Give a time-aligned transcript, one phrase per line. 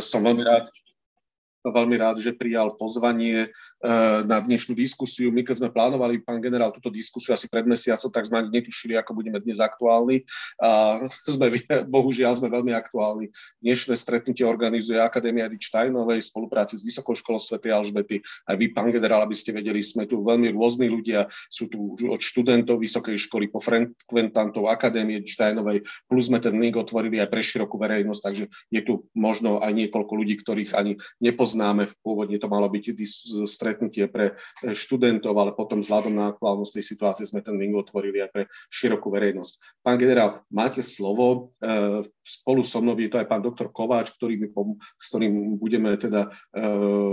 [0.00, 0.68] som veľmi rád,
[1.72, 5.32] veľmi rád, že prijal pozvanie eh, na dnešnú diskusiu.
[5.32, 8.96] My, keď sme plánovali, pán generál, túto diskusiu asi pred mesiacom, tak sme ani netušili,
[9.00, 10.28] ako budeme dnes aktuálni.
[10.60, 11.00] A
[11.34, 11.48] sme,
[11.88, 13.32] bohužiaľ sme veľmi aktuálni.
[13.64, 17.58] Dnešné stretnutie organizuje Akadémia Tajnovej v spolupráci s Vysokou školou Sv.
[17.64, 18.20] Alžbety.
[18.44, 21.26] Aj vy, pán generál, aby ste vedeli, sme tu veľmi rôzni ľudia.
[21.48, 26.76] Sú tu od študentov Vysokej školy po frekventantov Akadémie Edič Tajnovej, plus sme ten link
[26.76, 31.53] otvorili aj pre širokú verejnosť, takže je tu možno aj niekoľko ľudí, ktorých ani nepoznáme
[31.54, 31.86] poznáme.
[32.02, 32.98] Pôvodne to malo byť
[33.46, 38.30] stretnutie pre študentov, ale potom vzhľadom na aktuálnosť tej situácie sme ten link otvorili aj
[38.34, 38.42] pre
[38.74, 39.78] širokú verejnosť.
[39.86, 41.54] Pán generál, máte slovo.
[41.62, 45.94] E, spolu so mnou je to aj pán doktor Kováč, ktorý mi s ktorým budeme
[45.94, 46.58] teda e,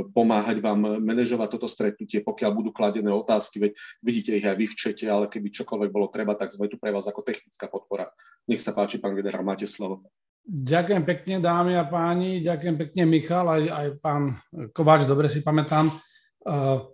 [0.10, 3.72] pomáhať vám manažovať toto stretnutie, pokiaľ budú kladené otázky, veď
[4.02, 6.90] vidíte ich aj vy v čete, ale keby čokoľvek bolo treba, tak sme tu pre
[6.90, 8.10] vás ako technická podpora.
[8.50, 10.10] Nech sa páči, pán generál, máte slovo.
[10.42, 14.42] Ďakujem pekne, dámy a páni, ďakujem pekne Michal, aj, aj pán
[14.74, 15.94] Kováč, dobre si pamätám.
[16.42, 16.90] Uh,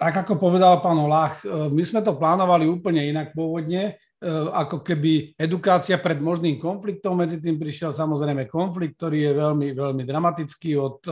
[0.00, 4.80] tak ako povedal pán Olach, uh, my sme to plánovali úplne inak pôvodne, uh, ako
[4.80, 10.72] keby edukácia pred možným konfliktom, medzi tým prišiel samozrejme konflikt, ktorý je veľmi, veľmi dramatický
[10.80, 11.04] od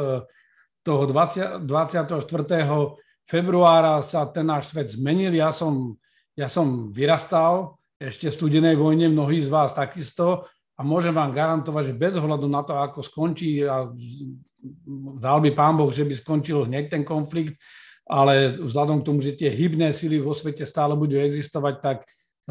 [0.84, 2.16] toho 20, 24.
[3.28, 5.32] februára sa ten náš svet zmenil.
[5.32, 5.96] Ja som,
[6.36, 7.76] ja som vyrastal
[8.08, 12.66] ešte studenej vojne, mnohí z vás takisto a môžem vám garantovať, že bez ohľadu na
[12.66, 13.88] to, ako skončí, a
[15.20, 17.56] dal by pán Boh, že by skončil hneď ten konflikt,
[18.04, 21.98] ale vzhľadom k tomu, že tie hybné sily vo svete stále budú existovať, tak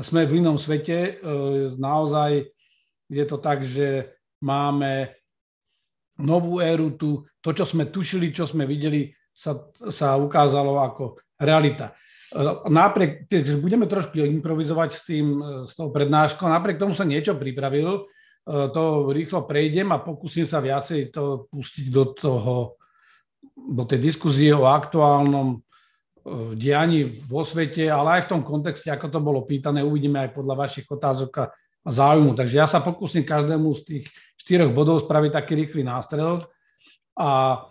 [0.02, 0.98] sme v inom svete.
[0.98, 1.12] E,
[1.78, 2.50] naozaj
[3.14, 5.14] je to tak, že máme
[6.18, 7.22] novú éru tu.
[7.46, 9.58] To, čo sme tušili, čo sme videli, sa,
[9.94, 11.94] sa ukázalo ako realita.
[12.66, 13.30] Napriek,
[13.62, 15.28] budeme trošku improvizovať s tým,
[15.70, 18.02] s tou prednáškou, napriek tomu sa niečo pripravil, e,
[18.74, 22.56] to rýchlo prejdem a pokúsim sa viacej to pustiť do toho,
[23.54, 25.58] do tej diskuzie o aktuálnom e,
[26.58, 30.66] dianí vo svete, ale aj v tom kontexte, ako to bolo pýtané, uvidíme aj podľa
[30.66, 31.46] vašich otázok a
[31.86, 32.34] záujmu.
[32.34, 34.06] Takže ja sa pokúsim každému z tých
[34.42, 36.42] štyroch bodov spraviť taký rýchly nástrel
[37.14, 37.62] a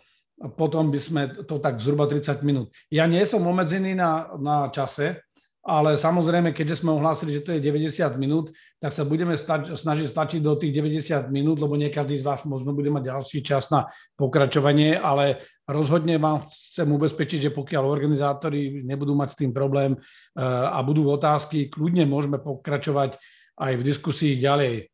[0.58, 2.74] potom by sme to tak zhruba 30 minút.
[2.90, 5.22] Ja nie som obmedzený na, na čase,
[5.62, 8.50] ale samozrejme, keďže sme ohlásili, že to je 90 minút,
[8.82, 12.42] tak sa budeme stač, snažiť stačiť do tých 90 minút, lebo nie každý z vás
[12.42, 13.86] možno bude mať ďalší čas na
[14.18, 15.38] pokračovanie, ale
[15.70, 21.06] rozhodne vám chcem ubezpečiť, že pokiaľ organizátori nebudú mať s tým problém eh, a budú
[21.06, 23.22] otázky, kľudne môžeme pokračovať
[23.54, 24.91] aj v diskusii ďalej.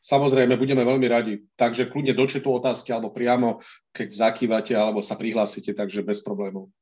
[0.00, 1.44] Samozrejme, budeme veľmi radi.
[1.60, 3.60] Takže kľudne do četu otázky alebo priamo,
[3.92, 6.72] keď zakývate alebo sa prihlásite, takže bez problémov.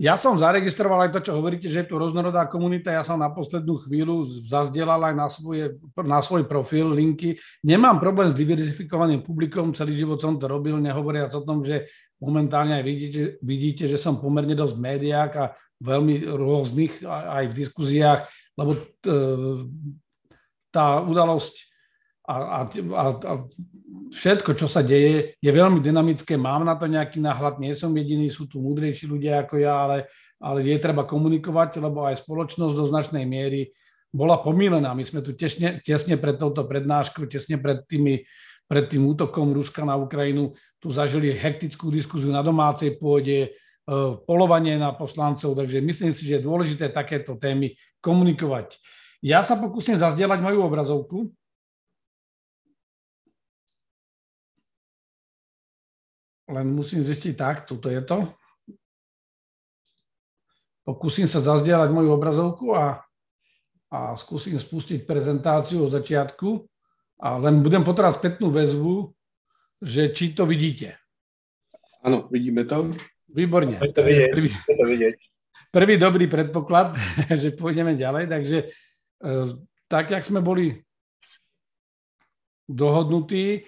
[0.00, 2.88] Ja som zaregistroval aj to, čo hovoríte, že je tu roznorodá komunita.
[2.88, 7.36] Ja som na poslednú chvíľu zazdielal aj na, svoje, na svoj profil linky.
[7.60, 11.92] Nemám problém s diverzifikovaným publikom, celý život som to robil, nehovoriac o tom, že
[12.24, 15.44] momentálne aj vidíte, vidíte že som pomerne dosť v médiách a
[15.82, 18.80] veľmi rôznych aj v diskuziách, lebo
[20.72, 21.71] tá udalosť
[22.22, 23.32] a, a, a, a
[24.12, 26.38] všetko, čo sa deje, je veľmi dynamické.
[26.38, 29.98] Mám na to nejaký náhľad, nie som jediný, sú tu múdrejší ľudia ako ja, ale,
[30.38, 33.72] ale je treba komunikovať, lebo aj spoločnosť do značnej miery
[34.12, 34.92] bola pomílená.
[34.92, 38.22] My sme tu tesne, tesne pred touto prednáškou, tesne pred, tými,
[38.68, 43.50] pred tým útokom Ruska na Ukrajinu, tu zažili hektickú diskuziu na domácej pôde, e,
[44.28, 47.72] polovanie na poslancov, takže myslím si, že je dôležité takéto témy
[48.04, 48.76] komunikovať.
[49.24, 51.32] Ja sa pokúsim zazdieľať moju obrazovku.
[56.52, 58.28] Len musím zistiť tak, toto je to.
[60.84, 63.00] Pokúsim sa zazdieľať moju obrazovku a,
[63.88, 66.68] a skúsim spustiť prezentáciu od začiatku
[67.22, 69.14] a len budem potrebovať spätnú väzbu,
[69.78, 70.98] že či to vidíte.
[72.02, 72.98] Áno, vidíme to.
[73.30, 73.78] Výborne.
[73.78, 74.30] Je to vidieť.
[74.34, 75.14] Prvý, je to vidieť.
[75.70, 76.98] prvý dobrý predpoklad,
[77.42, 78.26] že pôjdeme ďalej.
[78.26, 78.66] Takže e,
[79.86, 80.82] tak, jak sme boli
[82.66, 83.62] dohodnutí,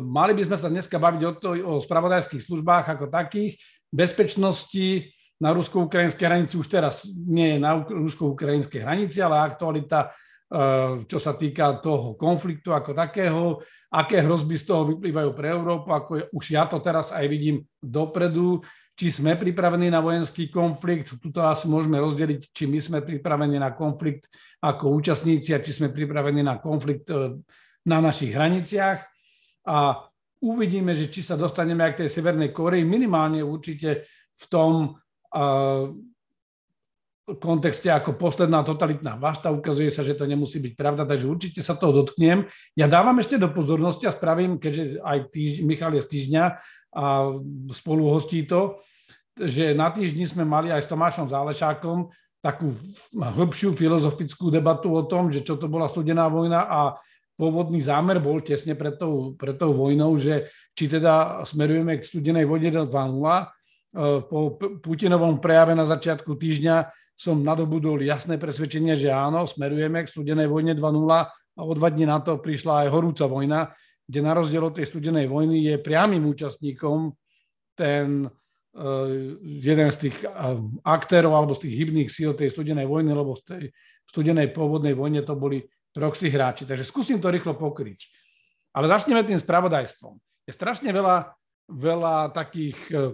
[0.00, 3.60] mali by sme sa dneska baviť o, to, o spravodajských službách ako takých.
[3.92, 5.12] Bezpečnosti
[5.42, 11.34] na rusko-ukrajinskej hranici už teraz nie je na rusko-ukrajinskej hranici, ale aktualita, ehm, čo sa
[11.34, 13.58] týka toho konfliktu ako takého,
[13.90, 18.62] aké hrozby z toho vyplývajú pre Európu, ako už ja to teraz aj vidím dopredu,
[18.94, 21.10] či sme pripravení na vojenský konflikt.
[21.18, 24.30] Tuto asi môžeme rozdeliť, či my sme pripravení na konflikt
[24.62, 27.42] ako účastníci a či sme pripravení na konflikt ehm,
[27.82, 29.11] na našich hraniciach
[29.66, 30.06] a
[30.42, 34.06] uvidíme, že či sa dostaneme aj k tej Severnej Koreji, minimálne určite
[34.38, 34.98] v tom,
[37.22, 39.54] kontexte ako posledná totalitná vašta.
[39.54, 42.50] Ukazuje sa, že to nemusí byť pravda, takže určite sa toho dotknem.
[42.74, 46.44] Ja dávam ešte do pozornosti a spravím, keďže aj týž, Michal je z týždňa
[46.92, 47.04] a
[47.72, 48.82] spolu hostí to,
[49.38, 52.10] že na týždni sme mali aj s Tomášom Zálešákom
[52.42, 52.74] takú
[53.14, 56.80] hĺbšiu filozofickú debatu o tom, že čo to bola studená vojna a
[57.42, 60.46] pôvodný zámer bol tesne pred tou, pred tou vojnou, že
[60.78, 62.86] či teda smerujeme k studenej vojne 2.0.
[62.86, 63.44] E,
[64.30, 66.86] po Putinovom prejave na začiatku týždňa
[67.18, 71.02] som nadobudol jasné presvedčenie, že áno, smerujeme k studenej vojne 2.0
[71.58, 73.74] a o dva dní na to prišla aj horúca vojna,
[74.06, 77.10] kde na rozdiel od tej studenej vojny je priamým účastníkom
[77.76, 79.06] ten uh,
[79.42, 80.56] jeden z tých uh,
[80.86, 83.62] aktérov alebo z tých hybných síl tej studenej vojny, lebo z tej
[84.08, 85.60] studenej pôvodnej vojne to boli
[85.92, 86.64] proxy hráči.
[86.64, 88.08] Takže skúsim to rýchlo pokryť.
[88.72, 90.16] Ale začneme tým spravodajstvom.
[90.48, 91.36] Je strašne veľa,
[91.68, 93.12] veľa takých uh,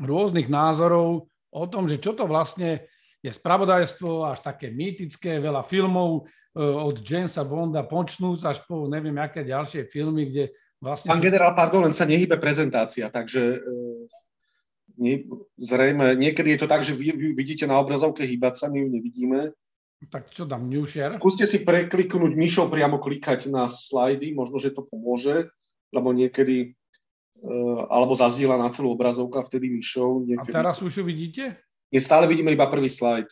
[0.00, 2.86] rôznych názorov o tom, že čo to vlastne
[3.20, 6.24] je spravodajstvo až také mýtické, veľa filmov
[6.56, 10.44] e, od Jamesa Bonda počnúc až po neviem aké ďalšie filmy, kde
[10.80, 11.12] vlastne...
[11.12, 11.28] Pán sú...
[11.28, 13.68] generál, pardon, len sa nehybe prezentácia, takže e,
[14.96, 15.28] nie,
[15.60, 18.88] zrejme, niekedy je to tak, že vy, vy vidíte na obrazovke hýbať sa, my ju
[18.88, 19.52] nevidíme.
[20.08, 21.12] Tak čo dám, new share?
[21.12, 25.52] Skúste si prekliknúť myšou priamo klikať na slajdy, možno, že to pomôže,
[25.92, 26.72] lebo niekedy
[27.44, 30.24] uh, alebo zazdieľa na celú obrazovku a vtedy myšou.
[30.24, 30.56] Niekedy...
[30.56, 31.60] A teraz už ju vidíte?
[31.92, 33.28] My stále vidíme iba prvý slajd.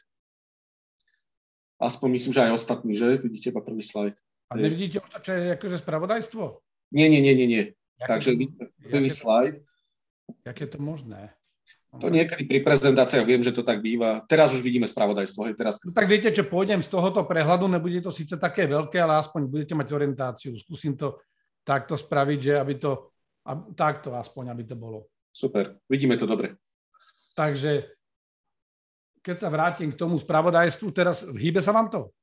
[1.80, 3.16] Aspoň myslím, že aj ostatní, že?
[3.16, 4.18] Vidíte iba prvý slajd.
[4.50, 6.42] A nevidíte už to, čo je akože spravodajstvo?
[6.92, 7.64] Nie, nie, nie, nie, nie.
[7.96, 9.54] Jaké Takže to, prvý jaké slajd.
[10.44, 11.32] Jak je to možné?
[11.98, 14.22] To niekedy pri prezentáciách viem, že to tak býva.
[14.30, 15.50] Teraz už vidíme spravodajstvo.
[15.50, 15.82] Hej, teraz...
[15.82, 19.50] No, tak viete, čo pôjdem z tohoto prehľadu, nebude to síce také veľké, ale aspoň
[19.50, 20.54] budete mať orientáciu.
[20.54, 21.18] Skúsim to
[21.66, 23.12] takto spraviť, že aby to,
[23.44, 25.10] aby, takto aspoň, aby to bolo.
[25.34, 26.54] Super, vidíme to dobre.
[27.34, 27.86] Takže
[29.22, 32.14] keď sa vrátim k tomu spravodajstvu, teraz hýbe sa vám to?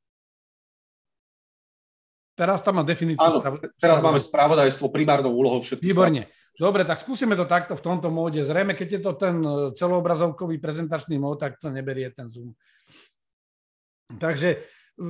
[2.36, 3.40] Teraz tam má definíciu.
[3.40, 3.40] Áno,
[3.80, 5.96] teraz máme spravodajstvo primárnou úlohou všetkých.
[5.96, 6.28] Výborne.
[6.56, 8.44] Dobre, tak skúsime to takto v tomto móde.
[8.44, 12.52] Zrejme, keď je to ten e, celoobrazovkový prezentačný mód, tak to neberie ten Zoom.
[14.20, 14.58] Takže e,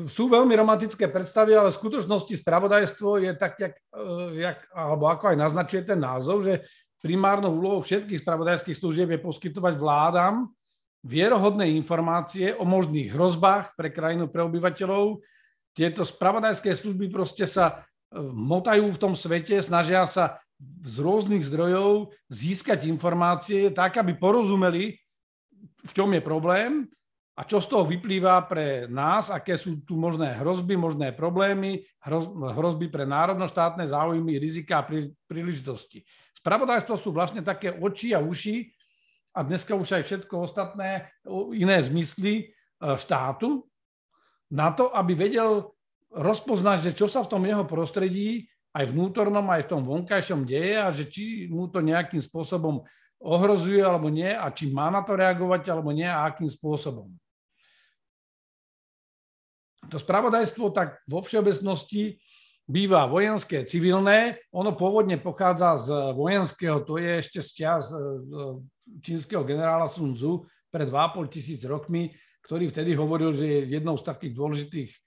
[0.06, 5.33] sú veľmi romantické predstavy, ale v skutočnosti spravodajstvo je tak, jak, e, jak, alebo ako
[5.33, 6.66] aj naznačuje ten názov, že
[7.01, 10.50] primárnou úlohou všetkých spravodajských služieb je poskytovať vládam
[11.06, 15.22] vierohodné informácie o možných hrozbách pre krajinu, pre obyvateľov.
[15.75, 20.39] Tieto spravodajské služby proste sa e, motajú v tom svete, snažia sa
[20.88, 24.95] z rôznych zdrojov získať informácie tak, aby porozumeli,
[25.83, 26.88] v čom je problém
[27.36, 31.83] a čo z toho vyplýva pre nás, aké sú tu možné hrozby, možné problémy,
[32.56, 34.88] hrozby pre národno-štátne záujmy, rizika a
[35.27, 36.07] príležitosti.
[36.39, 38.72] Spravodajstvo sú vlastne také oči a uši,
[39.36, 41.12] a dneska už aj všetko ostatné
[41.51, 42.44] iné zmysly e,
[42.95, 43.68] štátu
[44.56, 45.75] na to, aby vedel
[46.16, 50.75] rozpoznať, že čo sa v tom jeho prostredí, aj vnútornom, aj v tom vonkajšom deje
[50.80, 52.84] a že či mu to nejakým spôsobom
[53.19, 57.07] ohrozuje alebo nie a či má na to reagovať alebo nie a akým spôsobom.
[59.88, 62.19] To spravodajstvo tak vo všeobecnosti
[62.66, 64.42] býva vojenské, civilné.
[64.51, 65.88] Ono pôvodne pochádza z
[66.18, 68.01] vojenského, to je ešte z čas e,
[69.06, 72.10] čínskeho generála Sun Tzu pred 2,5 tisíc rokmi,
[72.45, 74.97] ktorý vtedy hovoril, že jednou z takých dôležitých e,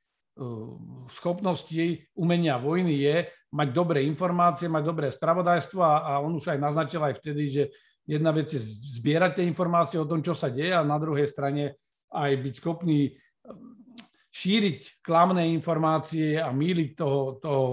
[1.14, 3.16] schopností umenia vojny je
[3.54, 7.62] mať dobré informácie, mať dobré spravodajstvo a, on už aj naznačil aj vtedy, že
[8.04, 8.60] jedna vec je
[8.98, 11.78] zbierať tie informácie o tom, čo sa deje a na druhej strane
[12.10, 13.14] aj byť schopný
[14.34, 17.64] šíriť klamné informácie a míliť toho, toho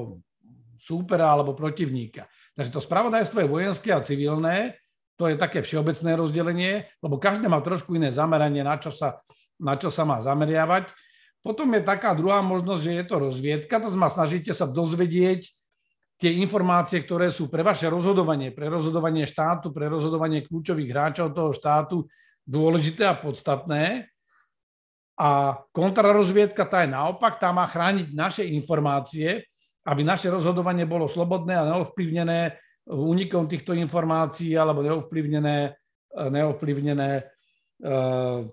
[0.79, 2.29] súpera alebo protivníka.
[2.55, 4.79] Takže to spravodajstvo je vojenské a civilné,
[5.15, 9.23] to je také všeobecné rozdelenie, lebo každé má trošku iné zameranie, na čo sa,
[9.59, 10.91] na čo sa má zameriavať.
[11.45, 15.45] Potom je taká druhá možnosť, že je to rozviedka, to znamená, snažíte sa dozvedieť
[16.15, 21.51] tie informácie, ktoré sú pre vaše rozhodovanie, pre rozhodovanie štátu, pre rozhodovanie kľúčových hráčov toho
[21.51, 22.07] štátu
[22.47, 24.09] dôležité a podstatné.
[25.15, 29.43] A kontrarozviedka tá je naopak, tá má chrániť naše informácie,
[29.85, 32.57] aby naše rozhodovanie bolo slobodné a neovplyvnené
[32.89, 35.73] únikom týchto informácií alebo neovplyvnené,
[36.15, 38.43] neovplyvnené uh,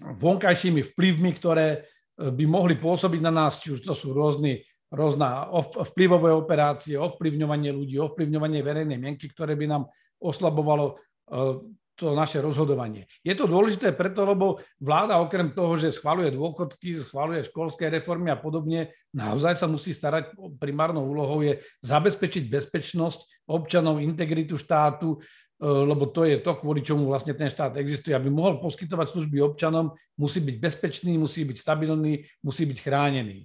[0.00, 5.46] vonkajšími vplyvmi, ktoré eh, by mohli pôsobiť na nás, či už to sú rôzny, rôzna
[5.94, 9.82] vplyvové operácie, ovplyvňovanie ľudí, ovplyvňovanie verejnej mienky, ktoré by nám
[10.18, 10.98] oslabovalo
[11.30, 11.62] uh,
[12.00, 13.04] to naše rozhodovanie.
[13.20, 18.40] Je to dôležité preto, lebo vláda okrem toho, že schvaluje dôchodky, schvaluje školské reformy a
[18.40, 25.20] podobne, naozaj sa musí starať, primárnou úlohou je zabezpečiť bezpečnosť občanov, integritu štátu,
[25.60, 28.16] lebo to je to, kvôli čomu vlastne ten štát existuje.
[28.16, 33.44] Aby mohol poskytovať služby občanom, musí byť bezpečný, musí byť stabilný, musí byť chránený.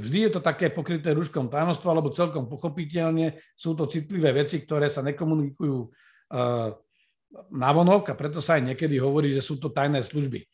[0.00, 4.88] Vždy je to také pokryté rúškom tajomstva, lebo celkom pochopiteľne sú to citlivé veci, ktoré
[4.88, 5.90] sa nekomunikujú
[7.52, 10.44] navonok a preto sa aj niekedy hovorí, že sú to tajné služby.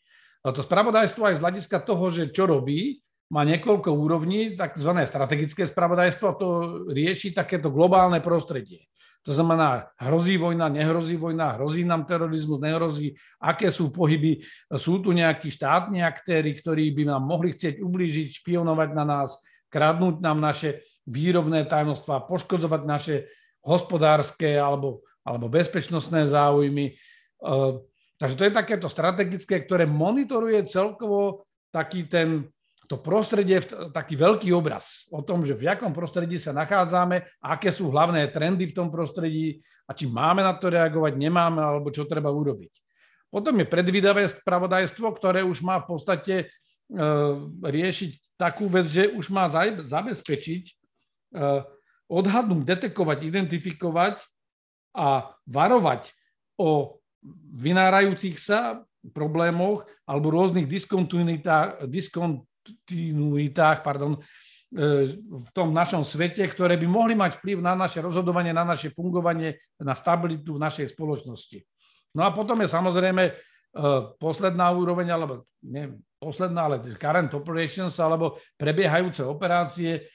[0.42, 2.98] To spravodajstvo aj z hľadiska toho, že čo robí,
[3.30, 4.90] má niekoľko úrovní, tzv.
[5.06, 6.48] strategické spravodajstvo a to
[6.90, 8.84] rieši takéto globálne prostredie.
[9.22, 14.42] To znamená, hrozí vojna, nehrozí vojna, hrozí nám terorizmus, nehrozí, aké sú pohyby,
[14.74, 19.38] sú tu nejakí štátni aktéry, ktorí by nám mohli chcieť ublížiť, špionovať na nás,
[19.70, 23.16] kradnúť nám naše výrobné tajomstvá, poškodzovať naše
[23.62, 26.86] hospodárske alebo alebo bezpečnostné záujmy.
[26.92, 27.72] Eh,
[28.18, 32.50] takže to je takéto strategické, ktoré monitoruje celkovo taký ten,
[32.90, 33.62] to prostredie,
[33.94, 38.68] taký veľký obraz o tom, že v akom prostredí sa nachádzame, aké sú hlavné trendy
[38.68, 42.72] v tom prostredí a či máme na to reagovať, nemáme, alebo čo treba urobiť.
[43.32, 46.46] Potom je predvídavé spravodajstvo, ktoré už má v podstate e,
[47.64, 49.48] riešiť takú vec, že už má
[49.80, 50.72] zabezpečiť, e,
[52.12, 54.20] odhadnúť, detekovať, identifikovať
[54.92, 56.12] a varovať
[56.60, 57.00] o
[57.56, 58.84] vynárajúcich sa
[59.16, 61.88] problémoch alebo rôznych diskontinuitách,
[62.62, 64.20] diskontinuitách pardon, e,
[65.18, 69.58] v tom našom svete, ktoré by mohli mať vplyv na naše rozhodovanie, na naše fungovanie,
[69.82, 71.58] na stabilitu v našej spoločnosti.
[72.14, 73.32] No a potom je samozrejme e,
[74.16, 75.90] posledná úroveň, alebo nie
[76.22, 80.06] posledná, ale current operations, alebo prebiehajúce operácie,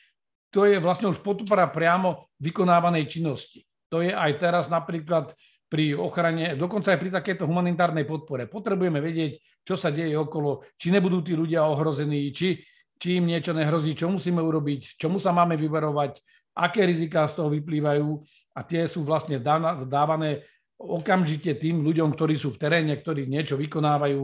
[0.47, 3.67] to je vlastne už podpora priamo vykonávanej činnosti.
[3.91, 5.35] To je aj teraz napríklad
[5.67, 8.47] pri ochrane, dokonca aj pri takejto humanitárnej podpore.
[8.47, 12.63] Potrebujeme vedieť, čo sa deje okolo, či nebudú tí ľudia ohrození, či,
[12.95, 16.24] či im niečo nehrozí, čo musíme urobiť, čomu sa máme vyverovať,
[16.55, 18.09] aké riziká z toho vyplývajú
[18.55, 19.38] a tie sú vlastne
[19.86, 20.47] dávané
[20.77, 24.21] okamžite tým ľuďom, ktorí sú v teréne, ktorí niečo vykonávajú.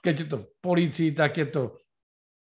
[0.00, 1.62] Keď je to v polícii, tak je to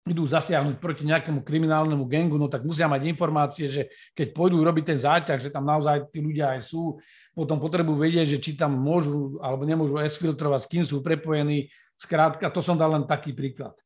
[0.08, 4.84] idú zasiahnuť proti nejakému kriminálnemu gengu, no tak musia mať informácie, že keď pôjdu robiť
[4.96, 6.96] ten záťah, že tam naozaj tí ľudia aj sú,
[7.36, 11.68] potom potrebujú vedieť, že či tam môžu alebo nemôžu esfiltrovať, s kým sú prepojení.
[12.00, 13.76] Skrátka, to som dal len taký príklad.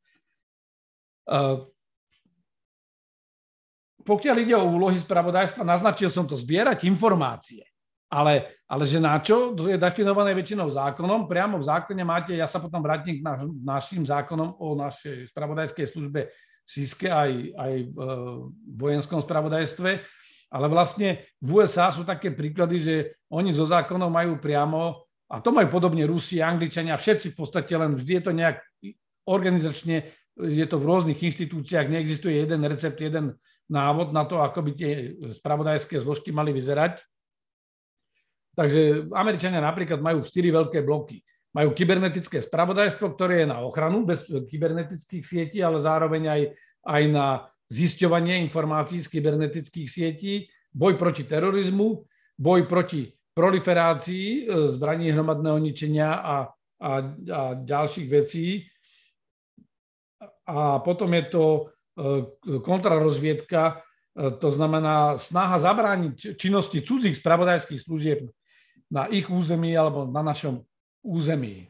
[4.06, 7.66] Pokiaľ ide o úlohy spravodajstva, naznačil som to zbierať informácie.
[8.14, 11.26] Ale, ale že na čo, to je definované väčšinou zákonom.
[11.26, 15.86] Priamo v zákone máte, ja sa potom vrátim k naš, našim zákonom o našej spravodajskej
[15.90, 16.30] službe
[16.62, 17.98] SISKE aj, aj v
[18.78, 19.90] vojenskom spravodajstve.
[20.54, 22.94] Ale vlastne v USA sú také príklady, že
[23.34, 27.98] oni zo zákonov majú priamo, a to majú podobne Rusi, Angličania, všetci v podstate, len
[27.98, 28.62] vždy je to nejak
[29.26, 30.06] organizačne,
[30.38, 33.34] je to v rôznych inštitúciách, neexistuje jeden recept, jeden
[33.66, 37.02] návod na to, ako by tie spravodajské zložky mali vyzerať.
[38.54, 41.20] Takže Američania napríklad majú štyri veľké bloky.
[41.54, 46.42] Majú kybernetické spravodajstvo, ktoré je na ochranu bez kybernetických sietí, ale zároveň aj,
[46.86, 47.26] aj na
[47.70, 52.02] zisťovanie informácií z kybernetických sietí, boj proti terorizmu,
[52.38, 56.36] boj proti proliferácii e, zbraní hromadného ničenia a,
[56.78, 56.92] a,
[57.34, 58.66] a ďalších vecí.
[60.46, 61.62] A potom je to e,
[62.62, 63.74] kontrarozviedka, e,
[64.38, 68.30] to znamená snaha zabrániť činnosti cudzích spravodajských služieb
[68.94, 70.62] na ich území alebo na našom
[71.02, 71.66] území.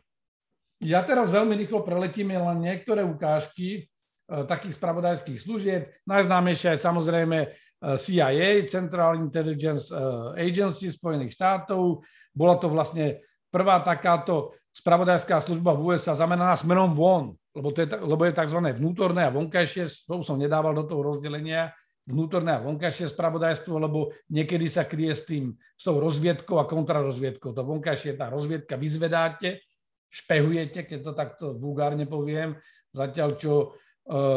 [0.85, 3.81] Ja teraz veľmi rýchlo preletím len niektoré ukážky e,
[4.29, 5.89] takých spravodajských služieb.
[6.05, 7.49] Najznámejšia je samozrejme e,
[7.97, 9.97] CIA, Central Intelligence e,
[10.37, 12.05] Agency Spojených štátov.
[12.37, 17.89] Bola to vlastne prvá takáto spravodajská služba v USA zameraná smerom von, lebo, to je,
[17.89, 18.59] lebo je tzv.
[18.59, 21.71] vnútorné a vonkajšie, to som nedával do toho rozdelenia,
[22.05, 27.57] vnútorné a vonkajšie spravodajstvo, lebo niekedy sa kryje s tým, s tou rozviedkou a kontrarozviedkou.
[27.57, 29.65] To vonkajšie tá rozviedka, vyzvedáte,
[30.13, 32.55] špehujete, keď to takto vulgárne poviem,
[32.93, 33.67] zatiaľ čo e,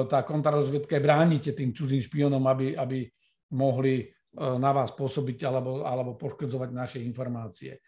[0.08, 3.06] tá kontrarozviedka je bránite tým cudzím špionom, aby, aby
[3.54, 4.06] mohli e,
[4.40, 7.84] na vás pôsobiť alebo, alebo poškodzovať naše informácie.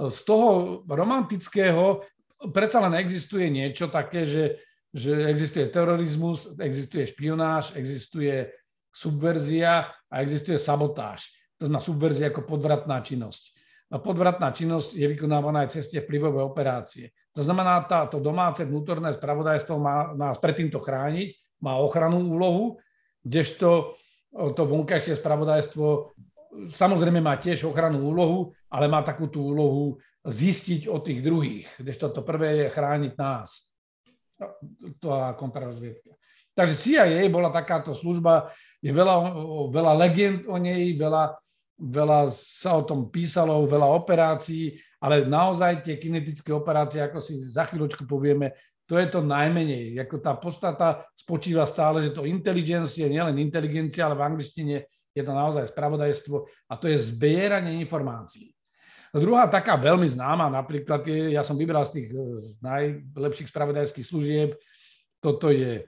[0.00, 2.02] Z toho romantického
[2.48, 4.64] predsa len existuje niečo také, že,
[4.96, 8.48] že existuje terorizmus, existuje špionáž, existuje
[8.90, 11.30] subverzia a existuje sabotáž.
[11.58, 13.58] To znamená subverzia ako podvratná činnosť.
[13.90, 17.10] A podvratná činnosť je vykonávaná aj ceste vplyvové operácie.
[17.34, 22.78] To znamená, táto domáce vnútorné spravodajstvo má nás pred týmto chrániť, má ochrannú úlohu,
[23.26, 23.98] kdežto
[24.30, 26.14] to vonkajšie spravodajstvo
[26.70, 28.38] samozrejme má tiež ochrannú úlohu,
[28.70, 33.72] ale má takú tú úlohu zistiť od tých druhých, kdežto to prvé je chrániť nás.
[35.00, 36.16] To je kontrarozviedka.
[36.56, 39.14] Takže CIA bola takáto služba, je veľa,
[39.68, 41.36] veľa legend o nej, veľa,
[41.76, 47.68] veľa sa o tom písalo, veľa operácií, ale naozaj tie kinetické operácie, ako si za
[47.68, 48.56] chvíľočku povieme,
[48.88, 49.94] to je to najmenej.
[50.02, 54.76] Ako tá podstata spočíva stále, že to inteligencie, nielen inteligencia, ale v angličtine
[55.14, 58.50] je to naozaj spravodajstvo a to je zbieranie informácií.
[59.10, 64.54] Druhá taká veľmi známa, napríklad, je, ja som vybral z tých z najlepších spravodajských služieb,
[65.18, 65.82] toto je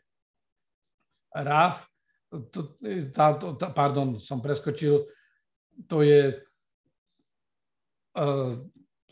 [1.30, 1.91] RAF,
[2.48, 2.60] to,
[3.12, 5.04] tá, to, tá, pardon, som preskočil,
[5.84, 6.40] to je
[8.16, 8.52] uh,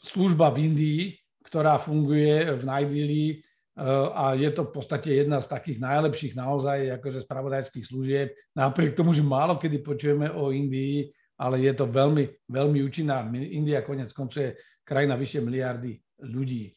[0.01, 1.03] služba v Indii,
[1.45, 7.01] ktorá funguje v Najdíli uh, a je to v podstate jedna z takých najlepších naozaj
[7.01, 8.33] akože spravodajských služieb.
[8.57, 13.25] Napriek tomu, že málo kedy počujeme o Indii, ale je to veľmi, veľmi účinná.
[13.33, 15.97] India konec koncov je krajina vyššie miliardy
[16.29, 16.69] ľudí.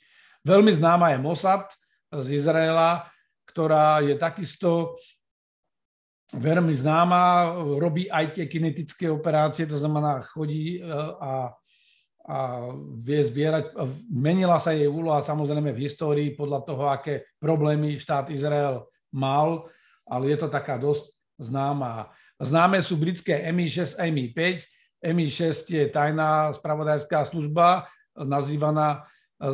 [0.44, 1.68] Veľmi známa je Mossad
[2.12, 3.08] z Izraela,
[3.44, 4.96] ktorá je takisto
[6.34, 10.90] veľmi známa, robí aj tie kinetické operácie, to znamená chodí e,
[11.22, 11.54] a,
[12.26, 12.38] a
[13.02, 13.78] vie zbierať.
[14.10, 18.82] Menila sa jej úloha samozrejme v histórii podľa toho, aké problémy štát Izrael
[19.14, 19.70] mal,
[20.10, 22.10] ale je to taká dosť známa.
[22.42, 24.40] Známe sú britské MI6 a MI5.
[25.04, 27.86] MI6 je tajná spravodajská služba,
[28.18, 29.06] nazývaná,
[29.38, 29.50] e,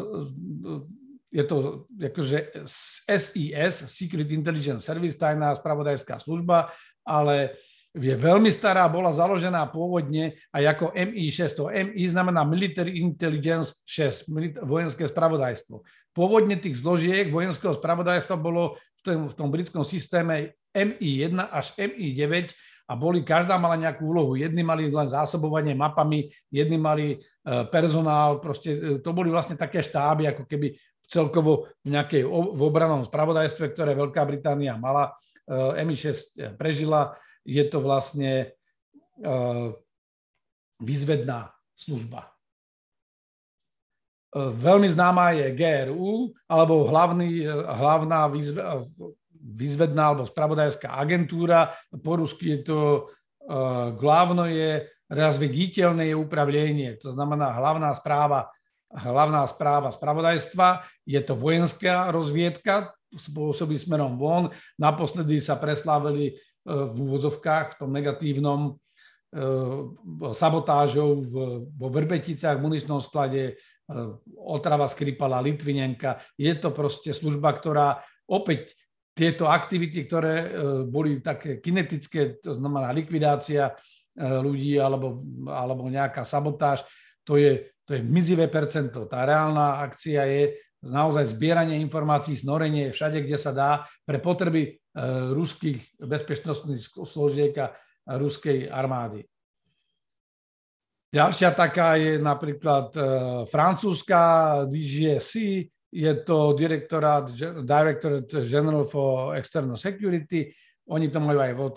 [1.30, 2.66] je to akože
[3.06, 6.74] SIS, Secret Intelligence Service, tajná spravodajská služba,
[7.06, 7.54] ale
[7.94, 11.58] je veľmi stará, bola založená pôvodne aj ako MI6.
[11.58, 14.30] To MI znamená Military Intelligence 6,
[14.62, 15.82] vojenské spravodajstvo.
[16.14, 22.54] Pôvodne tých zložiek vojenského spravodajstva bolo v tom, v tom britskom systéme MI1 až MI9
[22.90, 24.34] a boli, každá mala nejakú úlohu.
[24.34, 27.18] Jedni mali len zásobovanie mapami, jedni mali e,
[27.70, 30.74] personál, proste e, to boli vlastne také štáby, ako keby
[31.10, 35.18] celkovo v nejakej v obranom spravodajstve, ktoré Veľká Británia mala.
[35.50, 38.54] E, MI6 prežila, je to vlastne
[40.80, 42.32] výzvedná služba.
[44.32, 48.64] Veľmi známa je GRU, alebo hlavný, hlavná výzve,
[49.36, 51.76] výzvedná alebo spravodajská agentúra.
[52.00, 52.80] Po rusky je to
[53.98, 58.46] glavno je razvediteľné upravlenie, to znamená hlavná správa,
[58.90, 60.86] hlavná správa spravodajstva.
[61.06, 64.54] Je to vojenská rozviedka, spôsobí smerom von.
[64.78, 66.34] Naposledy sa preslávili e,
[66.66, 68.72] v úvodzovkách, v tom negatívnom e,
[70.34, 71.26] sabotážou
[71.78, 73.54] vo Vrbeticách, v muničnom sklade, e,
[74.38, 76.22] Otrava Skripala, Litvinenka.
[76.38, 78.78] Je to proste služba, ktorá opäť
[79.18, 80.48] tieto aktivity, ktoré
[80.88, 83.76] boli také kinetické, to znamená likvidácia
[84.16, 86.88] ľudí alebo, alebo nejaká sabotáž,
[87.28, 89.10] to je, to je mizivé percento.
[89.10, 90.44] Tá reálna akcia je
[90.86, 94.72] naozaj zbieranie informácií, snorenie všade, kde sa dá pre potreby e,
[95.34, 97.74] ruských bezpečnostných složiek a
[98.06, 99.26] ruskej armády.
[101.10, 102.94] Ďalšia taká je napríklad
[103.50, 104.22] francúzska
[104.70, 107.26] DGSC, je to direktorát,
[107.66, 110.54] Director General for External Security,
[110.90, 111.70] oni to majú aj, vo,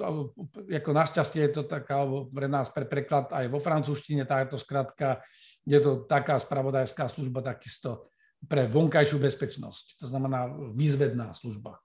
[0.73, 5.21] ako našťastie je to tak, alebo pre nás pre preklad aj vo francúzštine táto skratka,
[5.67, 8.11] je to taká spravodajská služba takisto
[8.43, 11.79] pre vonkajšiu bezpečnosť, to znamená výzvedná služba.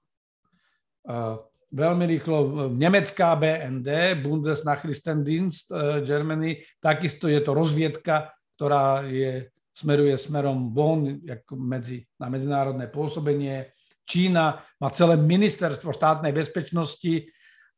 [1.68, 10.74] Veľmi rýchlo, nemecká BND, Bundesnachrichtendienst uh, Germany, takisto je to rozviedka, ktorá je smeruje smerom
[10.74, 11.22] von
[11.54, 13.70] medzi, na medzinárodné pôsobenie.
[14.08, 17.30] Čína má celé ministerstvo štátnej bezpečnosti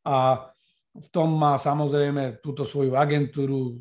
[0.07, 0.49] a
[0.97, 3.77] v tom má samozrejme túto svoju agentúru,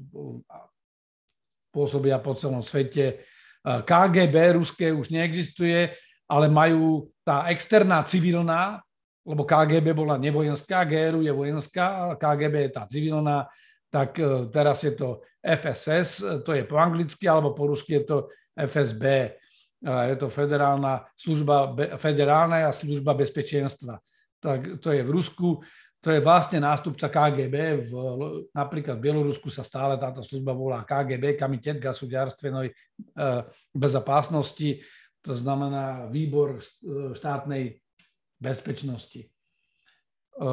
[1.80, 3.24] pôsobia po celom svete.
[3.64, 5.96] KGB ruské už neexistuje,
[6.28, 8.84] ale majú tá externá civilná,
[9.24, 13.48] lebo KGB bola nevojenská, GRU je vojenská, KGB je tá civilná,
[13.88, 18.18] tak e, teraz je to FSS, to je po anglicky, alebo po rusky je to
[18.60, 19.34] FSB.
[19.80, 23.96] Je to federálna služba, federálna služba bezpečenstva.
[24.44, 25.64] Tak to je v Rusku,
[26.00, 27.56] to je vlastne nástupca KGB.
[27.88, 27.94] V,
[28.56, 32.72] napríklad v Bielorusku sa stále táto služba volá KGB, Kamitet gasudiarstvenej
[33.76, 34.80] bezopásnosti,
[35.20, 36.64] to znamená výbor
[37.12, 37.84] štátnej
[38.40, 39.28] bezpečnosti.
[39.28, 40.48] E,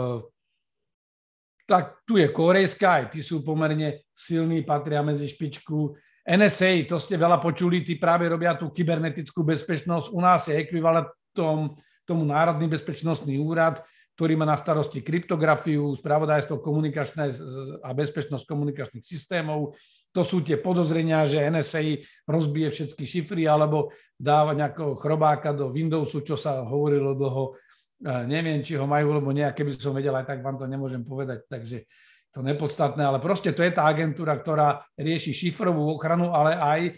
[1.66, 5.94] tak tu je korejská, aj tí sú pomerne silní, patria medzi špičku.
[6.26, 10.10] NSA, to ste veľa počuli, tí práve robia tú kybernetickú bezpečnosť.
[10.10, 13.78] U nás je ekvivalentom tomu Národný bezpečnostný úrad,
[14.16, 17.36] ktorý má na starosti kryptografiu, spravodajstvo komunikačné
[17.84, 19.76] a bezpečnosť komunikačných systémov.
[20.16, 26.24] To sú tie podozrenia, že NSA rozbije všetky šifry alebo dáva nejakého chrobáka do Windowsu,
[26.24, 27.60] čo sa hovorilo dlho
[28.04, 31.48] neviem, či ho majú, lebo nejaké by som vedel, aj tak vám to nemôžem povedať.
[31.48, 31.88] Takže
[32.32, 36.92] to nepodstatné, ale proste to je tá agentúra, ktorá rieši šifrovú ochranu, ale aj e,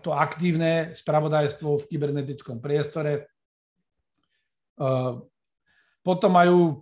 [0.00, 3.28] to aktívne spravodajstvo v kybernetickom priestore.
[6.06, 6.78] Potom majú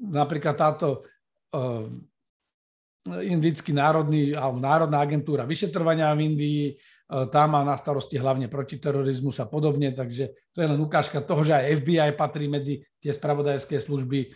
[0.00, 1.04] napríklad táto
[1.52, 1.60] e,
[3.28, 6.64] indický národný, alebo národná agentúra vyšetrovania v Indii,
[7.28, 11.52] tá má na starosti hlavne protiterorizmus a podobne, takže to je len ukážka toho, že
[11.52, 14.32] aj FBI patrí medzi tie spravodajské služby.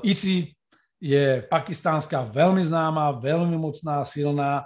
[0.00, 0.48] ISI
[0.96, 4.64] je pakistánska veľmi známa, veľmi mocná, silná,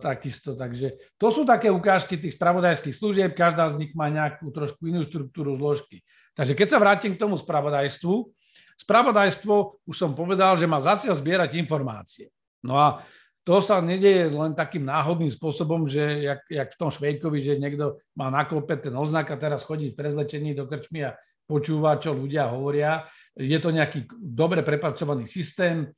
[0.00, 0.56] takisto.
[0.56, 5.04] Takže to sú také ukážky tých spravodajských služieb, každá z nich má nejakú trošku inú
[5.04, 6.00] štruktúru zložky.
[6.34, 8.14] Takže keď sa vrátim k tomu spravodajstvu,
[8.80, 12.32] spravodajstvo, už som povedal, že má za cieľ zbierať informácie.
[12.64, 13.04] No a
[13.44, 18.00] to sa nedieje len takým náhodným spôsobom, že jak, jak v tom Švejkovi, že niekto
[18.16, 21.16] má naklope ten oznak a teraz chodí v prezlečení do krčmy a
[21.48, 23.04] počúva, čo ľudia hovoria.
[23.34, 25.90] Je to nejaký dobre prepracovaný systém.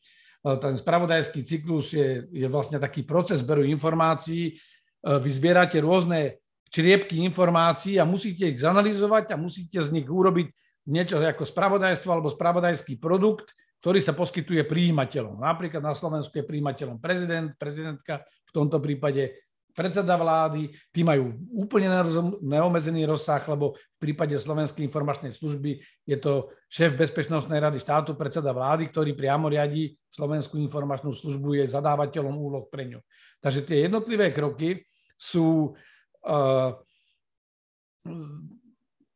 [0.43, 4.59] Ten spravodajský cyklus je, je vlastne taký proces zberu informácií.
[5.03, 6.42] Vy zbierate rôzne
[6.73, 10.49] čriepky informácií a musíte ich zanalizovať a musíte z nich urobiť
[10.89, 13.53] niečo ako spravodajstvo alebo spravodajský produkt,
[13.85, 15.39] ktorý sa poskytuje príjimateľom.
[15.39, 19.37] Napríklad na Slovensku je príjimateľom prezident, prezidentka, v tomto prípade
[19.73, 21.89] predseda vlády, tí majú úplne
[22.45, 28.53] neomezený rozsah, lebo v prípade Slovenskej informačnej služby je to šéf Bezpečnostnej rady štátu, predseda
[28.53, 33.01] vlády, ktorý priamo riadi Slovenskú informačnú službu, je zadávateľom úloh pre ňu.
[33.41, 34.85] Takže tie jednotlivé kroky
[35.17, 35.73] sú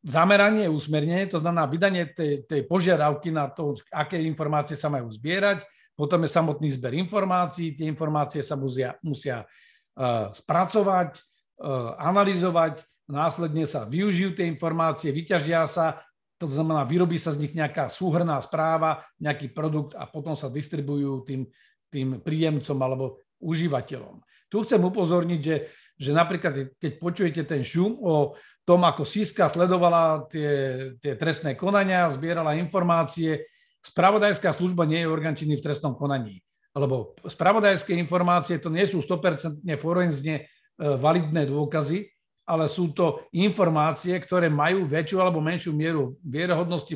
[0.07, 5.67] zameranie, usmernenie, to znamená vydanie tej, tej požiadavky na to, aké informácie sa majú zbierať,
[5.99, 11.19] potom je samotný zber informácií, tie informácie sa musia, musia uh, spracovať,
[11.59, 15.99] uh, analyzovať, následne sa využijú tie informácie, vyťažia sa,
[16.39, 21.27] to znamená, vyrobí sa z nich nejaká súhrná správa, nejaký produkt a potom sa distribujú
[21.27, 21.49] tým,
[21.91, 24.19] tým príjemcom alebo užívateľom.
[24.51, 25.57] Tu chcem upozorniť, že,
[25.95, 28.35] že napríklad, keď počujete ten šum o
[28.67, 30.51] tom, ako Siska sledovala tie,
[30.99, 33.47] tie trestné konania, zbierala informácie.
[33.83, 36.43] Spravodajská služba nie je orgán činný v trestnom konaní.
[36.77, 40.43] Lebo spravodajské informácie to nie sú 100% forenzne e,
[40.77, 42.05] validné dôkazy,
[42.47, 46.95] ale sú to informácie, ktoré majú väčšiu alebo menšiu mieru vierohodnosti,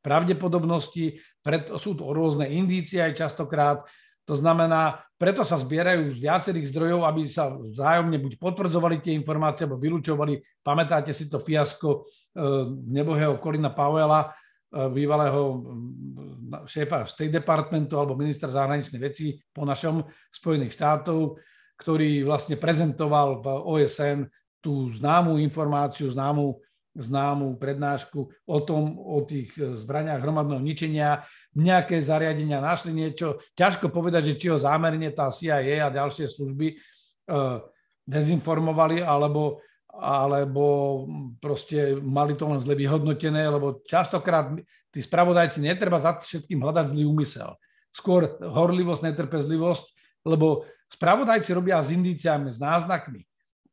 [0.00, 3.84] pravdepodobnosti, preto sú to rôzne indície aj častokrát,
[4.26, 9.64] to znamená, preto sa zbierajú z viacerých zdrojov, aby sa vzájomne buď potvrdzovali tie informácie,
[9.64, 10.42] alebo vylúčovali.
[10.66, 12.02] Pamätáte si to fiasko
[12.34, 12.38] e,
[12.90, 14.28] nebohého Kolina Powella, e,
[14.90, 15.62] bývalého
[16.66, 20.02] šéfa State Departmentu alebo ministra zahraničnej veci po našom
[20.34, 21.38] Spojených štátov,
[21.78, 24.26] ktorý vlastne prezentoval v OSN
[24.58, 26.58] tú známú informáciu, známú
[26.96, 31.22] známú prednášku o tom, o tých e, zbraniach hromadného ničenia.
[31.52, 33.40] Nejaké zariadenia našli niečo.
[33.52, 36.76] Ťažko povedať, že či ho zámerne tá CIA a ďalšie služby e,
[38.08, 39.60] dezinformovali, alebo,
[39.92, 40.64] alebo
[41.38, 44.56] proste mali to len zle vyhodnotené, lebo častokrát
[44.88, 47.52] tí spravodajci netreba za všetkým hľadať zlý úmysel.
[47.92, 49.86] Skôr horlivosť, netrpezlivosť,
[50.24, 53.24] lebo spravodajci robia s indíciami, s náznakmi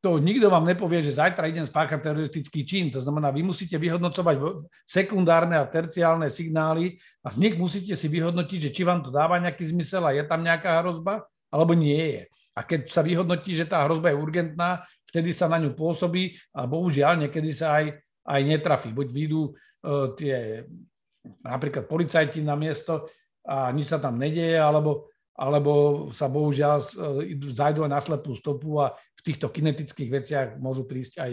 [0.04, 2.92] to nikto vám nepovie, že zajtra idem spáchať teroristický čin.
[2.92, 4.36] To znamená, vy musíte vyhodnocovať
[4.84, 9.40] sekundárne a terciálne signály a z nich musíte si vyhodnotiť, že či vám to dáva
[9.40, 12.24] nejaký zmysel a je tam nejaká hrozba, alebo nie je.
[12.52, 16.68] A keď sa vyhodnotí, že tá hrozba je urgentná, vtedy sa na ňu pôsobí a
[16.68, 17.96] bohužiaľ niekedy sa aj,
[18.28, 18.92] aj netrafí.
[18.92, 20.68] Buď výjdu uh, tie
[21.48, 23.08] napríklad policajti na miesto
[23.48, 26.78] a nič sa tam nedieje, alebo alebo sa bohužiaľ
[27.26, 31.32] e, zajdu aj na slepú stopu a týchto kinetických veciach môžu prísť aj,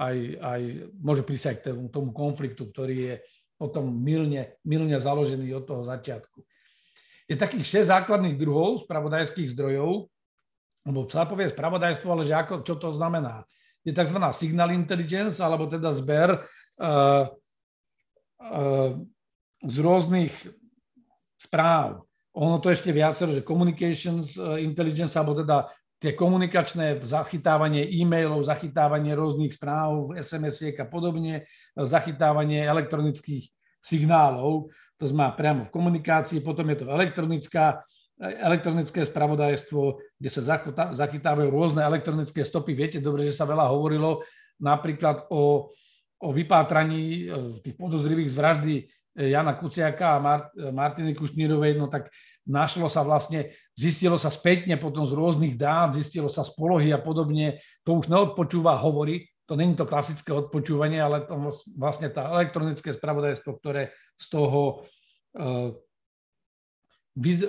[0.00, 0.60] aj, aj,
[0.98, 3.14] môže prísť aj k tomu, tomu konfliktu, ktorý je
[3.56, 6.44] potom milne, milne založený od toho začiatku.
[7.28, 10.08] Je takých 6 základných druhov spravodajských zdrojov,
[10.86, 13.42] lebo sa povie spravodajstvo, ale že ako, čo to znamená.
[13.82, 14.18] Je tzv.
[14.34, 17.26] signal intelligence, alebo teda zber uh,
[18.38, 18.90] uh,
[19.66, 20.34] z rôznych
[21.36, 28.44] správ ono to ešte viacero, že communications eh, intelligence, alebo teda tie komunikačné zachytávanie e-mailov,
[28.44, 33.48] zachytávanie rôznych správ, SMS-iek a podobne, zachytávanie elektronických
[33.80, 34.68] signálov,
[35.00, 37.84] to znamená priamo v komunikácii, potom je to elektronická,
[38.20, 40.42] elektronické spravodajstvo, kde sa
[40.96, 42.72] zachytávajú rôzne elektronické stopy.
[42.72, 44.24] Viete dobre, že sa veľa hovorilo
[44.56, 45.68] napríklad o,
[46.16, 47.28] o vypátraní
[47.60, 48.74] tých podozrivých z vraždy
[49.16, 52.12] Jana Kuciaka a Mart- Martiny Kušnírovej, no tak
[52.44, 56.98] našlo sa vlastne, zistilo sa spätne potom z rôznych dát, zistilo sa z polohy a
[56.98, 57.60] podobne.
[57.84, 61.36] To už neodpočúva hovory, to není to klasické odpočúvanie, ale to
[61.78, 64.82] vlastne tá elektronické spravodajstvo, ktoré z toho,
[65.36, 65.70] eh,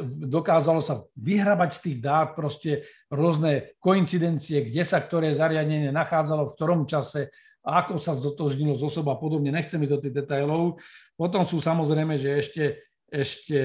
[0.08, 6.56] dokázalo sa vyhrabať z tých dát proste rôzne koincidencie, kde sa ktoré zariadenie nachádzalo, v
[6.56, 7.28] ktorom čase,
[7.68, 9.52] ako sa zdotožnilo z osoba a podobne.
[9.52, 10.80] Nechcem ísť do tých detailov.
[11.20, 12.64] Potom sú samozrejme, že ešte,
[13.12, 13.60] ešte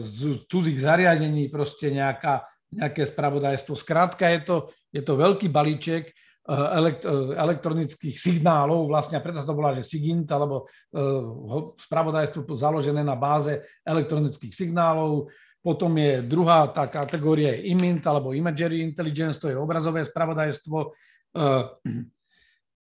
[0.00, 3.74] z cudzích zariadení proste nejaká, nejaké spravodajstvo.
[3.74, 4.56] Skrátka je to,
[4.94, 6.14] je to veľký balíček,
[6.50, 13.62] Eh, elektronických signálov, vlastne preto to volá, že SIGINT, alebo eh, spravodajstvo založené na báze
[13.86, 15.30] elektronických signálov.
[15.62, 20.90] Potom je druhá tá kategória IMINT, alebo Imagery Intelligence, to je obrazové spravodajstvo.
[21.38, 21.64] Eh,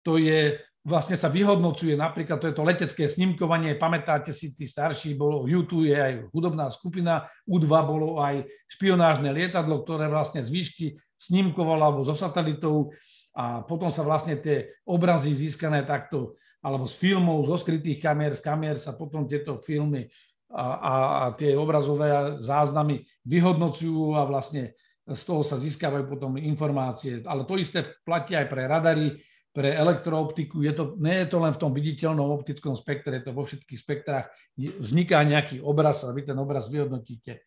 [0.06, 5.18] to je, vlastne sa vyhodnocuje, napríklad to je to letecké snímkovanie, pamätáte si, tí starší,
[5.18, 10.86] bolo, U2 je aj hudobná skupina, U2 bolo aj špionážne lietadlo, ktoré vlastne z výšky
[11.18, 12.94] snímkovalo alebo zo satelitov
[13.34, 18.46] a potom sa vlastne tie obrazy získané takto, alebo z filmov, zo skrytých kamier, z
[18.46, 20.06] kamier sa potom tieto filmy
[20.54, 27.22] a, a, a tie obrazové záznamy vyhodnocujú a vlastne z toho sa získavajú potom informácie.
[27.26, 29.14] Ale to isté platí aj pre radary,
[29.56, 30.60] pre elektrooptiku.
[30.60, 33.80] Je to, nie je to len v tom viditeľnom optickom spektre, je to vo všetkých
[33.80, 34.28] spektrách.
[34.60, 37.40] Vzniká nejaký obraz a vy ten obraz vyhodnotíte.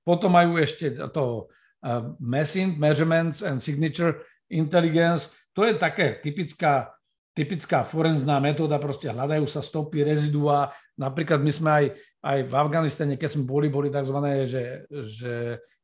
[0.00, 1.52] Potom majú ešte to
[1.84, 6.96] uh, Messing, Measurements and Signature, intelligence, to je také typická,
[7.36, 10.72] typická forenzná metóda, proste hľadajú sa stopy, rezidua.
[10.96, 11.84] Napríklad my sme aj,
[12.24, 14.16] aj v Afganistane, keď sme boli, boli tzv.
[14.48, 15.32] že, že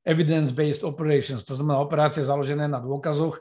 [0.09, 3.37] evidence-based operations, to znamená operácie založené na dôkazoch,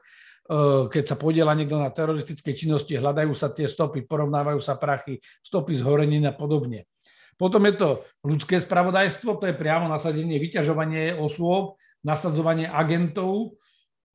[0.87, 5.75] keď sa podiela niekto na teroristickej činnosti, hľadajú sa tie stopy, porovnávajú sa prachy, stopy
[5.75, 6.87] zhorenín a podobne.
[7.35, 7.89] Potom je to
[8.25, 13.59] ľudské spravodajstvo, to je priamo nasadenie, vyťažovanie osôb, nasadzovanie agentov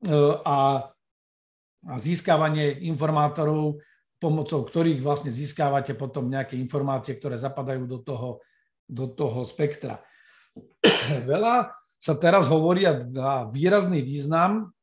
[0.03, 0.89] e, a
[1.83, 3.83] a získavanie informátorov,
[4.15, 8.29] pomocou ktorých vlastne získávate potom nejaké informácie, ktoré zapadajú do toho,
[8.87, 9.99] do toho spektra.
[11.31, 12.99] Veľa sa teraz hovorí a
[13.47, 14.75] výrazný význam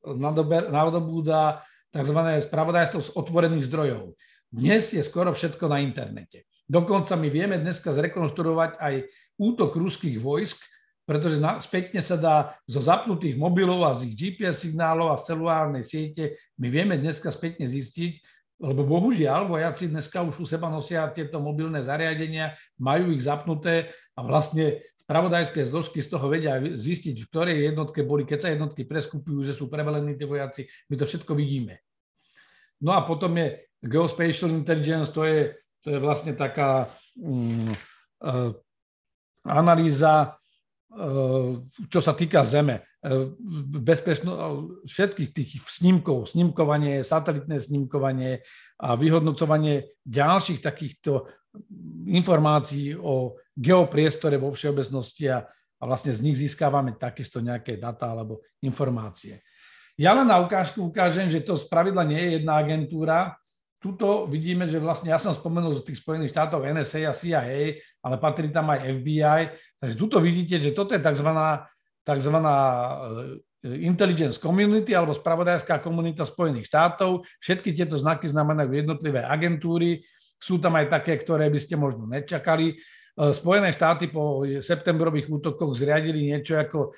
[0.72, 1.60] nadobúda
[1.92, 2.16] tzv.
[2.48, 4.16] spravodajstvo z otvorených zdrojov.
[4.48, 6.48] Dnes je skoro všetko na internete.
[6.64, 8.94] Dokonca my vieme dneska zrekonštruovať aj
[9.36, 10.64] útok ruských vojsk
[11.10, 12.36] pretože spätne sa dá
[12.70, 17.66] zo zapnutých mobilov a z ich GPS signálov a celulárnej siete, my vieme dneska spätne
[17.66, 18.22] zistiť,
[18.62, 24.22] lebo bohužiaľ vojaci dneska už u seba nosia tieto mobilné zariadenia, majú ich zapnuté a
[24.22, 29.42] vlastne spravodajské zložky z toho vedia zistiť, v ktorej jednotke boli, keď sa jednotky preskupujú,
[29.42, 31.82] že sú prevelení tí vojaci, my to všetko vidíme.
[32.78, 36.86] No a potom je Geospatial Intelligence, to je, to je vlastne taká
[37.18, 37.74] um,
[38.22, 38.54] uh,
[39.42, 40.38] analýza
[41.86, 42.82] čo sa týka Zeme,
[43.78, 44.32] bezpečno,
[44.82, 48.42] všetkých tých snímkov, snímkovanie, satelitné snímkovanie
[48.82, 51.30] a vyhodnocovanie ďalších takýchto
[52.10, 58.40] informácií o geopriestore vo všeobecnosti a, a vlastne z nich získávame takisto nejaké data alebo
[58.64, 59.44] informácie.
[60.00, 63.36] Ja len na ukážku ukážem, že to spravidla nie je jedna agentúra,
[63.80, 68.16] tuto vidíme, že vlastne ja som spomenul z tých Spojených štátov NSA a CIA, ale
[68.20, 69.40] patrí tam aj FBI.
[69.80, 71.28] Takže tuto vidíte, že toto je tzv.
[72.04, 72.36] tzv.
[73.80, 77.24] intelligence community alebo spravodajská komunita Spojených štátov.
[77.40, 80.04] Všetky tieto znaky znamenajú jednotlivé agentúry.
[80.36, 82.76] Sú tam aj také, ktoré by ste možno nečakali.
[83.20, 86.90] E, Spojené štáty po septembrových útokoch zriadili niečo ako e,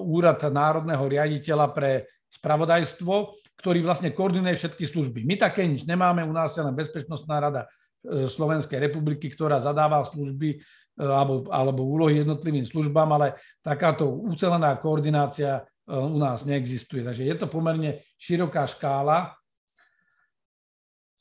[0.00, 5.28] úrad národného riaditeľa pre spravodajstvo, ktorý vlastne koordinuje všetky služby.
[5.28, 7.62] My také nič nemáme, u nás je len Bezpečnostná rada
[8.00, 10.64] e, Slovenskej republiky, ktorá zadáva služby
[10.98, 17.06] alebo, alebo úlohy jednotlivým službám, ale takáto ucelená koordinácia u nás neexistuje.
[17.06, 19.30] Takže je to pomerne široká škála.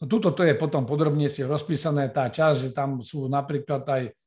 [0.01, 4.17] No, tuto to je potom podrobne si rozpísané tá časť, že tam sú napríklad aj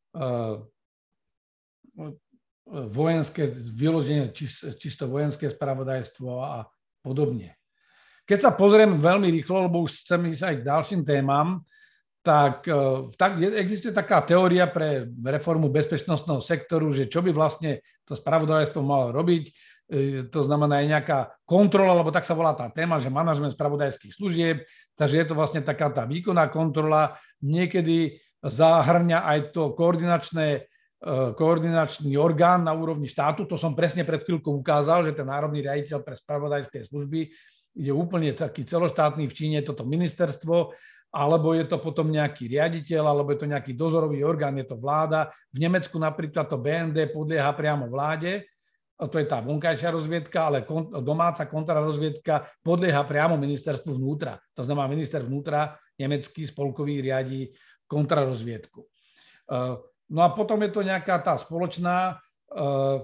[2.70, 4.30] vojenské, vyloženie
[4.78, 6.58] čisto vojenské spravodajstvo a
[7.02, 7.58] podobne.
[8.30, 11.66] Keď sa pozriem veľmi rýchlo, lebo už chcem ísť aj k ďalším témam,
[12.22, 18.12] tak, e, tak existuje taká teória pre reformu bezpečnostného sektoru, že čo by vlastne to
[18.12, 19.44] spravodajstvo malo robiť.
[19.48, 19.52] E,
[20.28, 24.62] to znamená aj nejaká kontrola, lebo tak sa volá tá téma, že manažment spravodajských služieb,
[24.94, 27.16] takže je to vlastne taká tá výkonná kontrola.
[27.40, 30.60] Niekedy zahrňa aj to koordinačné e,
[31.36, 33.44] koordinačný orgán na úrovni štátu.
[33.44, 37.30] To som presne pred chvíľkou ukázal, že ten národný riaditeľ pre spravodajské služby
[37.76, 40.74] je úplne taký celoštátny v Číne toto ministerstvo,
[41.10, 45.30] alebo je to potom nejaký riaditeľ, alebo je to nejaký dozorový orgán, je to vláda.
[45.50, 48.46] V Nemecku napríklad to BND podlieha priamo vláde,
[49.08, 50.68] to je tá vonkajšia rozviedka, ale
[51.00, 54.36] domáca kontrarozviedka podlieha priamo ministerstvu vnútra.
[54.52, 57.48] To znamená, minister vnútra, nemecký spolkový riadi
[57.90, 58.86] kontrarozviedku.
[60.10, 63.02] No a potom je to nejaká tá spoločná uh,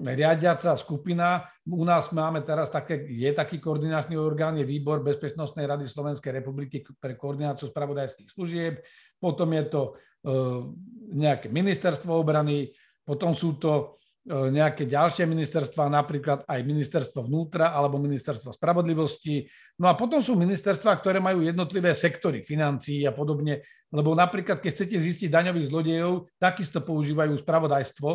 [0.00, 1.44] riadiaca skupina.
[1.68, 6.84] U nás máme teraz také, je taký koordinačný orgán, je výbor Bezpečnostnej rady Slovenskej republiky
[6.96, 8.80] pre koordináciu spravodajských služieb,
[9.20, 10.68] potom je to uh,
[11.12, 12.72] nejaké ministerstvo obrany,
[13.04, 19.44] potom sú to nejaké ďalšie ministerstva, napríklad aj ministerstvo vnútra alebo ministerstvo spravodlivosti.
[19.76, 23.60] No a potom sú ministerstva, ktoré majú jednotlivé sektory financií a podobne,
[23.92, 28.08] lebo napríklad, keď chcete zistiť daňových zlodejov, takisto používajú spravodajstvo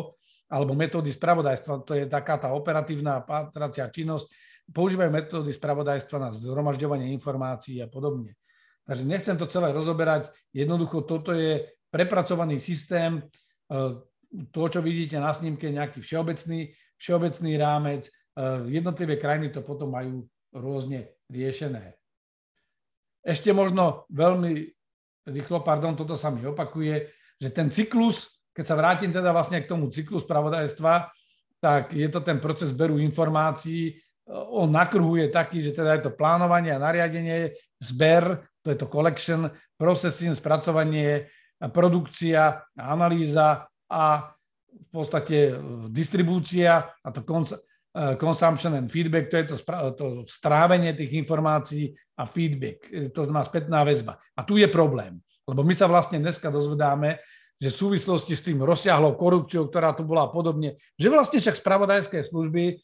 [0.50, 4.26] alebo metódy spravodajstva, to je taká tá operatívna patracia činnosť,
[4.74, 8.34] používajú metódy spravodajstva na zhromažďovanie informácií a podobne.
[8.82, 10.34] Takže nechcem to celé rozoberať.
[10.50, 13.22] Jednoducho toto je prepracovaný systém.
[14.30, 16.70] To, čo vidíte na snímke, nejaký všeobecný,
[17.02, 18.06] všeobecný rámec.
[18.06, 18.10] E,
[18.70, 20.22] jednotlivé krajiny to potom majú
[20.54, 21.98] rôzne riešené.
[23.26, 24.70] Ešte možno veľmi
[25.28, 29.70] rýchlo, pardon, toto sa mi opakuje, že ten cyklus, keď sa vrátim teda vlastne k
[29.70, 31.10] tomu cyklu spravodajstva,
[31.60, 34.00] tak je to ten proces zberu informácií.
[34.30, 38.78] On na kruhu je taký, že teda je to plánovanie a nariadenie, zber, to je
[38.78, 41.28] to collection, processing, spracovanie,
[41.72, 44.30] produkcia, analýza a
[44.70, 45.58] v podstate
[45.90, 47.26] distribúcia a to
[48.22, 49.56] consumption and feedback, to je to,
[49.98, 54.22] to strávenie tých informácií a feedback, to znamená spätná väzba.
[54.38, 57.18] A tu je problém, lebo my sa vlastne dneska dozvedáme,
[57.60, 62.24] že v súvislosti s tým rozsiahlou korupciou, ktorá tu bola podobne, že vlastne však spravodajské
[62.24, 62.78] služby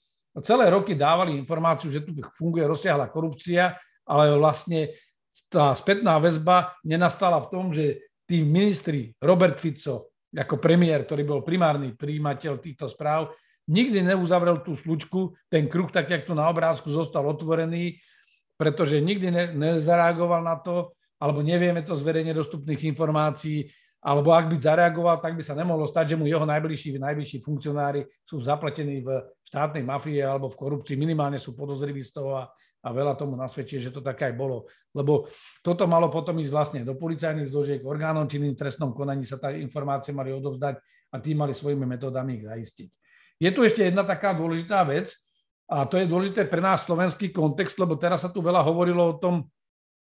[0.44, 4.92] celé roky dávali informáciu, že tu funguje rozsiahla korupcia, ale vlastne
[5.48, 11.40] tá spätná väzba nenastala v tom, že tí ministri, Robert Fico, ako premiér, ktorý bol
[11.46, 13.30] primárny príjimateľ týchto správ,
[13.66, 17.98] nikdy neuzavrel tú slučku, ten kruh, tak jak tu na obrázku, zostal otvorený,
[18.56, 23.68] pretože nikdy ne, nezareagoval na to, alebo nevieme to z verejne dostupných informácií,
[24.06, 28.06] alebo ak by zareagoval, tak by sa nemohlo stať, že mu jeho najbližší, najbližší funkcionári
[28.22, 32.46] sú zapletení v štátnej mafie alebo v korupcii, minimálne sú podozriví z toho a
[32.86, 34.70] a veľa tomu nasvedčí, že to tak aj bolo.
[34.94, 35.26] Lebo
[35.58, 40.14] toto malo potom ísť vlastne do policajných zložiek, orgánom činným trestnom konaní sa tá informácie
[40.14, 40.78] mali odovzdať
[41.10, 42.88] a tí mali svojimi metódami ich zaistiť.
[43.42, 45.10] Je tu ešte jedna taká dôležitá vec
[45.66, 49.18] a to je dôležité pre nás slovenský kontext, lebo teraz sa tu veľa hovorilo o
[49.18, 49.50] tom,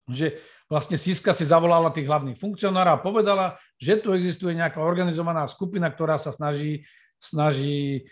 [0.06, 0.38] že
[0.70, 3.46] vlastne Siska si zavolala tých hlavných funkcionárov a povedala,
[3.82, 6.86] že tu existuje nejaká organizovaná skupina, ktorá sa snaží,
[7.18, 8.06] snaží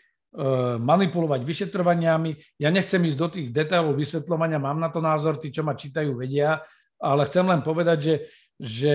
[0.79, 2.61] manipulovať vyšetrovaniami.
[2.61, 6.13] Ja nechcem ísť do tých detailov vysvetľovania, mám na to názor, tí, čo ma čítajú,
[6.13, 6.61] vedia,
[7.01, 8.15] ale chcem len povedať, že,
[8.61, 8.95] že,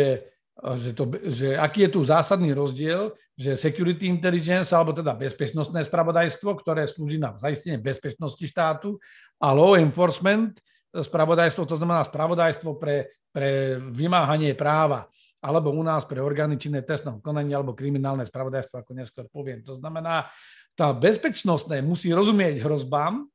[0.78, 6.50] že, to, že aký je tu zásadný rozdiel, že security intelligence, alebo teda bezpečnostné spravodajstvo,
[6.62, 9.02] ktoré slúži na zaistenie bezpečnosti štátu
[9.42, 10.54] a law enforcement
[10.94, 15.10] spravodajstvo, to znamená spravodajstvo pre, pre vymáhanie práva
[15.44, 19.60] alebo u nás pre orgány činné trestnom konaní alebo kriminálne spravodajstvo, ako neskôr poviem.
[19.68, 20.32] To znamená,
[20.74, 23.26] tá bezpečnostné musí rozumieť hrozbám, e,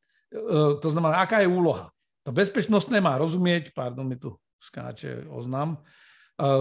[0.83, 1.91] to znamená, aká je úloha.
[2.27, 5.79] To bezpečnostné má rozumieť, pardon, mi tu skáče oznam, e,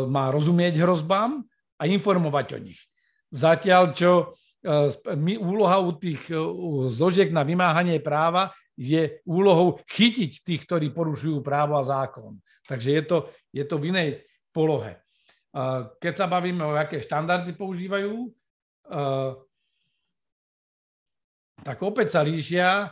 [0.06, 1.42] má rozumieť hrozbám
[1.78, 2.80] a informovať o nich.
[3.34, 4.12] Zatiaľ, čo
[4.62, 6.30] e, úloha u tých
[6.94, 12.38] zložiek na vymáhanie práva je úlohou chytiť tých, ktorí porušujú právo a zákon.
[12.70, 13.18] Takže je to,
[13.50, 14.10] je to v inej
[14.54, 15.02] polohe.
[15.98, 18.30] Keď sa bavíme o aké štandardy používajú,
[21.64, 22.70] tak opäť sa líšia.
[22.70, 22.88] E,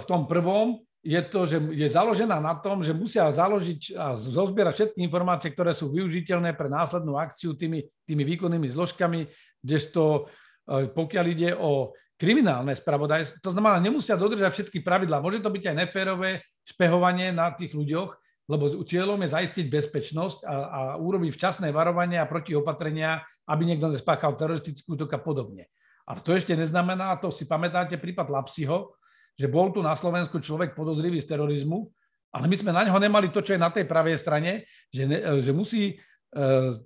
[0.00, 4.72] v tom prvom je to, že je založená na tom, že musia založiť a zozbierať
[4.72, 9.28] všetky informácie, ktoré sú využiteľné pre následnú akciu tými, tými výkonnými zložkami,
[9.60, 10.28] kdežto
[10.64, 15.20] e, pokiaľ ide o kriminálne spravodajstvo, to znamená, nemusia dodržať všetky pravidlá.
[15.20, 16.30] Môže to byť aj neférové
[16.64, 18.16] špehovanie na tých ľuďoch,
[18.48, 24.36] lebo cieľom je zaistiť bezpečnosť a, a urobiť včasné varovanie a protiopatrenia, aby niekto nespáchal
[24.36, 25.68] teroristickú útok a podobne.
[26.04, 28.92] A to ešte neznamená, to si pamätáte prípad Lapsiho,
[29.34, 31.88] že bol tu na Slovensku človek podozrivý z terorizmu,
[32.34, 35.18] ale my sme na neho nemali to, čo je na tej pravej strane, že, ne,
[35.40, 36.76] že musí uh,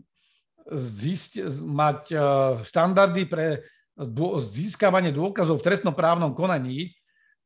[0.76, 2.20] zísť, mať uh,
[2.62, 3.64] štandardy pre
[3.96, 6.94] dô, získavanie dôkazov v trestnoprávnom konaní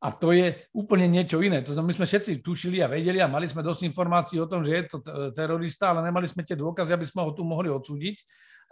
[0.03, 1.63] a to je úplne niečo iné.
[1.63, 4.61] To znamená, my sme všetci tušili a vedeli a mali sme dosť informácií o tom,
[4.61, 4.97] že je to
[5.31, 8.19] terorista, ale nemali sme tie dôkazy, aby sme ho tu mohli odsúdiť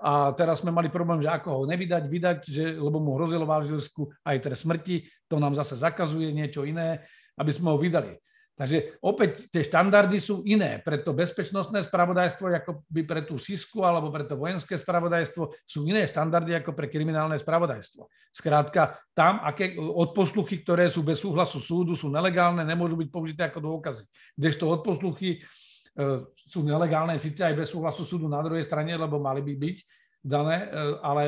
[0.02, 3.54] a teraz sme mali problém, že ako ho nevydať, vydať, že, lebo mu hrozilo v
[3.62, 7.06] Alžírsku aj trest smrti, to nám zase zakazuje niečo iné,
[7.38, 8.18] aby sme ho vydali.
[8.62, 10.78] Takže opäť tie štandardy sú iné.
[10.86, 15.90] Pre to bezpečnostné spravodajstvo, ako by pre tú SISku alebo pre to vojenské spravodajstvo, sú
[15.90, 18.06] iné štandardy ako pre kriminálne spravodajstvo.
[18.30, 23.66] Skrátka, tam aké odposluchy, ktoré sú bez súhlasu súdu, sú nelegálne, nemôžu byť použité ako
[23.66, 24.06] dôkazy.
[24.38, 25.42] Kdežto odposluchy
[26.32, 29.78] sú nelegálne, síce aj bez súhlasu súdu na druhej strane, lebo mali by byť
[30.24, 30.68] dané, e,
[31.04, 31.24] ale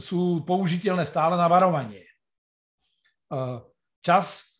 [0.00, 2.08] sú použiteľné stále na varovanie.
[4.00, 4.56] Čas,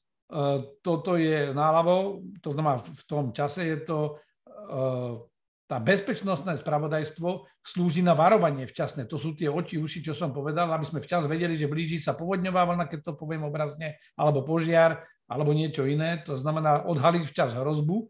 [0.85, 4.20] toto je náľavo, to znamená v tom čase je to
[5.73, 9.09] tá bezpečnostné spravodajstvo slúži na varovanie včasné.
[9.09, 12.12] To sú tie oči, uši, čo som povedal, aby sme včas vedeli, že blíži sa
[12.12, 16.20] povodňová vlna, keď to poviem obrazne, alebo požiar, alebo niečo iné.
[16.29, 18.05] To znamená odhaliť včas hrozbu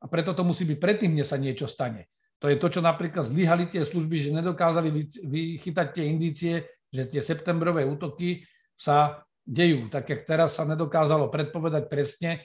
[0.00, 2.08] a preto to musí byť predtým, než sa niečo stane.
[2.40, 4.88] To je to, čo napríklad zlyhali tie služby, že nedokázali
[5.20, 6.54] vychytať tie indície,
[6.88, 9.92] že tie septembrové útoky sa dejú.
[9.92, 12.40] Tak, jak teraz sa nedokázalo predpovedať presne,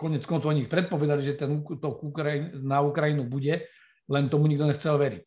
[0.00, 2.00] konec koncov oni predpovedali, že ten útok
[2.64, 3.68] na Ukrajinu bude,
[4.08, 5.26] len tomu nikto nechcel veriť.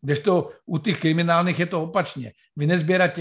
[0.00, 2.32] Kdežto u tých kriminálnych je to opačne.
[2.56, 3.20] Vy nezbierate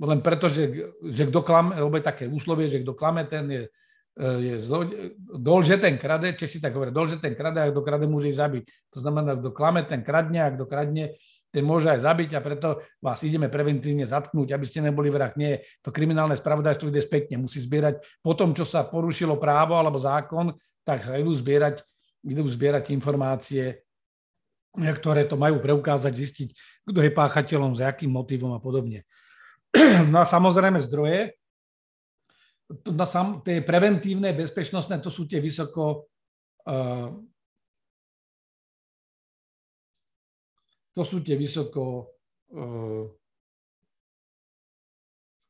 [0.00, 3.62] len preto, že, že kto klame, lebo je také úslovie, že kto klame, ten je,
[4.20, 4.60] je
[5.40, 8.28] dol, že ten krade, Češi tak hovoria, dol, že ten krade, a kto krade môže
[8.28, 8.68] ich zabiť.
[8.92, 11.16] To znamená, kto klame, ten kradne, a kto kradne,
[11.50, 15.32] ten môže aj zabiť a preto vás ideme preventívne zatknúť, aby ste neboli vrah.
[15.40, 17.40] Nie, to kriminálne spravodajstvo ide spätne.
[17.40, 20.52] Musí zbierať po tom, čo sa porušilo právo alebo zákon,
[20.84, 21.80] tak sa idú zbierať,
[22.22, 23.82] idú zbierať informácie,
[24.76, 26.48] ktoré to majú preukázať, zistiť,
[26.86, 29.02] kto je páchateľom, za akým motivom a podobne.
[30.12, 31.39] No a samozrejme zdroje,
[32.70, 36.06] na sam, tie preventívne, bezpečnostné, to sú tie vysoko
[36.70, 37.10] uh,
[40.94, 42.12] to sú tie vysoko
[42.54, 43.06] uh,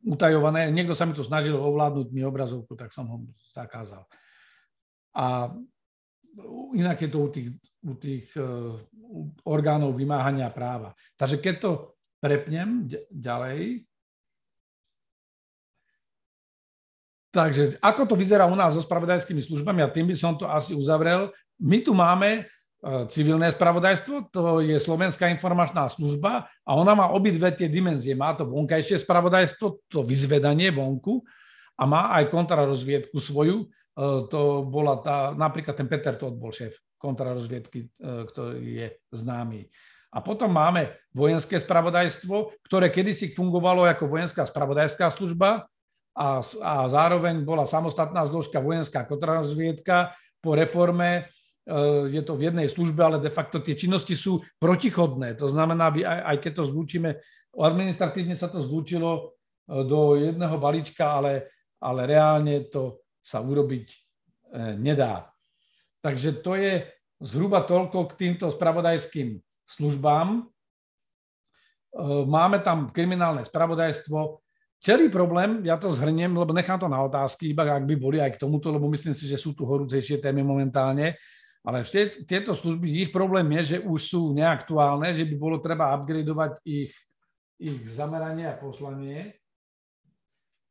[0.05, 0.69] utajované.
[0.73, 3.17] Niekto sa mi to snažil ovládnuť mi obrazovku, tak som ho
[3.53, 4.05] zakázal.
[5.17, 5.51] A
[6.77, 7.49] inak je to u tých,
[7.83, 8.79] u tých uh,
[9.45, 10.95] orgánov vymáhania práva.
[11.19, 11.71] Takže keď to
[12.21, 13.90] prepnem ďalej,
[17.31, 20.75] Takže ako to vyzerá u nás so spravodajskými službami, a tým by som to asi
[20.75, 21.31] uzavrel.
[21.63, 22.51] My tu máme
[22.81, 28.17] E, civilné spravodajstvo, to je Slovenská informačná služba a ona má obidve tie dimenzie.
[28.17, 31.21] Má to vonkajšie spravodajstvo, to vyzvedanie vonku
[31.77, 33.69] a má aj kontrarozviedku svoju.
[33.69, 33.95] E,
[34.33, 37.89] to bola tá, napríklad ten Peter Todt bol šéf kontrarozviedky, e,
[38.25, 39.69] ktorý je známy.
[40.11, 45.69] A potom máme vojenské spravodajstvo, ktoré kedysi fungovalo ako vojenská spravodajská služba
[46.17, 51.31] a, a zároveň bola samostatná zložka vojenská kontrarozviedka po reforme
[51.71, 55.39] Eh, je to v jednej službe, ale de facto tie činnosti sú protichodné.
[55.39, 57.11] To znamená, aj, aj keď to zlúčime,
[57.55, 59.11] administratívne sa to zlúčilo
[59.69, 65.31] eh, do jedného balíčka, ale, ale reálne to sa urobiť eh, nedá.
[66.03, 66.91] Takže to je
[67.21, 69.37] zhruba toľko k týmto spravodajským
[69.69, 70.49] službám.
[72.25, 74.41] Máme tam kriminálne spravodajstvo.
[74.81, 78.41] Celý problém, ja to zhrniem, lebo nechám to na otázky, iba ak by boli aj
[78.41, 81.21] k tomuto, lebo myslím si, že sú tu horúcejšie témy momentálne.
[81.61, 81.85] Ale
[82.25, 86.97] tieto služby, ich problém je, že už sú neaktuálne, že by bolo treba upgradovať ich,
[87.61, 89.37] ich zameranie a poslanie.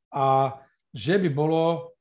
[0.10, 0.58] A
[0.90, 1.94] že by bolo,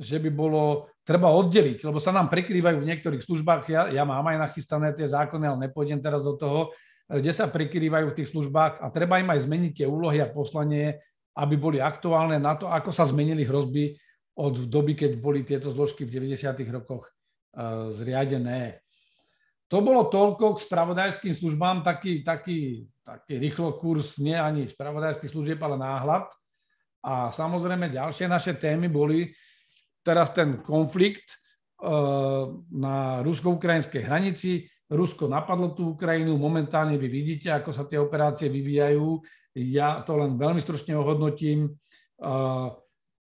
[0.00, 4.24] že by bolo treba oddeliť, lebo sa nám prekrývajú v niektorých službách, ja, ja mám
[4.24, 6.72] aj nachystané tie zákony, ale nepôjdem teraz do toho,
[7.10, 8.80] kde sa prekrývajú v tých službách.
[8.80, 11.02] A treba im aj zmeniť tie úlohy a poslanie,
[11.40, 13.96] aby boli aktuálne na to, ako sa zmenili hrozby
[14.36, 16.44] od doby, keď boli tieto zložky v 90.
[16.68, 17.08] rokoch
[17.96, 18.84] zriadené.
[19.70, 25.58] To bolo toľko k spravodajským službám, taký, taký, taký rýchlo kurz, nie ani spravodajských služieb,
[25.62, 26.26] ale náhľad.
[27.00, 29.32] A samozrejme ďalšie naše témy boli
[30.04, 31.40] teraz ten konflikt
[32.68, 34.68] na rusko-ukrajinskej hranici.
[34.90, 39.22] Rusko napadlo tú Ukrajinu, momentálne vy vidíte, ako sa tie operácie vyvíjajú.
[39.58, 41.74] Ja to len veľmi stručne ohodnotím.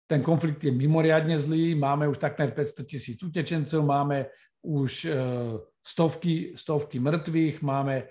[0.05, 4.29] Ten konflikt je mimoriadne zlý, máme už takmer 500 tisíc utečencov, máme
[4.61, 5.13] už e,
[5.81, 8.05] stovky, stovky mŕtvych, máme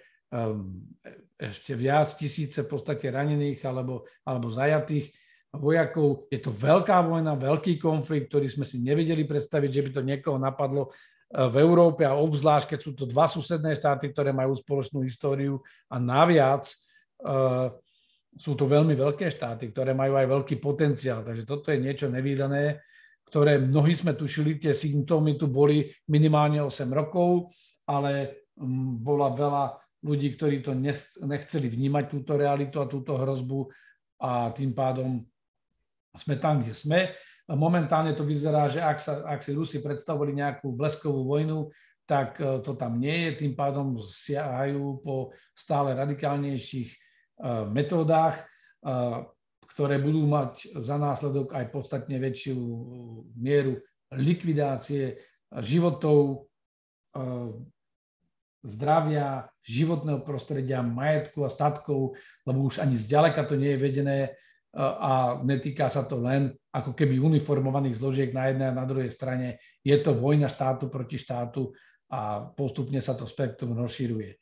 [1.38, 5.14] ešte viac tisíce v podstate ranených alebo, alebo zajatých
[5.54, 6.26] vojakov.
[6.30, 10.38] Je to veľká vojna, veľký konflikt, ktorý sme si nevedeli predstaviť, že by to niekoho
[10.38, 15.06] napadlo e, v Európe a obzvlášť, keď sú to dva susedné štáty, ktoré majú spoločnú
[15.06, 16.76] históriu a naviac e,
[18.34, 21.22] sú to veľmi veľké štáty, ktoré majú aj veľký potenciál.
[21.22, 22.82] Takže toto je niečo nevýdané,
[23.30, 27.50] ktoré mnohí sme tušili, tie symptómy tu boli minimálne 8 rokov,
[27.86, 29.64] ale mm, bola veľa
[30.04, 30.76] ľudí, ktorí to
[31.24, 33.72] nechceli vnímať, túto realitu a túto hrozbu
[34.20, 35.24] a tým pádom
[36.14, 37.10] sme tam, kde sme.
[37.48, 41.72] Momentálne to vyzerá, že ak, sa, ak si Rusi predstavili nejakú bleskovú vojnu,
[42.04, 47.03] tak e, to tam nie je, tým pádom siahajú po stále radikálnejších
[47.68, 49.20] metódach, eh,
[49.64, 52.56] ktoré budú mať za následok aj podstatne väčšiu
[53.36, 53.80] mieru
[54.14, 55.18] likvidácie
[55.60, 56.48] životov,
[57.16, 57.52] eh,
[58.64, 62.16] zdravia, životného prostredia, majetku a statkov,
[62.48, 64.18] lebo už ani zďaleka to nie je vedené
[64.74, 69.62] a netýka sa to len ako keby uniformovaných zložiek na jednej a na druhej strane.
[69.86, 71.70] Je to vojna štátu proti štátu
[72.10, 74.34] a postupne sa to spektrum rozširuje.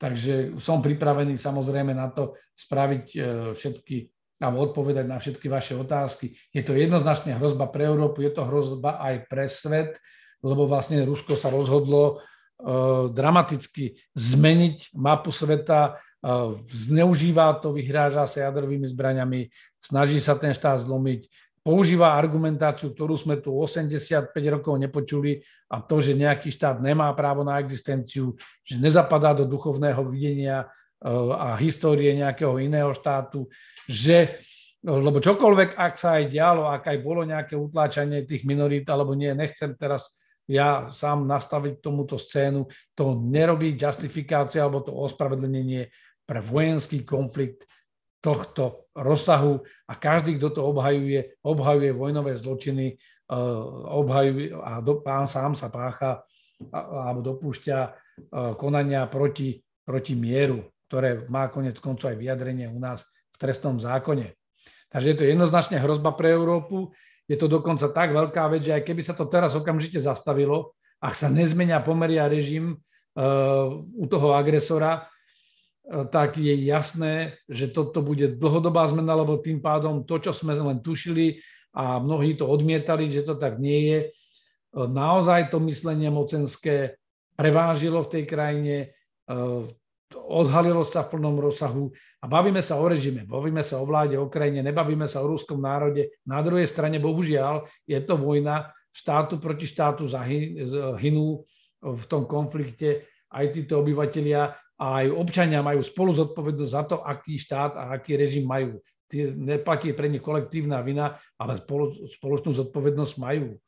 [0.00, 3.18] Takže som pripravený samozrejme na to spraviť e,
[3.52, 3.96] všetky
[4.40, 6.32] alebo odpovedať na všetky vaše otázky.
[6.48, 10.00] Je to jednoznačne hrozba pre Európu, je to hrozba aj pre svet,
[10.40, 18.48] lebo vlastne Rusko sa rozhodlo uh, dramaticky zmeniť mapu sveta, uh, zneužíva to, vyhráža sa
[18.48, 21.28] jadrovými zbraňami, snaží sa ten štát zlomiť,
[21.60, 27.44] používa argumentáciu, ktorú sme tu 85 rokov nepočuli a to, že nejaký štát nemá právo
[27.44, 28.32] na existenciu,
[28.64, 33.48] že nezapadá do duchovného videnia eh, a histórie nejakého iného štátu,
[33.84, 34.40] že
[34.80, 39.28] lebo čokoľvek, ak sa aj dialo, ak aj bolo nejaké utláčanie tých minorít, alebo nie,
[39.36, 40.16] nechcem teraz
[40.48, 42.64] ja sám nastaviť tomuto scénu,
[42.96, 45.92] to nerobí justifikácia alebo to ospravedlnenie
[46.24, 47.68] pre vojenský konflikt
[48.20, 55.24] tohto rozsahu a každý, kto to obhajuje, obhajuje vojnové zločiny, eh, obhajuje a do, pán
[55.24, 56.20] sám sa pácha
[56.72, 57.92] alebo dopúšťa eh,
[58.60, 63.02] konania proti, proti mieru, ktoré má konec koncov aj vyjadrenie u nás
[63.32, 64.36] v trestnom zákone.
[64.90, 66.90] Takže je to jednoznačne hrozba pre Európu.
[67.30, 71.14] Je to dokonca tak veľká vec, že aj keby sa to teraz okamžite zastavilo, ak
[71.14, 75.06] sa nezmenia pomery a režim uh, u toho agresora,
[75.88, 80.78] tak je jasné, že toto bude dlhodobá zmena, lebo tým pádom to, čo sme len
[80.78, 81.42] tušili
[81.74, 84.08] a mnohí to odmietali, že to tak nie je, e,
[84.86, 86.98] naozaj to myslenie mocenské
[87.34, 88.86] prevážilo v tej krajine, e,
[90.10, 94.26] odhalilo sa v plnom rozsahu a bavíme sa o režime, bavíme sa o vláde, o
[94.26, 96.10] krajine, nebavíme sa o ruskom národe.
[96.26, 101.46] Na druhej strane, bohužiaľ, je to vojna štátu proti štátu zahynú
[101.80, 107.36] v tom konflikte aj títo obyvateľia a aj občania majú spolu zodpovednosť za to, aký
[107.36, 108.80] štát a aký režim majú.
[109.36, 113.60] Neplatí pre nich kolektívna vina, ale spolo, spoločnú zodpovednosť majú.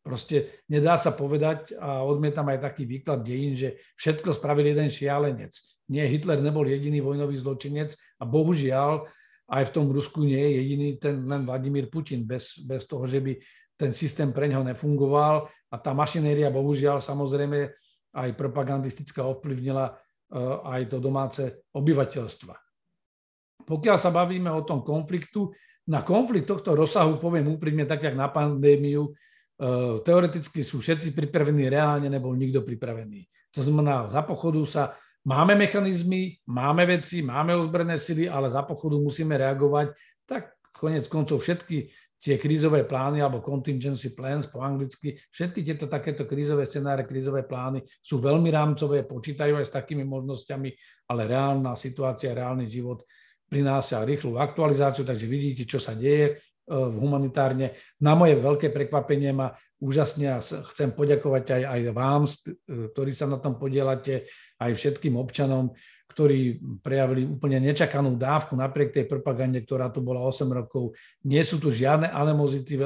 [0.00, 5.52] Proste nedá sa povedať, a odmietam aj taký výklad dejín, že všetko spravil jeden šialenec.
[5.90, 9.10] Nie, Hitler nebol jediný vojnový zločinec a bohužiaľ
[9.50, 13.18] aj v tom Rusku nie je jediný ten len Vladimír Putin, bez, bez toho, že
[13.18, 13.34] by
[13.74, 17.74] ten systém pre neho nefungoval a tá mašinéria bohužiaľ samozrejme
[18.14, 19.98] aj propagandistická ovplyvnila
[20.64, 21.42] aj to domáce
[21.74, 22.54] obyvateľstva.
[23.66, 25.50] Pokiaľ sa bavíme o tom konfliktu,
[25.90, 31.66] na konflikt tohto rozsahu poviem úprimne, tak jak na pandémiu, eh, teoreticky sú všetci pripravení,
[31.66, 33.26] reálne nebol nikto pripravený.
[33.50, 34.82] To znamená, za pochodu sa
[35.26, 39.90] máme mechanizmy, máme veci, máme ozbrojené sily, ale za pochodu musíme reagovať.
[40.22, 41.90] Tak konec koncov všetky
[42.20, 47.80] tie krízové plány alebo contingency plans po anglicky, všetky tieto takéto krízové scenáre, krízové plány
[48.04, 50.68] sú veľmi rámcové, počítajú aj s takými možnosťami,
[51.08, 53.08] ale reálna situácia, reálny život
[53.50, 56.38] prináša rýchlu aktualizáciu, takže vidíte, čo sa deje
[56.70, 57.74] v e, humanitárne.
[57.98, 59.50] Na moje veľké prekvapenie ma
[59.82, 62.30] úžasne a chcem poďakovať aj, aj vám, e,
[62.94, 64.30] ktorí sa na tom podielate,
[64.62, 65.74] aj všetkým občanom,
[66.20, 70.92] ktorí prejavili úplne nečakanú dávku napriek tej propagande, ktorá tu bola 8 rokov.
[71.24, 72.76] Nie sú tu žiadne animozity,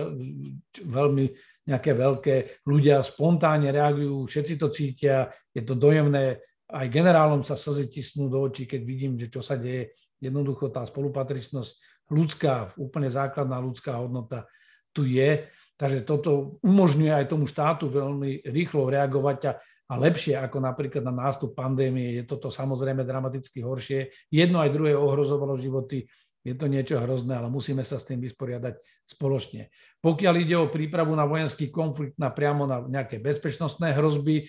[0.87, 1.35] veľmi
[1.67, 2.63] nejaké veľké.
[2.63, 6.39] Ľudia spontánne reagujú, všetci to cítia, je to dojemné.
[6.71, 9.91] Aj generálom sa slzy tisnú do očí, keď vidím, že čo sa deje.
[10.23, 14.47] Jednoducho tá spolupatričnosť ľudská, úplne základná ľudská hodnota
[14.95, 15.51] tu je.
[15.75, 19.53] Takže toto umožňuje aj tomu štátu veľmi rýchlo reagovať a
[19.85, 22.17] a lepšie ako napríklad na nástup pandémie.
[22.17, 24.09] Je toto samozrejme dramaticky horšie.
[24.33, 26.09] Jedno aj druhé ohrozovalo životy.
[26.45, 28.77] Je to niečo hrozné, ale musíme sa s tým vysporiadať
[29.09, 29.73] spoločne.
[30.05, 34.45] Pokiaľ ide o prípravu na vojenský konflikt, na priamo na nejaké bezpečnostné hrozby,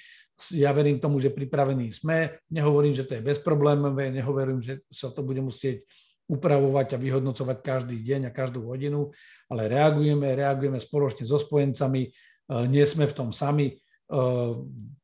[0.51, 2.43] ja verím tomu, že pripravení sme.
[2.51, 5.87] Nehovorím, že to je bezproblémové, nehovorím, že sa to bude musieť
[6.27, 9.13] upravovať a vyhodnocovať každý deň a každú hodinu,
[9.47, 12.11] ale reagujeme, reagujeme spoločne so spojencami,
[12.65, 13.77] nie sme v tom sami,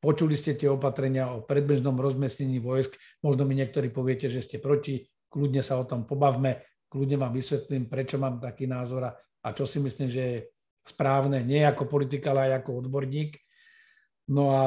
[0.01, 2.97] Počuli ste tie opatrenia o predbežnom rozmestnení vojsk.
[3.21, 5.05] Možno mi niektorí poviete, že ste proti.
[5.31, 6.61] Kľudne sa o tom pobavme.
[6.91, 10.37] Kľudne vám vysvetlím, prečo mám taký názor a čo si myslím, že je
[10.83, 13.39] správne, nie ako politik, ale aj ako odborník.
[14.27, 14.63] No a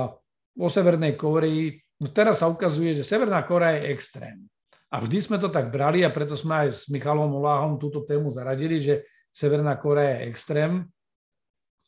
[0.56, 4.38] o Severnej Kórii, no teraz sa ukazuje, že Severná Kórea je extrém.
[4.88, 8.30] A vždy sme to tak brali a preto sme aj s Michalom Oláhom túto tému
[8.32, 9.04] zaradili, že
[9.34, 10.86] Severná Kórea je extrém,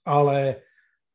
[0.03, 0.66] ale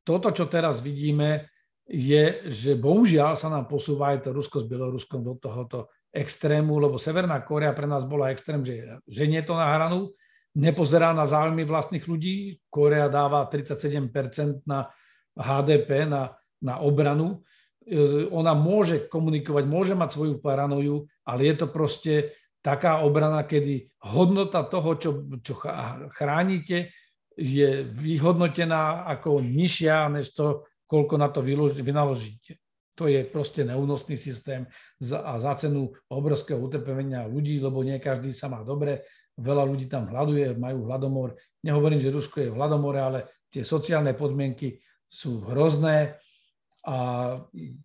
[0.02, 1.52] toto, čo teraz vidíme,
[1.92, 6.96] je, že bohužiaľ sa nám posúva aj to Rusko s Bieloruskom do tohoto extrému, lebo
[7.00, 10.12] Severná Kórea pre nás bola extrém, že ženie to na hranu,
[10.56, 12.60] nepozerá na záujmy vlastných ľudí.
[12.68, 14.92] Kórea dáva 37% na
[15.36, 17.44] HDP, na, na obranu.
[18.32, 24.62] ona môže komunikovať, môže mať svoju paranoju, ale je to proste taká obrana, kedy hodnota
[24.68, 25.10] toho, čo,
[25.42, 25.58] čo
[26.14, 26.94] chránite,
[27.42, 31.42] je vyhodnotená ako nižšia, než to, koľko na to
[31.82, 32.62] vynaložíte.
[32.94, 34.70] To je proste neúnosný systém
[35.02, 39.10] a za cenu obrovského utrpenia ľudí, lebo nie každý sa má dobre,
[39.42, 41.34] veľa ľudí tam hľaduje, majú hladomor.
[41.66, 43.20] Nehovorím, že Rusko je v hladomore, ale
[43.50, 44.78] tie sociálne podmienky
[45.10, 46.22] sú hrozné
[46.82, 46.98] a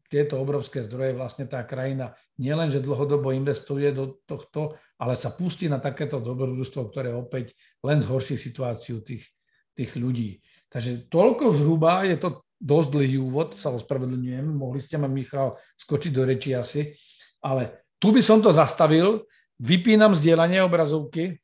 [0.08, 5.76] tieto obrovské zdroje vlastne tá krajina nielenže dlhodobo investuje do tohto, ale sa pustí na
[5.76, 7.52] takéto dobrodružstvo, ktoré opäť
[7.84, 9.28] len zhorší situáciu tých,
[9.76, 10.40] tých ľudí.
[10.72, 16.12] Takže toľko zhruba, je to dosť dlhý úvod, sa ospravedlňujem, mohli ste ma, Michal, skočiť
[16.12, 16.96] do reči asi,
[17.44, 19.28] ale tu by som to zastavil,
[19.60, 21.36] vypínam zdieľanie obrazovky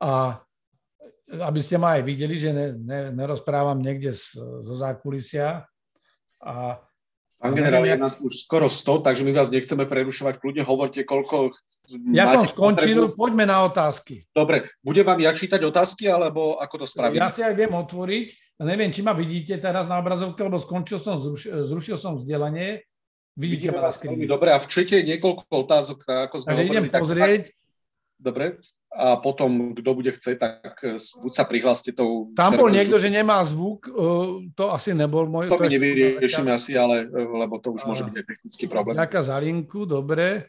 [0.00, 0.40] a
[1.26, 5.66] aby ste ma aj videli, že ne, ne, nerozprávam niekde z, zo zákulisia
[6.38, 6.78] a
[7.36, 10.40] Pán generál, je nás už skoro 100, takže my vás nechceme prerušovať.
[10.40, 11.52] Kľudne hovorte, koľko...
[12.08, 13.16] Ja som skončil, potrebu.
[13.16, 14.24] poďme na otázky.
[14.32, 17.20] Dobre, bude vám ja čítať otázky, alebo ako to spravím?
[17.20, 18.56] Ja si aj viem otvoriť.
[18.64, 22.88] Neviem, či ma vidíte teraz na obrazovke, lebo skončil som, zrušil, zrušil som vzdelanie.
[23.36, 26.72] Vidíte Vidíme vás veľmi dobre a v čete niekoľko otázok, ako sme Takže hovorili.
[26.72, 27.42] idem pozrieť.
[27.44, 27.52] Tak,
[28.16, 28.44] dobre,
[28.96, 32.32] a potom, kto bude chceť, tak e, buď sa prihláste tou...
[32.32, 33.92] Tam bol niekto, že nemá zvuk, e,
[34.56, 35.52] to asi nebol môj...
[35.52, 38.96] To my nevyriešime asi, ale, e, lebo to už a, môže byť aj technický problém.
[38.96, 40.48] Ďaká za linku, dobre.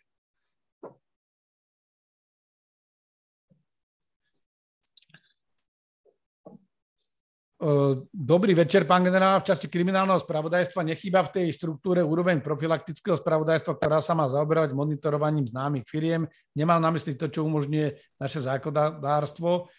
[8.14, 9.42] Dobrý večer, pán generál.
[9.42, 14.78] V časti kriminálneho spravodajstva nechýba v tej štruktúre úroveň profilaktického spravodajstva, ktorá sa má zaoberať
[14.78, 16.30] monitorovaním známych firiem.
[16.54, 19.74] Nemám na mysli to, čo umožňuje naše zákonodárstvo.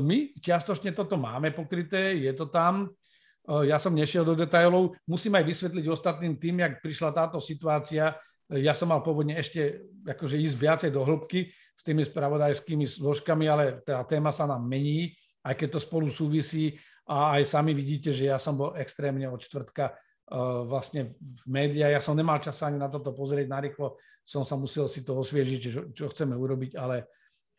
[0.00, 2.96] My čiastočne toto máme pokryté, je to tam.
[3.44, 4.96] Ja som nešiel do detailov.
[5.04, 8.16] Musím aj vysvetliť ostatným tým, jak prišla táto situácia.
[8.48, 13.84] Ja som mal pôvodne ešte akože ísť viacej do hĺbky s tými spravodajskými zložkami, ale
[13.84, 15.12] tá téma sa nám mení,
[15.44, 16.72] aj keď to spolu súvisí
[17.08, 21.96] a aj sami vidíte, že ja som bol extrémne od čtvrtka uh, vlastne v médiách.
[21.96, 23.96] Ja som nemal čas ani na toto pozrieť narýchlo,
[24.28, 27.08] som sa musel si to osviežiť, čo, čo chceme urobiť, ale,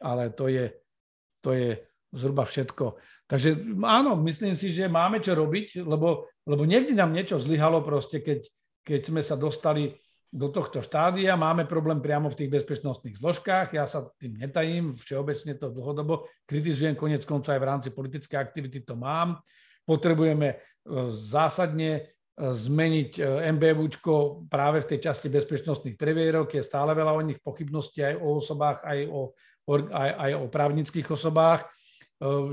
[0.06, 0.70] ale to, je,
[1.42, 1.82] to je
[2.14, 3.02] zhruba všetko.
[3.26, 8.22] Takže áno, myslím si, že máme čo robiť, lebo, lebo niekde nám niečo zlyhalo proste,
[8.22, 8.46] keď,
[8.86, 9.98] keď sme sa dostali
[10.30, 11.34] do tohto štádia.
[11.34, 13.74] Máme problém priamo v tých bezpečnostných zložkách.
[13.74, 18.86] Ja sa tým netajím, všeobecne to dlhodobo kritizujem, konec koncov aj v rámci politickej aktivity
[18.86, 19.42] to mám.
[19.90, 20.56] Potrebujeme e,
[21.18, 22.02] zásadne e,
[22.38, 23.22] zmeniť e,
[23.58, 26.54] MBVčko práve v tej časti bezpečnostných previerok.
[26.54, 29.34] Je stále veľa o nich pochybností aj o osobách, aj o,
[29.90, 31.66] aj, aj o právnických osobách.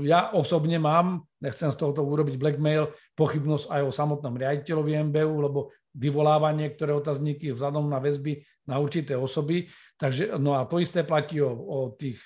[0.07, 2.87] Ja osobne mám, nechcem z tohoto urobiť blackmail,
[3.19, 9.17] pochybnosť aj o samotnom riaditeľovi MBU, lebo vyvoláva niektoré otazníky vzhľadom na väzby na určité
[9.17, 9.65] osoby.
[9.97, 12.21] Takže, no a to isté platí o, o tých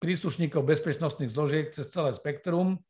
[0.00, 2.80] príslušníkov bezpečnostných zložiek cez celé spektrum,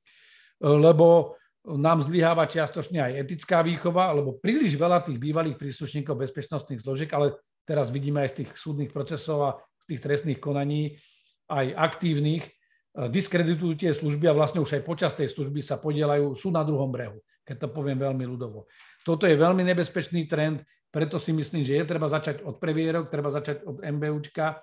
[0.62, 1.34] lebo
[1.66, 7.36] nám zlyháva čiastočne aj etická výchova, lebo príliš veľa tých bývalých príslušníkov bezpečnostných zložiek, ale
[7.66, 9.50] teraz vidíme aj z tých súdnych procesov a
[9.82, 10.96] z tých trestných konaní,
[11.50, 12.46] aj aktívnych,
[12.90, 16.90] diskreditujú tie služby a vlastne už aj počas tej služby sa podielajú, sú na druhom
[16.90, 18.70] brehu, keď to poviem veľmi ľudovo.
[19.02, 20.62] Toto je veľmi nebezpečný trend,
[20.94, 24.62] preto si myslím, že je treba začať od previerok, treba začať od MBUčka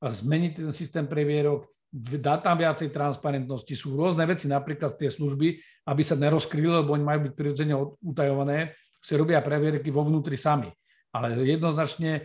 [0.00, 3.76] zmeniť ten systém previerok, dať tam viacej transparentnosti.
[3.76, 8.72] Sú rôzne veci, napríklad tie služby, aby sa nerozkryli, lebo oni majú byť prirodzene utajované,
[8.96, 10.72] si robia previerky vo vnútri sami.
[11.12, 12.22] Ale jednoznačne e,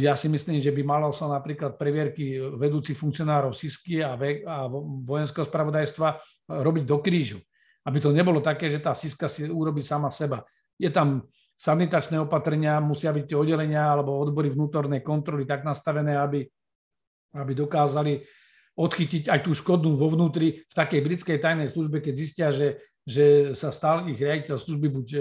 [0.00, 4.16] ja si myslím, že by malo sa napríklad previerky vedúcich funkcionárov SISky a,
[5.04, 6.08] vojenského spravodajstva
[6.48, 7.38] robiť do krížu.
[7.88, 10.44] Aby to nebolo také, že tá SISka si urobí sama seba.
[10.76, 11.24] Je tam
[11.56, 16.44] sanitačné opatrenia, musia byť tie oddelenia alebo odbory vnútornej kontroly tak nastavené, aby,
[17.34, 18.22] aby dokázali
[18.78, 23.56] odchytiť aj tú škodu vo vnútri v takej britskej tajnej službe, keď zistia, že, že
[23.58, 25.20] sa stal ich riaditeľ služby buď e,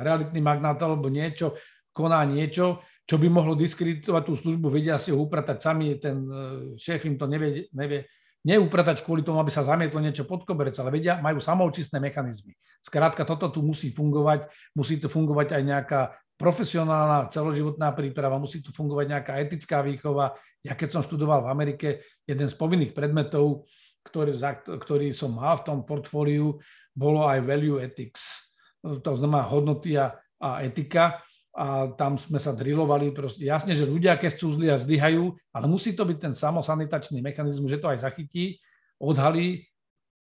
[0.00, 1.60] realitný magnát alebo niečo,
[1.92, 6.32] koná niečo, čo by mohlo diskreditovať tú službu, vedia si ho upratať sami, ten e,
[6.80, 8.08] šéf im to nevie, nevie
[8.44, 12.52] neupratať kvôli tomu, aby sa zamietlo niečo pod koberec, ale vedia, majú samoučistné mechanizmy.
[12.84, 16.00] Skrátka, toto tu musí fungovať, musí tu fungovať aj nejaká
[16.36, 20.36] profesionálna celoživotná príprava, musí tu fungovať nejaká etická výchova.
[20.60, 21.88] Ja keď som študoval v Amerike,
[22.28, 23.64] jeden z povinných predmetov,
[24.04, 24.36] ktorý,
[24.76, 26.60] ktorý som mal v tom portfóliu,
[26.92, 28.52] bolo aj value ethics.
[28.84, 31.24] To znamená hodnoty a, a etika
[31.54, 33.14] a tam sme sa drilovali.
[33.14, 33.46] Proste.
[33.46, 37.70] Jasne, že ľudia, keď chcú zli a zdyhajú, ale musí to byť ten samosanitačný mechanizmus,
[37.70, 38.58] že to aj zachytí,
[38.98, 39.62] odhalí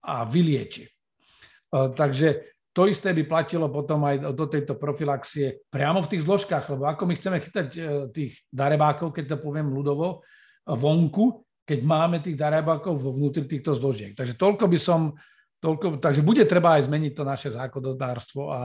[0.05, 0.85] a vylieči.
[0.85, 0.91] E,
[1.97, 6.85] takže to isté by platilo potom aj do tejto profilaxie priamo v tých zložkách, lebo
[6.89, 7.81] ako my chceme chytať e,
[8.13, 10.21] tých darebákov, keď to poviem ľudovo,
[10.69, 14.13] vonku, keď máme tých darebákov vo vnútri týchto zložiek.
[14.13, 15.17] Takže toľko by som,
[15.65, 18.63] toľko, takže bude treba aj zmeniť to naše zákonodárstvo a, a,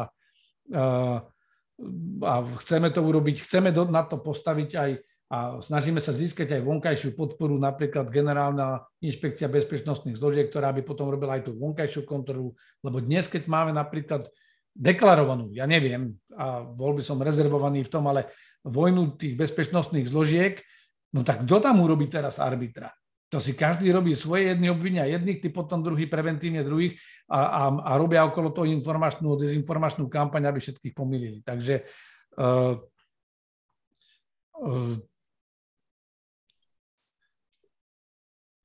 [2.26, 4.92] a chceme to urobiť, chceme do, na to postaviť aj
[5.28, 11.12] a snažíme sa získať aj vonkajšiu podporu, napríklad generálna inšpekcia bezpečnostných zložiek, ktorá by potom
[11.12, 14.32] robila aj tú vonkajšiu kontrolu, lebo dnes, keď máme napríklad
[14.72, 18.32] deklarovanú, ja neviem, a bol by som rezervovaný v tom, ale
[18.64, 20.64] vojnu tých bezpečnostných zložiek,
[21.12, 22.96] no tak kto tam urobí teraz arbitra?
[23.28, 26.96] To si každý robí svoje jedny obvinia jedných, ty potom druhý preventívne druhých
[27.28, 31.44] a, a, a robia okolo toho informačnú, dezinformačnú kampaň, aby všetkých pomýlili.
[31.44, 31.84] Takže
[32.40, 32.80] uh,
[34.64, 34.96] uh,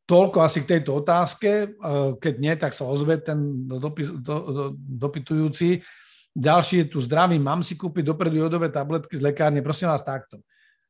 [0.02, 1.48] Toľko asi k tejto otázke.
[1.48, 1.66] E,
[2.20, 3.64] keď nie, tak sa ozve ten
[4.76, 5.80] dopytujúci.
[6.36, 9.64] Ďalší je tu zdravý, mám si kúpiť dopredu jodové tabletky z lekárne.
[9.64, 10.40] Prosím vás takto.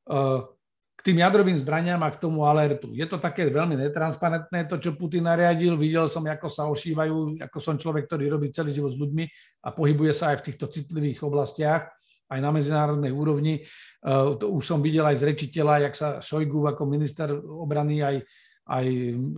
[0.02, 0.61] K
[1.02, 2.94] tým jadrovým zbraniam a k tomu alertu.
[2.94, 5.74] Je to také veľmi netransparentné, to, čo Putin nariadil.
[5.74, 9.24] Videl som, ako sa ošívajú, ako som človek, ktorý robí celý život s ľuďmi
[9.66, 11.90] a pohybuje sa aj v týchto citlivých oblastiach,
[12.30, 13.66] aj na medzinárodnej úrovni.
[14.00, 18.22] Uh, to už som videl aj z rečiteľa, jak sa Šojgu ako minister obrany aj
[18.68, 18.86] aj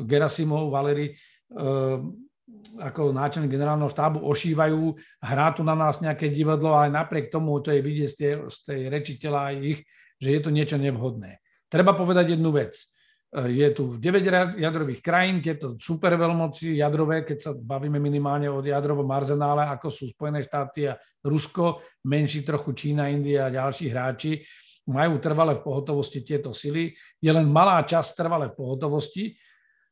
[0.04, 1.98] Gerasimov, Valery, eh,
[2.76, 4.92] ako náčelník generálneho štábu ošívajú,
[5.24, 8.56] hrá tu na nás nejaké divadlo, ale napriek tomu to je vidieť z tej, z
[8.68, 9.80] tej rečiteľa ich,
[10.20, 11.40] že je to niečo nevhodné.
[11.74, 12.78] Treba povedať jednu vec.
[13.34, 19.10] Eh, je tu 9 jadrových krajín, tieto superveľmoci jadrové, keď sa bavíme minimálne o jadrovom
[19.10, 20.94] arzenále, ako sú Spojené štáty a
[21.26, 24.46] Rusko, menší trochu Čína, India a ďalší hráči
[24.86, 26.92] majú trvale v pohotovosti tieto sily.
[27.18, 29.32] Je len malá časť trvale v pohotovosti.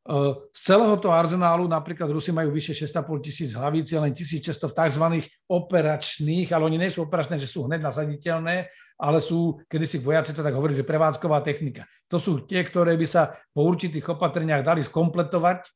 [0.03, 0.15] E,
[0.51, 5.05] z celého toho arzenálu napríklad Rusi majú vyše 6,5 tisíc hlavíc, len 1600 v tzv.
[5.47, 8.67] operačných, ale oni nie sú operačné, že sú hneď nasaditeľné,
[8.99, 11.87] ale sú, kedy si vojaci to tak hovorí, že prevádzková technika.
[12.11, 15.71] To sú tie, ktoré by sa po určitých opatreniach dali skompletovať, e,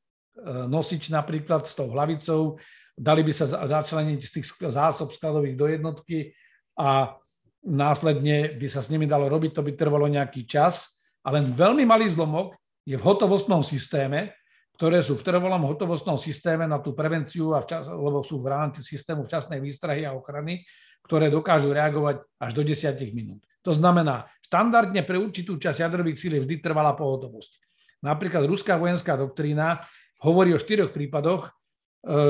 [0.67, 2.59] nosič napríklad s tou hlavicou,
[2.99, 6.35] dali by sa začleniť z tých zásob skladových do jednotky
[6.75, 7.15] a
[7.63, 11.87] následne by sa s nimi dalo robiť, to by trvalo nejaký čas a len veľmi
[11.87, 12.55] malý zlomok
[12.87, 14.33] je v hotovostnom systéme,
[14.79, 18.87] ktoré sú v trvalom hotovostnom systéme na tú prevenciu, a včas, lebo sú v rámci
[18.87, 20.63] systému včasnej výstrahy a ochrany,
[21.03, 23.43] ktoré dokážu reagovať až do 10 minút.
[23.67, 27.59] To znamená, štandardne pre určitú časť jadrových síl je vždy trvalá pohotovosť.
[28.07, 29.83] Napríklad ruská vojenská doktrína
[30.23, 31.51] hovorí o štyroch prípadoch, e,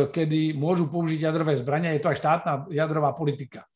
[0.09, 3.69] kedy môžu použiť jadrové zbrania, je to aj štátna jadrová politika.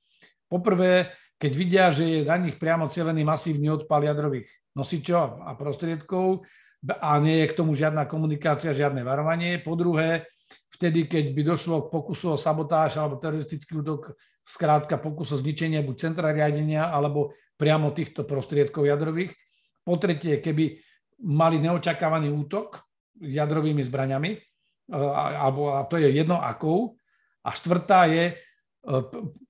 [0.49, 6.47] Poprvé, keď vidia, že je na nich priamo celený masívny odpal jadrových nosičov a prostriedkov
[6.89, 9.61] a nie je k tomu žiadna komunikácia, žiadne varovanie.
[9.61, 10.24] Po druhé,
[10.72, 14.16] vtedy, keď by došlo k pokusu o sabotáž alebo teroristický útok,
[14.49, 19.37] skrátka pokus o zničenie buď centra riadenia alebo priamo týchto prostriedkov jadrových.
[19.85, 20.81] Po tretie, keby
[21.28, 22.81] mali neočakávaný útok
[23.20, 24.41] s jadrovými zbraňami,
[24.91, 26.97] alebo, a to je jedno akou.
[27.45, 28.35] A štvrtá je,
[28.81, 28.93] E,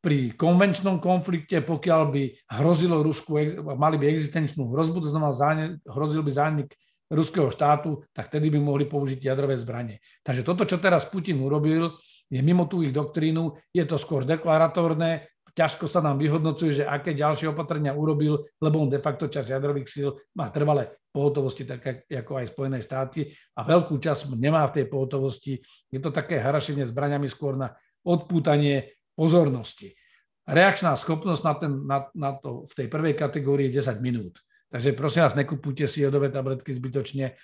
[0.02, 2.22] pri konvenčnom konflikte, pokiaľ by
[2.58, 3.38] hrozilo Rusku,
[3.78, 6.74] mali by existenčnú hrozbu, to znamená, hrozil by zánik
[7.10, 9.98] ruského štátu, tak vtedy by mohli použiť jadrové zbranie.
[10.22, 11.98] Takže toto, čo teraz Putin urobil,
[12.30, 17.12] je mimo tú ich doktrínu, je to skôr deklaratórne, ťažko sa nám vyhodnocuje, že aké
[17.12, 20.08] ďalšie opatrenia urobil, lebo on de facto čas jadrových síl
[20.38, 25.58] má trvalé pohotovosti, tak ako aj Spojené štáty a veľkú časť nemá v tej pohotovosti.
[25.90, 27.74] Je to také harašenie zbraniami skôr na
[28.06, 29.98] odpútanie pozornosti.
[30.46, 34.38] Reakčná schopnosť na, ten, na, na to v tej prvej kategórii je 10 minút.
[34.70, 37.34] Takže prosím vás, nekupujte si jodové tabletky zbytočne.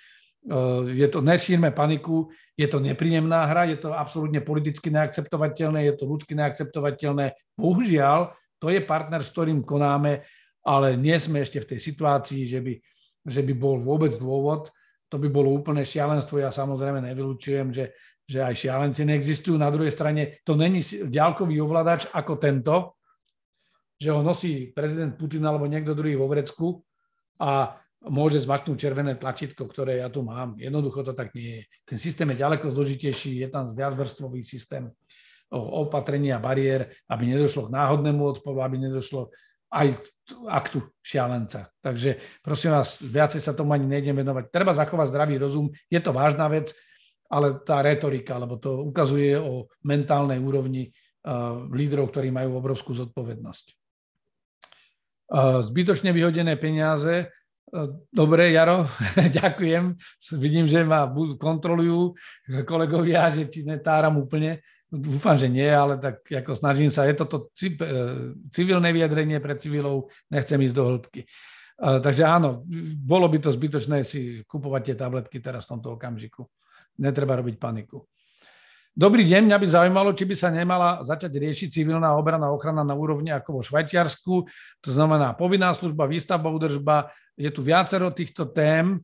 [0.47, 5.93] Eh, je to, nešírme paniku, je to nepríjemná hra, je to absolútne politicky neakceptovateľné, je
[5.99, 7.35] to ľudsky neakceptovateľné.
[7.59, 8.31] Bohužiaľ,
[8.63, 10.23] to je partner, s ktorým konáme,
[10.63, 12.73] ale nie sme ešte v tej situácii, že by,
[13.27, 14.71] že by bol vôbec dôvod.
[15.07, 16.39] To by bolo úplné šialenstvo.
[16.39, 17.95] Ja samozrejme nevylučujem, že
[18.27, 19.55] že aj šialenci neexistujú.
[19.55, 22.99] Na druhej strane to není ďalkový ovládač ako tento,
[23.95, 26.83] že ho nosí prezident Putin alebo niekto druhý vo vrecku
[27.41, 30.55] a môže zmačnúť červené tlačítko, ktoré ja tu mám.
[30.57, 31.63] Jednoducho to tak nie je.
[31.85, 34.89] Ten systém je ďaleko zložitejší, je tam viacvrstvový systém
[35.51, 39.31] opatrenia bariér, aby nedošlo k náhodnému odporu, aby nedošlo
[39.71, 39.99] aj
[40.47, 41.71] aktu šialenca.
[41.83, 44.51] Takže prosím vás, viacej sa tomu ani nejdem venovať.
[44.51, 46.71] Treba zachovať zdravý rozum, je to vážna vec,
[47.27, 53.76] ale tá retorika, lebo to ukazuje o mentálnej úrovni uh, lídrov, ktorí majú obrovskú zodpovednosť.
[55.61, 57.27] Zbytočne vyhodené peniaze,
[58.07, 58.87] Dobre, Jaro,
[59.43, 59.99] ďakujem.
[60.39, 61.03] Vidím, že ma
[61.35, 62.15] kontrolujú
[62.63, 64.63] kolegovia, že či netáram úplne.
[64.87, 67.03] Dúfam, že nie, ale tak ako snažím sa.
[67.03, 67.71] Je toto e,
[68.55, 71.21] civilné vyjadrenie pre civilov, nechcem ísť do hĺbky.
[71.21, 72.63] E, takže áno,
[73.03, 76.47] bolo by to zbytočné si kupovať tie tabletky teraz v tomto okamžiku.
[77.03, 78.07] Netreba robiť paniku.
[78.97, 82.97] Dobrý deň, mňa by zaujímalo, či by sa nemala začať riešiť civilná obrana ochrana na
[82.97, 84.49] úrovni ako vo Švajčiarsku,
[84.81, 88.97] to znamená povinná služba, výstavba, udržba, je tu viacero týchto tém,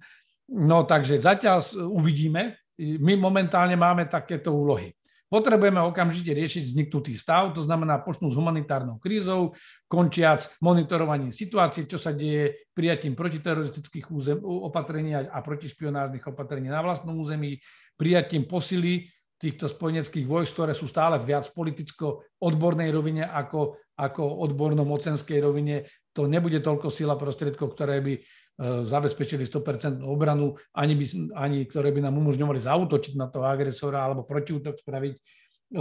[0.50, 1.62] no takže zatiaľ
[1.94, 2.58] uvidíme.
[2.82, 4.98] My momentálne máme takéto úlohy.
[5.30, 9.54] Potrebujeme okamžite riešiť vzniknutý stav, to znamená počnú s humanitárnou krízou,
[9.86, 14.10] končiac monitorovaním situácie, čo sa deje prijatím protiteroristických
[14.41, 17.62] opatrení a protišpionárnych opatrení na vlastnom území,
[17.94, 19.06] prijatím posily
[19.44, 25.84] týchto spojeneckých vojsk, ktoré sú stále viac politicko-odbornej rovine ako, ako odborno-mocenskej rovine.
[26.16, 28.14] To nebude toľko sila prostriedkov, ktoré by
[28.54, 34.06] E, zabezpečili 100% obranu, ani, by, ani ktoré by nám umožňovali zautočiť na toho agresora
[34.06, 35.20] alebo protiútok spraviť, e,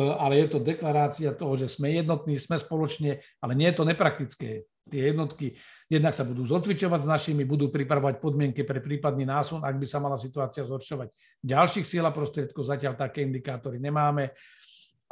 [0.01, 4.65] ale je to deklarácia toho, že sme jednotní, sme spoločne, ale nie je to nepraktické.
[4.83, 5.55] Tie jednotky
[5.87, 10.03] jednak sa budú zotvičovať s našimi, budú pripravovať podmienky pre prípadný násun, ak by sa
[10.03, 11.15] mala situácia zhoršovať.
[11.39, 14.35] Ďalších síl a prostriedkov zatiaľ také indikátory nemáme.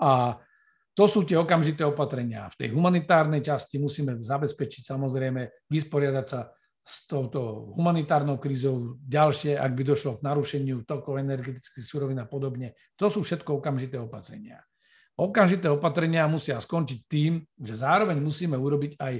[0.03, 0.35] A
[0.91, 2.51] to sú tie okamžité opatrenia.
[2.51, 6.51] V tej humanitárnej časti musíme zabezpečiť samozrejme, vysporiadať sa
[6.83, 12.75] s touto humanitárnou krízou, ďalšie, ak by došlo k narušeniu tokov energetických surovín a podobne.
[12.99, 14.59] To sú všetko okamžité opatrenia.
[15.15, 19.15] Okamžité opatrenia musia skončiť tým, že zároveň musíme urobiť aj,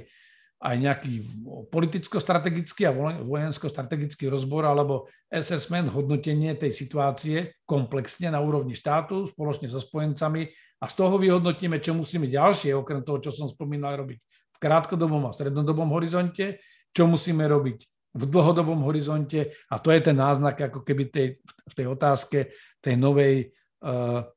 [0.61, 1.25] aj nejaký
[1.73, 2.93] politicko-strategický a
[3.25, 10.85] vojensko-strategický rozbor alebo assessment, hodnotenie tej situácie komplexne na úrovni štátu spoločne so spojencami a
[10.85, 15.33] z toho vyhodnotíme, čo musíme ďalšie, okrem toho, čo som spomínal, robiť v krátkodobom a
[15.33, 17.79] strednodobom horizonte čo musíme robiť
[18.11, 22.37] v dlhodobom horizonte a to je ten náznak ako keby tej, v tej otázke
[22.83, 23.55] tej novej
[23.87, 24.27] uh,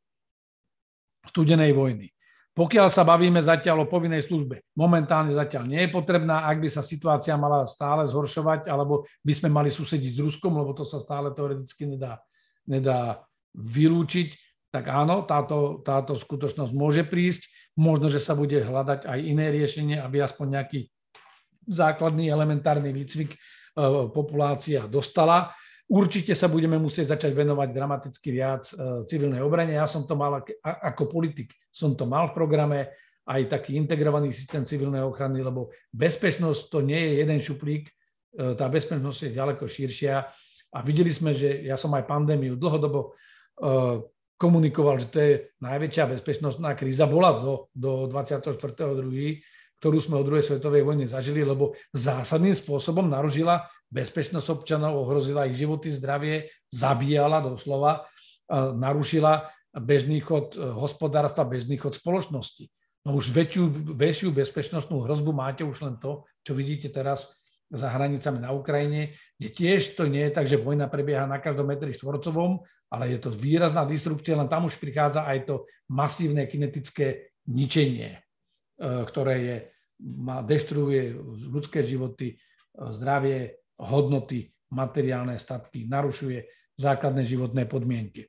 [1.27, 2.14] studenej vojny.
[2.55, 6.87] Pokiaľ sa bavíme zatiaľ o povinnej službe, momentálne zatiaľ nie je potrebná, ak by sa
[6.87, 11.35] situácia mala stále zhoršovať, alebo by sme mali susediť s Ruskom, lebo to sa stále
[11.35, 12.23] teoreticky nedá,
[12.63, 13.27] nedá
[13.59, 14.39] vylúčiť,
[14.71, 17.47] tak áno, táto, táto skutočnosť môže prísť.
[17.79, 20.91] Možno, že sa bude hľadať aj iné riešenie, aby aspoň nejaký
[21.67, 23.39] základný elementárny výcvik e,
[24.11, 25.55] populácia dostala.
[25.85, 29.77] Určite sa budeme musieť začať venovať dramaticky viac e, civilnej obrane.
[29.77, 32.79] Ja som to mal ako politik, som to mal v programe,
[33.25, 37.93] aj taký integrovaný systém civilnej ochrany, lebo bezpečnosť to nie je jeden šuplík, e,
[38.57, 40.15] tá bezpečnosť je ďaleko širšia.
[40.75, 43.15] A videli sme, že ja som aj pandémiu dlhodobo
[44.35, 45.33] komunikoval, že to je
[45.63, 48.59] najväčšia bezpečnostná kríza, bola do, do 24.2.,
[49.79, 55.55] ktorú sme od druhej svetovej vojny zažili, lebo zásadným spôsobom naružila bezpečnosť občanov, ohrozila ich
[55.55, 58.11] životy, zdravie, zabíjala doslova,
[58.51, 62.71] narušila bežný chod e, hospodárstva, bežný chod spoločnosti.
[63.05, 67.37] No už väčšiu, väčšiu bezpečnostnú hrozbu máte už len to, čo vidíte teraz
[67.69, 71.67] za hranicami na Ukrajine, kde tiež to nie je tak, že vojna prebieha na každom
[71.67, 75.55] metri štvorcovom, ale je to výrazná disrupcia, len tam už prichádza aj to
[75.91, 78.19] masívne kinetické ničenie, e,
[79.11, 79.57] ktoré je
[80.05, 81.15] má, destruuje
[81.51, 82.39] ľudské životy,
[82.75, 86.45] zdravie, hodnoty, materiálne statky, narušuje
[86.75, 88.27] základné životné podmienky.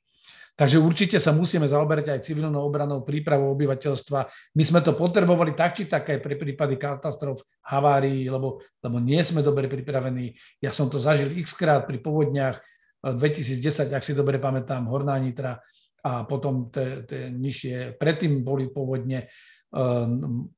[0.56, 4.20] Takže určite sa musíme zaoberať aj civilnou obranou, prípravou obyvateľstva.
[4.56, 9.20] My sme to potrebovali tak či tak aj pre prípady katastrof, havárií, lebo, lebo nie
[9.20, 10.32] sme dobre pripravení.
[10.64, 12.64] Ja som to zažil x krát pri povodniach
[13.04, 15.60] 2010, ak si dobre pamätám, Horná Nitra
[16.06, 19.28] a potom tie nižšie, predtým boli povodne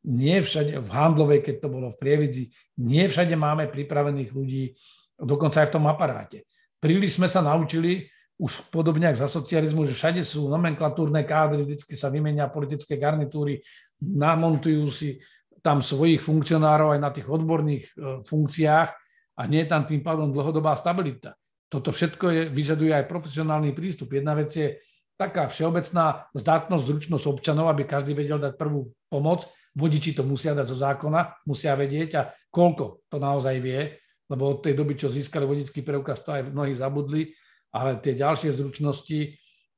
[0.04, 2.44] nie všade, v Handlovej, keď to bolo v Prievidzi,
[2.84, 4.78] nie všade máme pripravených ľudí,
[5.18, 6.46] dokonca aj v tom aparáte.
[6.78, 8.06] Príliš sme sa naučili,
[8.38, 13.66] už podobne ako za socializmu, že všade sú nomenklatúrne kádry, vždy sa vymenia politické garnitúry,
[13.98, 15.18] namontujú si
[15.66, 18.90] tam svojich funkcionárov aj na tých odborných e, funkciách
[19.38, 21.34] a nie je tam tým pádom dlhodobá stabilita.
[21.66, 24.14] Toto všetko je, vyžaduje aj profesionálny prístup.
[24.14, 24.78] Jedna vec je
[25.18, 29.50] taká všeobecná zdatnosť, zručnosť občanov, aby každý vedel dať prvú pomoc.
[29.74, 33.98] Vodiči to musia dať zo zákona, musia vedieť a koľko to naozaj vie,
[34.30, 37.30] lebo od tej doby, čo získali vodický preukaz, to aj mnohí zabudli,
[37.74, 39.38] ale tie ďalšie zručnosti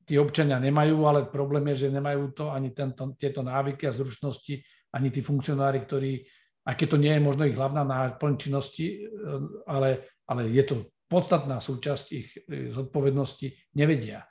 [0.09, 4.57] tí občania nemajú, ale problém je, že nemajú to ani tento, tieto návyky a zručnosti,
[4.89, 6.25] ani tí funkcionári, ktorí,
[6.65, 9.05] aj keď to nie je možno ich hlavná náplň činnosti,
[9.69, 10.75] ale, ale je to
[11.05, 14.25] podstatná súčasť ich eh, zodpovednosti, nevedia.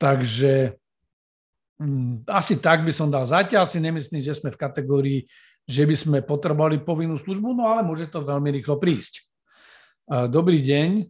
[0.00, 0.80] Takže
[1.76, 3.28] hm, asi tak by som dal.
[3.28, 5.20] Zatiaľ si nemyslím, že sme v kategórii,
[5.68, 9.28] že by sme potrebovali povinnú službu, no ale môže to veľmi rýchlo prísť.
[10.10, 11.06] Dobrý deň.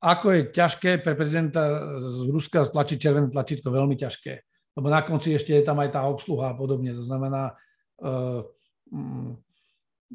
[0.00, 1.60] Ako je ťažké pre prezidenta
[2.00, 3.68] z Ruska stlačiť červené tlačítko?
[3.68, 4.32] Veľmi ťažké.
[4.72, 6.96] Lebo na konci ešte je tam aj tá obsluha a podobne.
[6.96, 7.52] To znamená,
[8.88, 9.36] mm,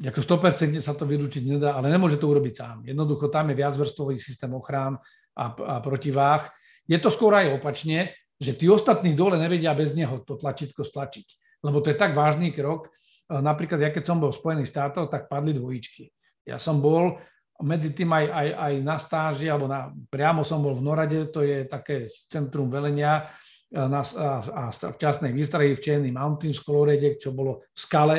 [0.02, 2.76] ako 100% sa to vylúčiť nedá, ale nemôže to urobiť sám.
[2.82, 4.98] Jednoducho tam je viacvrstvový systém ochrán
[5.38, 6.50] a, a protiváh.
[6.86, 11.60] Je to skôr aj opačne, že tí ostatní dole nevedia bez neho to tlačítko stlačiť.
[11.64, 12.92] Lebo to je tak vážny krok.
[13.26, 16.06] Napríklad, ja keď som bol v Spojených štátoch, tak padli dvojičky.
[16.46, 17.18] Ja som bol
[17.64, 21.40] medzi tým aj, aj, aj na stáži, alebo na, priamo som bol v Norade, to
[21.40, 23.32] je také centrum velenia
[23.72, 28.16] e, na, a, a včasnej výstrahy v Chainy Mountains v Colorade, čo bolo v skale,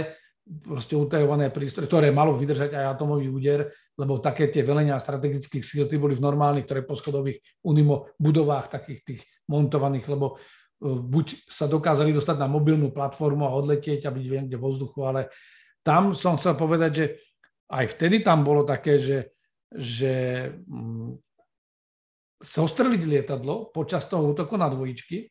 [0.48, 3.68] proste utajované prístroje, ktoré malo vydržať aj atomový úder,
[4.00, 9.22] lebo také tie velenia strategických síl, tie boli v normálnych poschodových unimo budovách takých tých
[9.52, 10.36] montovaných, lebo e,
[10.88, 15.22] buď sa dokázali dostať na mobilnú platformu a odletieť a byť niekde vo vzduchu, ale
[15.84, 17.06] tam som chcel povedať, že
[17.68, 19.36] aj vtedy tam bolo také, že,
[19.76, 20.14] že
[20.64, 21.20] mm,
[22.40, 25.28] zostreliť lietadlo počas toho útoku na dvojičky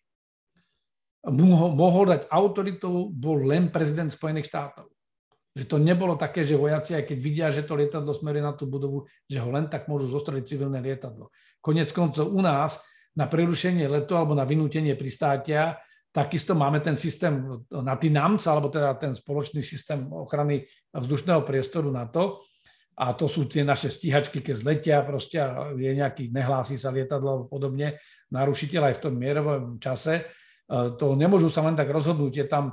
[1.30, 4.95] mohol, mohol dať autoritou bol len prezident Spojených štátov.
[5.56, 8.68] Že to nebolo také, že vojaci, aj keď vidia, že to lietadlo smeruje na tú
[8.68, 11.32] budovu, že ho len tak môžu zostreliť civilné lietadlo.
[11.64, 12.84] Konec koncov u nás
[13.16, 15.80] na prerušenie letu alebo na vynútenie pristátia
[16.16, 20.64] Takisto máme ten systém na NAMC, alebo teda ten spoločný systém ochrany
[20.96, 22.40] vzdušného priestoru na to.
[22.96, 25.36] A to sú tie naše stíhačky, keď zletia, proste
[25.76, 28.00] je nejaký, nehlási sa lietadlo alebo podobne,
[28.32, 30.14] narušiteľ aj v tom mierovom čase.
[30.16, 30.22] E,
[30.96, 32.32] to nemôžu sa len tak rozhodnúť.
[32.32, 32.64] Je tam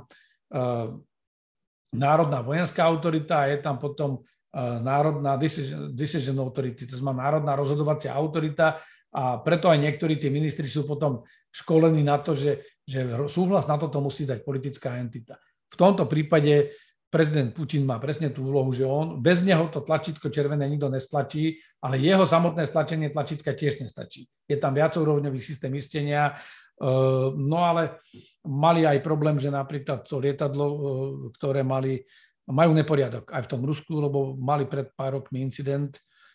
[1.94, 7.54] Národná vojenská autorita a je tam potom e, Národná decision, decision authority, to znamená Národná
[7.54, 8.82] rozhodovacia autorita,
[9.14, 11.22] a preto aj niektorí tí ministri sú potom
[11.54, 15.38] školení na to, že, že súhlas na toto musí dať politická entita.
[15.70, 16.74] V tomto prípade
[17.14, 21.62] prezident Putin má presne tú úlohu, že on bez neho to tlačítko červené nikto nestlačí,
[21.78, 24.26] ale jeho samotné stlačenie tlačítka tiež nestačí.
[24.50, 26.34] Je tam viacourovňový systém istenia,
[27.38, 28.02] no ale
[28.50, 30.78] mali aj problém, že napríklad to lietadlo, e,
[31.38, 32.02] ktoré mali,
[32.50, 35.94] majú neporiadok aj v tom Rusku, lebo mali pred pár rokmi incident,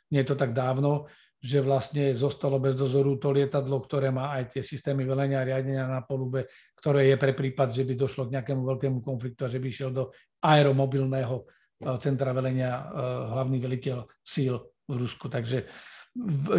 [0.10, 4.60] nie je to tak dávno, že vlastne zostalo bez dozoru to lietadlo, ktoré má aj
[4.60, 8.40] tie systémy velenia a riadenia na polube, ktoré je pre prípad, že by došlo k
[8.40, 10.12] nejakému veľkému konfliktu a že by išiel do
[10.44, 12.92] aeromobilného eh, centra velenia
[13.36, 15.32] hlavný veliteľ síl v Rusku.
[15.32, 15.64] Takže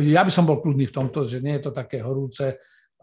[0.01, 2.57] ja by som bol kľudný v tomto, že nie je to také horúce,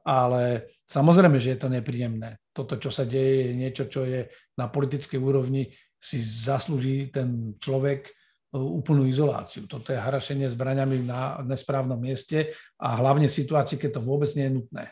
[0.07, 2.39] ale samozrejme, že je to nepríjemné.
[2.55, 5.67] Toto, čo sa deje, je niečo, čo je na politickej úrovni,
[5.99, 8.15] si zaslúži ten človek,
[8.55, 9.67] úplnú izoláciu.
[9.67, 14.47] Toto je harašenie zbraňami na nesprávnom mieste a hlavne v situácii, keď to vôbec nie
[14.47, 14.85] je nutné.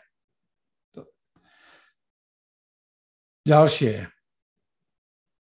[3.46, 4.15] Ďalšie.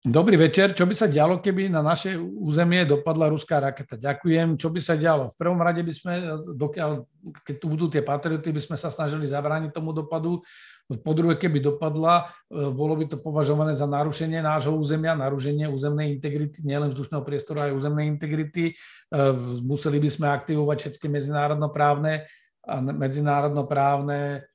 [0.06, 0.70] Dobrý večer.
[0.70, 3.98] Čo by sa dialo, keby na naše územie dopadla ruská raketa?
[3.98, 4.54] Ďakujem.
[4.54, 5.34] Čo by sa dialo?
[5.34, 6.12] V prvom rade by sme,
[6.54, 7.02] dokiaľ,
[7.42, 10.46] keď tu budú tie patrioty, by sme sa snažili zabrániť tomu dopadu.
[10.86, 16.14] Po druhé, keby dopadla, e, bolo by to považované za narušenie nášho územia, narušenie územnej
[16.14, 18.70] integrity, nielen vzdušného priestoru, aj územnej integrity.
[18.70, 18.74] E,
[19.66, 22.30] museli by sme aktivovať všetky medzinárodnoprávne
[22.62, 24.46] a medzinárodnoprávne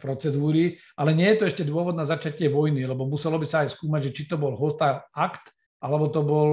[0.00, 3.76] procedúry, ale nie je to ešte dôvod na začatie vojny, lebo muselo by sa aj
[3.76, 5.52] skúmať, že či to bol hostile akt,
[5.84, 6.48] alebo to bol,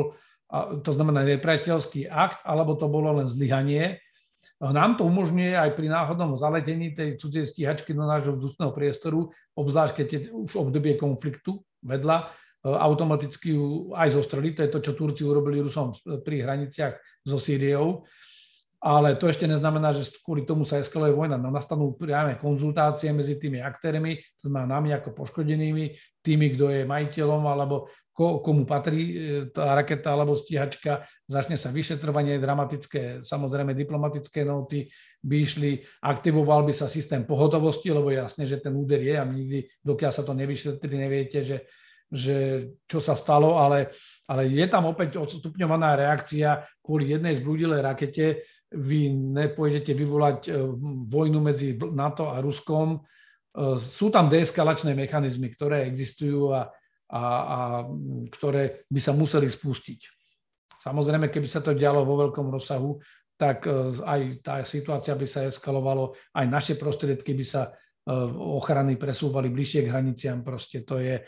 [0.83, 3.99] to znamená nepriateľský akt, alebo to bolo len zlyhanie
[4.69, 9.93] nám to umožňuje aj pri náhodnom zaletení tej cudzej stíhačky do nášho vzdušného priestoru, obzvlášť
[9.97, 12.25] keď je už obdobie konfliktu vedľa, e,
[12.69, 14.53] automaticky ju aj zostreliť.
[14.53, 18.05] To je to, čo Turci urobili Rusom pri hraniciach so Sýriou.
[18.81, 21.37] Ale to ešte neznamená, že kvôli tomu sa eskaluje vojna.
[21.37, 25.93] No, nastanú priame konzultácie medzi tými aktérmi, to znamená nami ako poškodenými,
[26.25, 29.15] tými, kto je majiteľom alebo komu patrí e,
[29.49, 34.91] tá raketa alebo stíhačka, začne sa vyšetrovanie dramatické, samozrejme diplomatické noty
[35.23, 35.71] by išli,
[36.03, 40.23] aktivoval by sa systém pohotovosti, lebo jasne, že ten úder je a nikdy, dokiaľ sa
[40.27, 41.57] to nevyšetrí, neviete, že,
[42.11, 42.37] že
[42.85, 43.95] čo sa stalo, ale,
[44.27, 50.51] ale je tam opäť odstupňovaná reakcia kvôli jednej zblúdilej rakete, vy nepôjdete vyvolať e,
[51.11, 52.99] vojnu medzi NATO a Ruskom, e,
[53.79, 56.71] sú tam deeskalačné mechanizmy, ktoré existujú a
[57.11, 57.59] a, a
[58.31, 60.01] ktoré by sa museli spustiť.
[60.79, 62.97] Samozrejme, keby sa to dialo vo veľkom rozsahu,
[63.35, 69.53] tak e, aj tá situácia by sa eskalovalo, aj naše prostriedky by sa ochrany presúvali
[69.53, 70.41] bližšie k hraniciam.
[70.41, 71.21] Proste to je,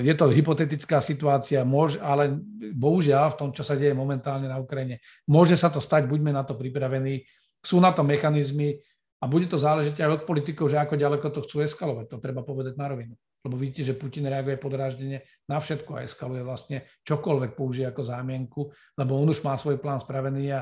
[0.00, 2.40] je to hypotetická situácia, môže, ale
[2.72, 6.40] bohužiaľ v tom, čo sa deje momentálne na Ukrajine, môže sa to stať, buďme na
[6.40, 7.28] to pripravení.
[7.60, 8.80] Sú na to mechanizmy
[9.20, 12.06] a bude to záležiť aj od politikov, že ako ďaleko to chcú eskalovať.
[12.08, 13.14] To treba povedať na rovinu
[13.44, 18.60] lebo vidíte, že Putin reaguje podráždenie na všetko a eskaluje vlastne čokoľvek použije ako zámienku,
[18.98, 20.60] lebo on už má svoj plán spravený a,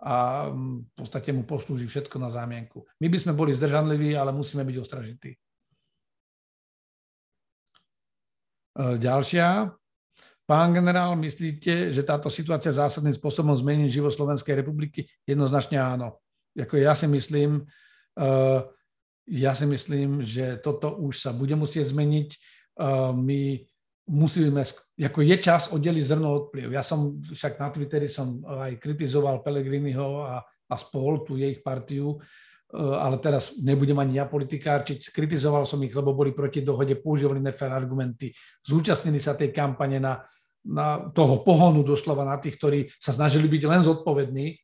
[0.00, 0.14] a
[0.50, 2.82] v podstate mu poslúži všetko na zámienku.
[2.98, 5.30] My by sme boli zdržanliví, ale musíme byť ostražití.
[5.30, 5.38] E,
[8.76, 9.70] ďalšia.
[10.44, 15.08] Pán generál, myslíte, že táto situácia zásadným spôsobom zmení život Slovenskej republiky?
[15.24, 16.20] Jednoznačne áno.
[16.52, 17.64] Jako ja si myslím,
[18.20, 18.60] uh,
[19.24, 22.28] ja si myslím, že toto už sa bude musieť zmeniť.
[22.76, 23.64] Uh, my
[24.04, 24.60] musíme,
[25.00, 26.76] ako je čas oddeliť zrno od pliev.
[26.76, 32.20] Ja som však na Twitteri som aj kritizoval Pelegriniho a, a spol, tú ich partiu,
[32.74, 35.14] ale teraz nebudem ani ja politikárčiť.
[35.14, 38.34] Kritizoval som ich, lebo boli proti dohode, používali nefér argumenty,
[38.66, 40.26] zúčastnili sa tej kampane na
[40.64, 44.56] na toho pohonu doslova na tých, ktorí sa snažili byť len zodpovední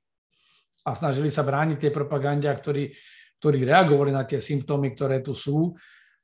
[0.89, 2.89] a snažili sa brániť tie propagande, ktorí,
[3.37, 5.77] ktorí reagovali na tie symptómy, ktoré tu sú.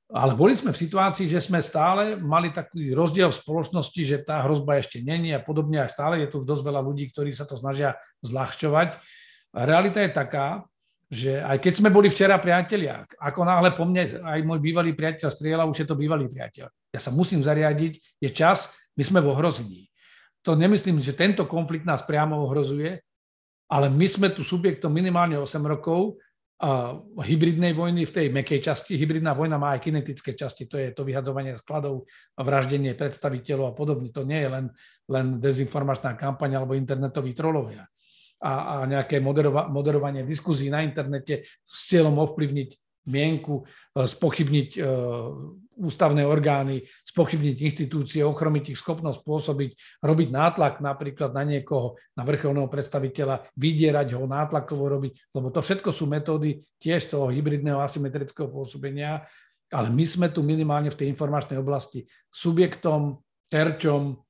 [0.07, 4.41] Ale boli sme v situácii, že sme stále mali taký rozdiel v spoločnosti, že tá
[4.47, 7.59] hrozba ešte není a podobne a stále je tu dosť veľa ľudí, ktorí sa to
[7.59, 8.97] snažia zľahčovať.
[9.51, 10.63] A realita je taká,
[11.07, 15.31] že aj keď sme boli včera priatelia, ako náhle po mne aj môj bývalý priateľ
[15.31, 16.67] strieľa, už je to bývalý priateľ.
[16.91, 19.87] Ja sa musím zariadiť, je čas, my sme v ohrození.
[20.43, 22.99] To nemyslím, že tento konflikt nás priamo ohrozuje,
[23.71, 26.19] ale my sme tu subjektom minimálne 8 rokov
[26.57, 28.97] a hybridnej vojny v tej mekej časti.
[28.97, 34.09] Hybridná vojna má aj kinetické časti, to je to vyhadzovanie skladov, vraždenie predstaviteľov a podobne.
[34.11, 34.67] To nie je len,
[35.07, 37.85] len dezinformačná kampaň alebo internetoví trolovia
[38.41, 42.71] a, a nejaké moderova, moderovanie diskuzí na internete s cieľom ovplyvniť
[43.07, 44.81] mienku, e, spochybniť e,
[45.77, 49.71] ústavné orgány, spochybniť inštitúcie, ochromiť ich schopnosť pôsobiť,
[50.03, 55.91] robiť nátlak napríklad na niekoho, na vrcholného predstaviteľa, vydierať ho, nátlakovo robiť, lebo to všetko
[55.93, 59.29] sú metódy tiež toho hybridného asymetrického pôsobenia,
[59.71, 64.26] ale my sme tu minimálne v tej informačnej oblasti subjektom, terčom,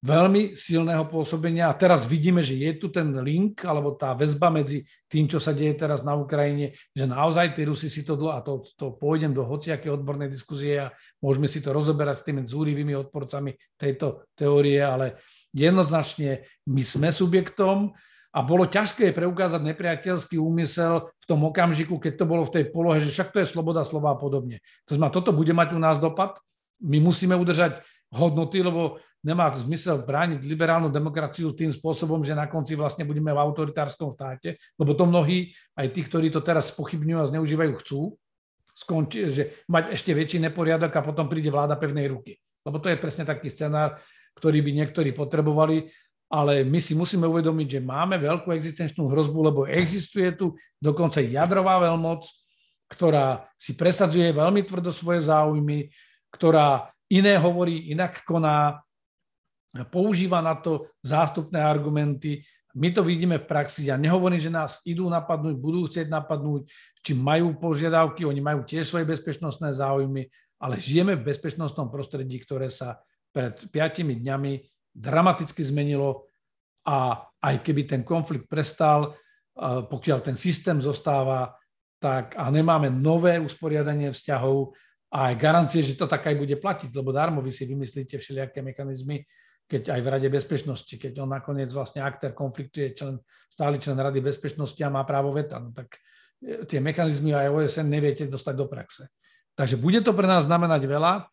[0.00, 4.80] veľmi silného pôsobenia a teraz vidíme, že je tu ten link alebo tá väzba medzi
[5.04, 8.64] tým, čo sa deje teraz na Ukrajine, že naozaj tí Rusi si to, a to,
[8.80, 13.52] to pôjdem do hociaké odbornej diskuzie a môžeme si to rozoberať s tými zúrivými odporcami
[13.76, 15.20] tejto teórie, ale
[15.52, 17.92] jednoznačne my sme subjektom
[18.30, 23.04] a bolo ťažké preukázať nepriateľský úmysel v tom okamžiku, keď to bolo v tej polohe,
[23.04, 24.62] že však to je sloboda slova a podobne.
[24.88, 26.40] To znamená, toto bude mať u nás dopad.
[26.80, 32.74] My musíme udržať hodnoty, lebo nemá zmysel brániť liberálnu demokraciu tým spôsobom, že na konci
[32.74, 37.30] vlastne budeme v autoritárskom štáte, lebo to mnohí, aj tí, ktorí to teraz spochybňujú a
[37.30, 38.00] zneužívajú, chcú,
[38.74, 42.40] skonči, že mať ešte väčší neporiadok a potom príde vláda pevnej ruky.
[42.64, 44.00] Lebo to je presne taký scenár,
[44.40, 45.92] ktorý by niektorí potrebovali,
[46.32, 51.82] ale my si musíme uvedomiť, že máme veľkú existenčnú hrozbu, lebo existuje tu dokonca jadrová
[51.82, 52.24] veľmoc,
[52.88, 55.90] ktorá si presadzuje veľmi tvrdo svoje záujmy,
[56.30, 58.78] ktorá iné hovorí, inak koná,
[59.90, 62.42] používa na to zástupné argumenty.
[62.74, 63.90] My to vidíme v praxi.
[63.90, 66.70] Ja nehovorím, že nás idú napadnúť, budú chcieť napadnúť,
[67.02, 70.30] či majú požiadavky, oni majú tiež svoje bezpečnostné záujmy,
[70.62, 73.02] ale žijeme v bezpečnostnom prostredí, ktoré sa
[73.34, 74.52] pred piatimi dňami
[74.90, 76.26] dramaticky zmenilo
[76.86, 79.14] a aj keby ten konflikt prestal,
[79.86, 81.54] pokiaľ ten systém zostáva,
[82.00, 84.72] tak a nemáme nové usporiadanie vzťahov
[85.10, 88.62] a aj garancie, že to tak aj bude platiť, lebo darmo vy si vymyslíte všelijaké
[88.62, 89.26] mechanizmy,
[89.66, 93.14] keď aj v Rade bezpečnosti, keď on nakoniec vlastne aktér konfliktu je člen,
[93.50, 95.98] stály člen Rady bezpečnosti a má právo veta, no tak
[96.42, 99.10] e, tie mechanizmy aj OSN neviete dostať do praxe.
[99.54, 101.26] Takže bude to pre nás znamenať veľa,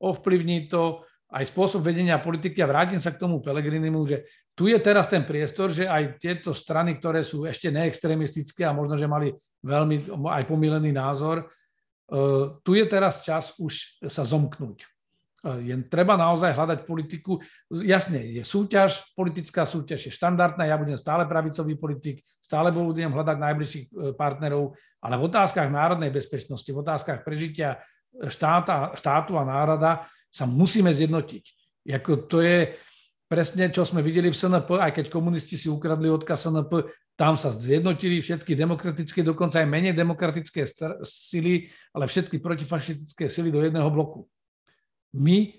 [0.00, 4.76] ovplyvní to aj spôsob vedenia politiky a vrátim sa k tomu Pelegrinimu, že tu je
[4.76, 9.32] teraz ten priestor, že aj tieto strany, ktoré sú ešte neextremistické a možno, že mali
[9.64, 11.48] veľmi aj pomílený názor,
[12.08, 12.18] e,
[12.62, 14.92] tu je teraz čas už sa zomknúť
[15.42, 17.42] je treba naozaj hľadať politiku.
[17.66, 23.36] Jasne, je súťaž, politická súťaž je štandardná, ja budem stále pravicový politik, stále budem hľadať
[23.42, 27.82] najbližších e, partnerov, ale v otázkach národnej bezpečnosti, v otázkach prežitia
[28.30, 31.44] štáta, štátu a národa sa musíme zjednotiť.
[31.90, 32.78] Jako to je
[33.32, 36.84] presne, čo sme videli v SNP, aj keď komunisti si ukradli odkaz SNP,
[37.16, 40.68] tam sa zjednotili všetky demokratické, dokonca aj menej demokratické
[41.00, 44.28] sily, ale všetky protifašistické sily do jedného bloku
[45.12, 45.52] my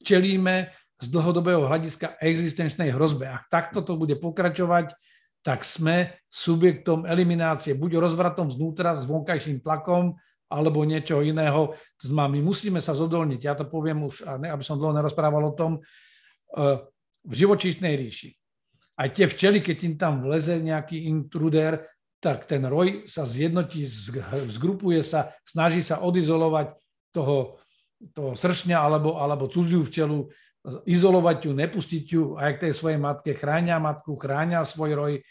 [0.00, 3.28] čelíme z dlhodobého hľadiska existenčnej hrozbe.
[3.28, 4.96] Ak takto to bude pokračovať,
[5.44, 10.16] tak sme subjektom eliminácie, buď rozvratom znútra s vonkajším tlakom,
[10.46, 11.74] alebo niečo iného.
[12.06, 13.40] My musíme sa zodolniť.
[13.42, 15.78] Ja to poviem už, aby som dlho nerozprával o tom,
[16.56, 16.80] eh,
[17.26, 18.30] v živočíšnej ríši.
[18.96, 21.84] Aj tie včely, keď im tam vleze nejaký intruder,
[22.16, 23.84] tak ten roj sa zjednotí,
[24.48, 26.72] zgrupuje sa, snaží sa odizolovať
[27.12, 27.60] toho,
[28.16, 30.24] toho sršňa alebo, alebo cudziu včelu,
[30.88, 35.22] izolovať ju, nepustiť ju aj k tej svojej matke, chráňa matku, chráňa svoj roj, e,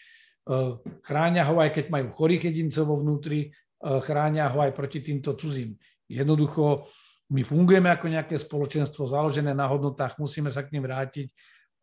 [1.04, 3.50] chráňa ho aj keď majú chorých jedincov vo vnútri, e,
[3.82, 5.76] chráňa ho aj proti týmto cudzím.
[6.08, 6.88] Jednoducho,
[7.34, 11.34] my fungujeme ako nejaké spoločenstvo založené na hodnotách, musíme sa k nim vrátiť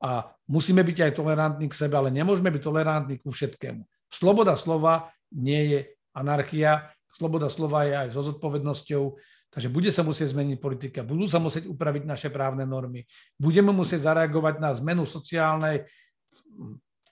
[0.03, 3.87] a musíme byť aj tolerantní k sebe, ale nemôžeme byť tolerantní ku všetkému.
[4.11, 5.81] Sloboda slova nie je
[6.13, 9.05] anarchia, sloboda slova je aj so zodpovednosťou,
[9.53, 13.05] Takže bude sa musieť zmeniť politika, budú sa musieť upraviť naše právne normy,
[13.37, 15.85] budeme musieť zareagovať na zmenu sociálnej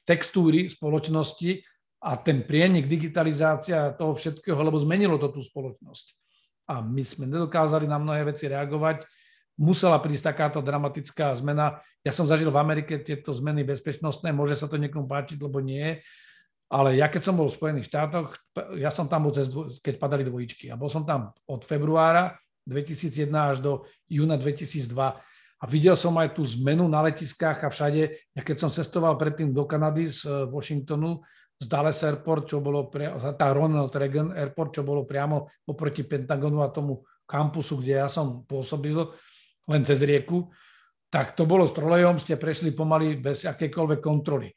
[0.08, 1.60] textúry spoločnosti
[2.00, 6.16] a ten prienik, digitalizácia toho všetkého, lebo zmenilo to tú spoločnosť.
[6.72, 9.04] A my sme nedokázali na mnohé veci reagovať.
[9.60, 11.84] Musela prísť takáto dramatická zmena.
[12.00, 16.00] Ja som zažil v Amerike tieto zmeny bezpečnostné, môže sa to niekomu páčiť, lebo nie.
[16.72, 18.40] Ale ja keď som bol v Spojených štátoch,
[18.80, 19.52] ja som tam bol, cez,
[19.84, 20.72] keď padali dvojičky.
[20.72, 24.96] A bol som tam od februára 2001 až do júna 2002.
[25.60, 28.32] A videl som aj tú zmenu na letiskách a všade.
[28.32, 31.20] Ja keď som cestoval predtým do Kanady z eh, Washingtonu,
[31.60, 36.64] z Dallas Airport, čo bolo pre, tá Ronald Reagan Airport, čo bolo priamo oproti Pentagonu
[36.64, 38.96] a tomu kampusu, kde ja som pôsobil,
[39.70, 40.50] len cez rieku,
[41.10, 44.50] tak to bolo s trolejom, ste prešli pomaly bez akejkoľvek kontroly.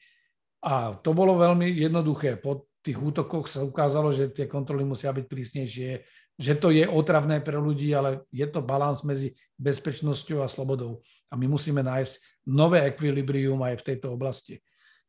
[0.65, 2.37] A to bolo veľmi jednoduché.
[2.41, 5.89] Po tých útokoch sa ukázalo, že tie kontroly musia byť prísnejšie,
[6.33, 11.01] že to je otravné pre ľudí, ale je to balans medzi bezpečnosťou a slobodou.
[11.29, 14.61] A my musíme nájsť nové ekvilibrium aj v tejto oblasti.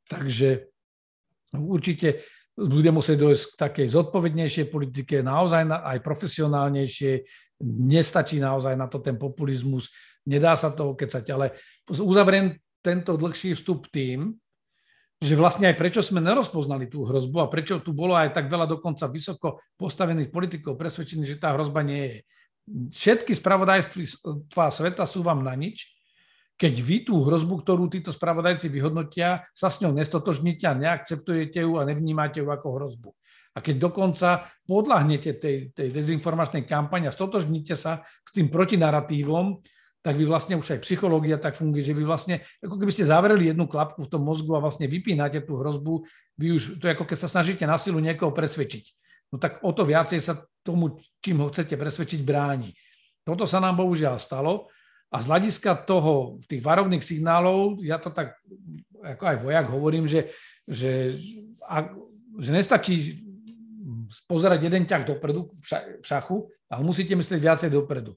[0.08, 0.68] Takže
[1.54, 2.24] určite
[2.54, 7.12] bude musieť dojsť k takej zodpovednejšej politike, naozaj aj profesionálnejšie.
[7.62, 9.92] Nestačí naozaj na to ten populizmus,
[10.26, 11.54] nedá sa to okecať, ale
[11.86, 14.34] uzavriem tento dlhší vstup tým,
[15.22, 18.68] že vlastne aj prečo sme nerozpoznali tú hrozbu a prečo tu bolo aj tak veľa
[18.68, 22.18] dokonca vysoko postavených politikov presvedčených, že tá hrozba nie je.
[22.92, 25.94] Všetky spravodajstva sveta sú vám na nič,
[26.54, 31.80] keď vy tú hrozbu, ktorú títo spravodajci vyhodnotia, sa s ňou nestotožníte a neakceptujete ju
[31.80, 33.10] a nevnímate ju ako hrozbu.
[33.54, 39.62] A keď dokonca podľahnete tej, tej dezinformačnej kampani a stotožníte sa s tým protinaratívom,
[40.04, 43.48] tak vy vlastne už aj psychológia tak funguje, že vy vlastne, ako keby ste zavreli
[43.48, 46.04] jednu klapku v tom mozgu a vlastne vypínate tú hrozbu,
[46.36, 48.84] vy už, to je ako keď sa snažíte na silu niekoho presvedčiť.
[49.32, 52.76] No tak o to viacej sa tomu, čím ho chcete presvedčiť, bráni.
[53.24, 54.68] Toto sa nám bohužiaľ stalo
[55.08, 58.36] a z hľadiska toho, tých varovných signálov, ja to tak
[59.00, 60.28] ako aj vojak hovorím, že,
[60.68, 61.16] že,
[61.64, 61.96] ak,
[62.44, 62.94] že nestačí
[64.28, 68.14] pozerať jeden ťah dopredu v šachu, ale musíte myslieť viacej dopredu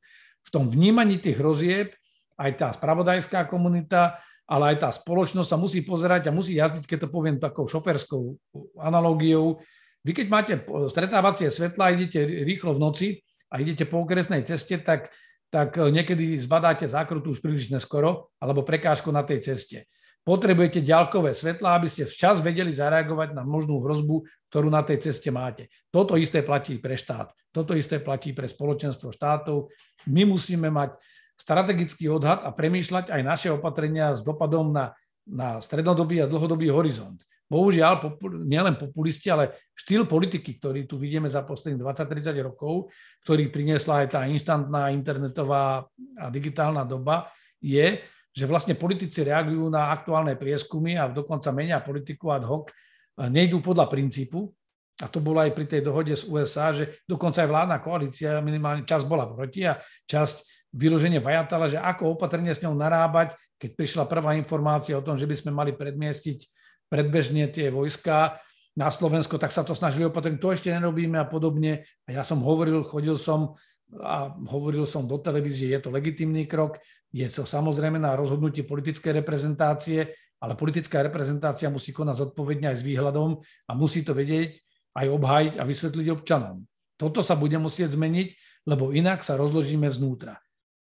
[0.48, 1.92] v tom vnímaní tých hrozieb
[2.40, 4.16] aj tá spravodajská komunita,
[4.48, 8.40] ale aj tá spoločnosť sa musí pozerať a musí jazdiť, keď to poviem takou šoferskou
[8.80, 9.60] analógiou.
[10.08, 10.54] Vy keď máte
[10.88, 13.08] stretávacie svetla idete rýchlo v noci
[13.52, 15.12] a idete po okresnej ceste, tak,
[15.52, 19.84] tak niekedy zbadáte zákrutu už príliš neskoro alebo prekážku na tej ceste.
[20.28, 25.32] Potrebujete ďalkové svetla, aby ste včas vedeli zareagovať na možnú hrozbu, ktorú na tej ceste
[25.32, 25.72] máte.
[25.88, 27.32] Toto isté platí pre štát.
[27.56, 29.72] Toto isté platí pre spoločenstvo štátov.
[30.12, 31.00] My musíme mať
[31.40, 34.92] strategický odhad a premýšľať aj naše opatrenia s dopadom na,
[35.24, 37.24] na strednodobý a dlhodobý horizont.
[37.48, 42.92] Bohužiaľ, popul- nielen populisti, ale štýl politiky, ktorý tu vidíme za posledných 20-30 rokov,
[43.24, 45.88] ktorý priniesla aj tá inštantná internetová
[46.20, 47.32] a digitálna doba,
[47.64, 48.04] je,
[48.38, 52.70] že vlastne politici reagujú na aktuálne prieskumy a dokonca menia politiku ad hoc,
[53.18, 54.54] nejdú podľa princípu,
[55.02, 58.86] a to bolo aj pri tej dohode z USA, že dokonca aj vládna koalícia, minimálne
[58.86, 59.78] čas bola proti a
[60.10, 65.18] časť vyloženie vajatala, že ako opatrne s ňou narábať, keď prišla prvá informácia o tom,
[65.18, 66.46] že by sme mali predmiestiť
[66.90, 68.38] predbežne tie vojska
[68.78, 71.86] na Slovensko, tak sa to snažili opatrniť, to ešte nerobíme a podobne.
[72.06, 73.58] A ja som hovoril, chodil som
[73.98, 76.76] a hovoril som do televízie, je to legitimný krok,
[77.12, 82.86] je to samozrejme na rozhodnutie politickej reprezentácie, ale politická reprezentácia musí konať zodpovedne aj s
[82.86, 84.60] výhľadom a musí to vedieť,
[84.98, 86.62] aj obhájiť a vysvetliť občanom.
[86.98, 88.28] Toto sa bude musieť zmeniť,
[88.66, 90.38] lebo inak sa rozložíme znútra.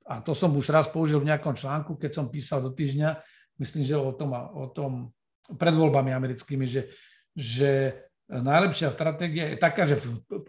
[0.07, 3.15] A to som už raz použil v nejakom článku, keď som písal do týždňa,
[3.63, 4.91] myslím, že o tom, o tom
[5.55, 6.91] pred voľbami americkými, že,
[7.31, 7.95] že
[8.27, 9.99] najlepšia stratégia je taká, že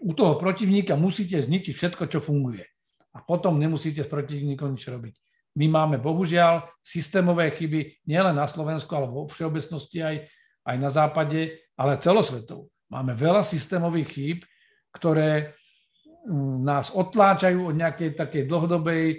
[0.03, 2.67] u toho protivníka musíte zničiť všetko, čo funguje.
[3.13, 5.15] A potom nemusíte s protivníkom nič robiť.
[5.53, 10.17] My máme bohužiaľ systémové chyby nielen na Slovensku, ale vo všeobecnosti aj,
[10.65, 12.73] aj na západe, ale celosvetovo.
[12.89, 14.39] Máme veľa systémových chýb,
[14.93, 15.53] ktoré
[16.25, 19.17] mm, nás otláčajú od nejakej takej dlhodobej e,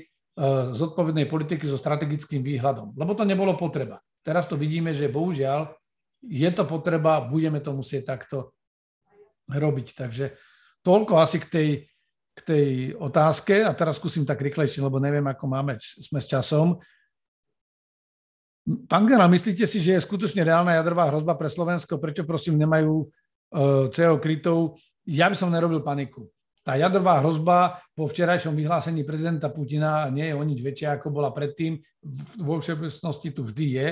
[0.74, 2.98] zodpovednej politiky so strategickým výhľadom.
[2.98, 4.02] Lebo to nebolo potreba.
[4.26, 5.70] Teraz to vidíme, že bohužiaľ
[6.24, 8.56] je to potreba, budeme to musieť takto
[9.52, 9.88] robiť.
[9.94, 10.26] Takže
[10.82, 11.68] toľko asi k tej
[12.34, 16.82] k tej otázke a teraz skúsim tak rýchlejšie, lebo neviem, ako máme, sme s časom.
[18.64, 22.00] Pán myslíte si, že je skutočne reálna jadrová hrozba pre Slovensko?
[22.00, 24.80] Prečo prosím nemajú uh, CO krytov?
[25.04, 26.32] Ja by som nerobil paniku.
[26.64, 31.36] Tá jadrová hrozba po včerajšom vyhlásení prezidenta Putina nie je o nič väčšia, ako bola
[31.36, 31.76] predtým.
[32.40, 33.88] Vo všeobecnosti tu vždy je,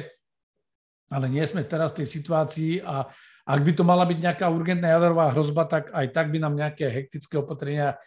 [1.12, 3.12] ale nie sme teraz v tej situácii a
[3.44, 6.88] ak by to mala byť nejaká urgentná jadrová hrozba, tak aj tak by nám nejaké
[6.88, 8.00] hektické opatrenia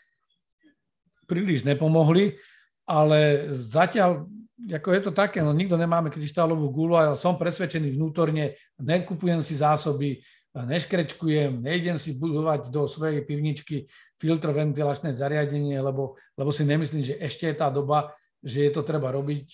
[1.25, 2.37] príliš nepomohli,
[2.85, 4.29] ale zatiaľ,
[4.69, 9.41] ako je to také, no nikto nemáme kryštálovú gulu a ja som presvedčený vnútorne, nekupujem
[9.41, 10.21] si zásoby,
[10.55, 13.91] neškrečkujem, nejdem si budovať do svojej pivničky
[14.23, 19.11] filtroventilačné zariadenie, lebo, lebo si nemyslím, že ešte je tá doba, že je to treba
[19.11, 19.47] robiť,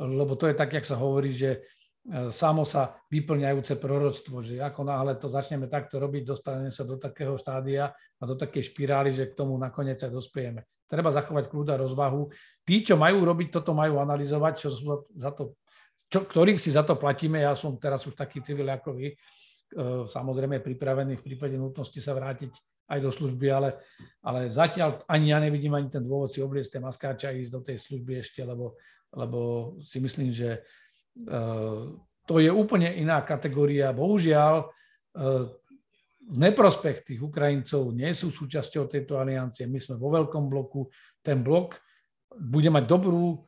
[0.00, 1.60] lebo to je tak, jak sa hovorí, že
[2.06, 7.02] E, samo sa vyplňajúce proroctvo, že ako náhle to začneme takto robiť, dostaneme sa do
[7.02, 10.62] takého štádia a do takej špirály, že k tomu nakoniec aj dospejeme.
[10.86, 12.30] Treba zachovať kľúda rozvahu.
[12.62, 14.68] Tí, čo majú robiť toto, majú analyzovať, čo
[15.18, 15.58] za to,
[16.06, 17.42] čo, ktorých si za to platíme.
[17.42, 19.16] Ja som teraz už taký civil ako vy, e,
[20.06, 22.54] samozrejme pripravený v prípade nutnosti sa vrátiť
[22.86, 23.82] aj do služby, ale,
[24.22, 27.60] ale zatiaľ ani ja nevidím ani ten dôvod si obliecť tie maskáče a ísť do
[27.66, 28.78] tej služby ešte, lebo,
[29.10, 30.62] lebo si myslím, že
[31.16, 31.82] Eh,
[32.26, 33.94] to je úplne iná kategória.
[33.96, 34.68] Bohužiaľ,
[35.16, 35.44] eh,
[36.26, 39.70] v neprospech tých Ukrajincov nie sú súčasťou tejto aliancie.
[39.70, 40.90] My sme vo veľkom bloku.
[41.22, 41.78] Ten blok
[42.34, 43.46] bude mať dobrú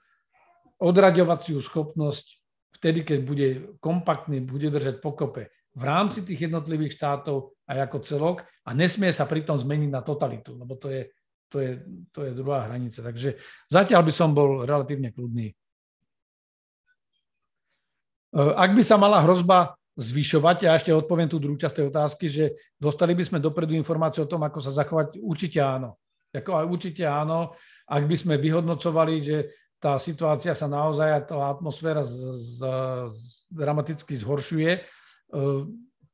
[0.78, 2.38] odraďovaciu schopnosť
[2.78, 3.48] vtedy, keď bude
[3.82, 8.36] kompaktný, bude držať pokope v rámci tých jednotlivých štátov aj ako celok
[8.66, 11.02] a nesmie sa pritom zmeniť na totalitu, lebo to je,
[11.46, 11.70] to je,
[12.10, 12.98] to je druhá hranica.
[12.98, 13.38] Takže
[13.70, 15.54] zatiaľ by som bol relatívne kľudný.
[18.28, 22.30] Eh, ak by sa mala hrozba zvyšovať, ja ešte odpoviem tú druhú časť tej otázky,
[22.30, 25.98] že dostali by sme dopredu informáciu o tom, ako sa zachovať, určite áno.
[26.30, 27.58] Ako aj určite áno,
[27.90, 29.36] ak by sme vyhodnocovali, že
[29.82, 32.58] tá situácia sa naozaj a tá atmosféra z, z,
[33.10, 33.18] z,
[33.50, 35.60] dramaticky zhoršuje, eh,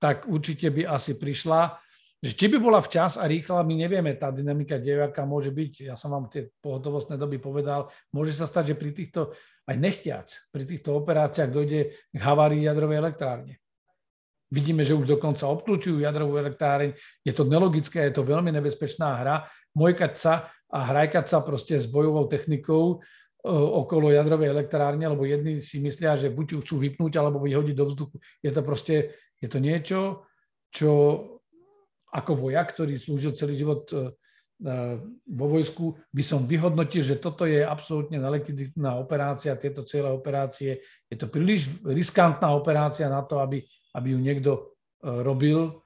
[0.01, 1.77] tak určite by asi prišla.
[2.25, 6.09] Či by bola včas a rýchla, my nevieme, tá dynamika dejaká môže byť, ja som
[6.09, 10.93] vám tie pohotovostné doby povedal, môže sa stať, že pri týchto aj nechtiac pri týchto
[10.93, 11.81] operáciách dojde
[12.13, 13.64] k havárii jadrovej elektrárne.
[14.55, 16.95] Vidíme, že už dokonca obklúčujú jadrovú elektráreň.
[17.27, 19.51] Je to nelogické, je to veľmi nebezpečná hra.
[19.75, 25.59] Mojkať sa a hrajkať sa proste s bojovou technikou e, okolo jadrovej elektrárne, lebo jedni
[25.59, 28.17] si myslia, že buď ju chcú vypnúť, alebo vyhodiť do vzduchu.
[28.39, 30.23] Je to proste, je to niečo,
[30.71, 30.91] čo
[32.15, 34.15] ako vojak, ktorý slúžil celý život e,
[35.27, 40.79] vo vojsku, by som vyhodnotil, že toto je absolútne nelegitimná operácia, tieto celé operácie.
[41.11, 44.61] Je to príliš riskantná operácia na to, aby, aby ju niekto e,
[45.23, 45.83] robil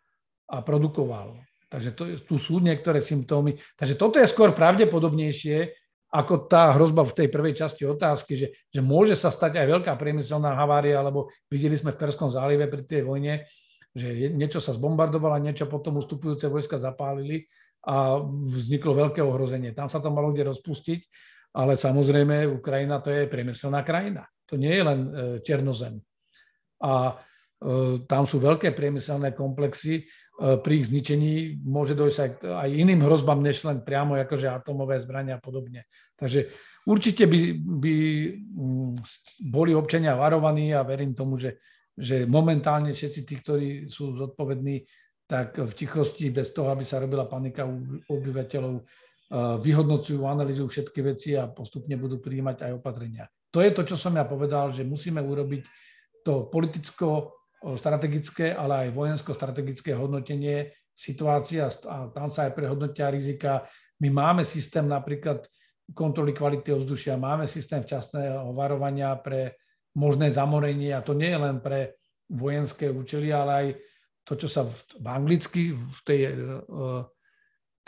[0.49, 1.37] a produkoval.
[1.69, 3.61] Takže to, tu sú niektoré symptómy.
[3.77, 5.69] Takže toto je skôr pravdepodobnejšie,
[6.09, 9.93] ako tá hrozba v tej prvej časti otázky, že, že môže sa stať aj veľká
[10.01, 13.45] priemyselná havária, lebo videli sme v Perskom zálive pri tej vojne,
[13.93, 17.45] že niečo sa zbombardovalo niečo potom ustupujúce vojska zapálili
[17.85, 19.77] a vzniklo veľké ohrozenie.
[19.77, 21.01] Tam sa to malo kde rozpustiť,
[21.61, 24.25] ale samozrejme Ukrajina to je priemyselná krajina.
[24.49, 25.11] To nie je len e,
[25.45, 26.01] Černozem.
[26.81, 27.21] A
[28.07, 30.03] tam sú veľké priemyselné komplexy.
[30.03, 30.03] E,
[30.63, 35.43] pri ich zničení môže dojsť aj, iným hrozbám, než len priamo akože atomové zbrania a
[35.43, 35.83] podobne.
[36.15, 36.55] Takže
[36.87, 37.95] určite by, by
[38.39, 38.95] mm,
[39.51, 41.59] boli občania varovaní a verím tomu, že,
[41.99, 44.87] že momentálne všetci tí, ktorí sú zodpovední
[45.29, 48.85] tak v tichosti, bez toho, aby sa robila panika u obyvateľov, eh,
[49.61, 53.27] vyhodnocujú, analýzujú všetky veci a postupne budú prijímať aj opatrenia.
[53.51, 55.63] To je to, čo som ja povedal, že musíme urobiť
[56.23, 56.49] to
[57.59, 63.67] politicko-strategické, ale aj vojensko-strategické hodnotenie situácia a tam sa aj prehodnotia rizika.
[64.03, 65.47] My máme systém napríklad
[65.95, 69.59] kontroly kvality ovzdušia, máme systém včasného varovania pre
[69.99, 71.99] možné zamorenie a to nie je len pre
[72.29, 73.67] vojenské účely, ale aj
[74.23, 77.03] to, čo sa v, v anglicky v tej uh,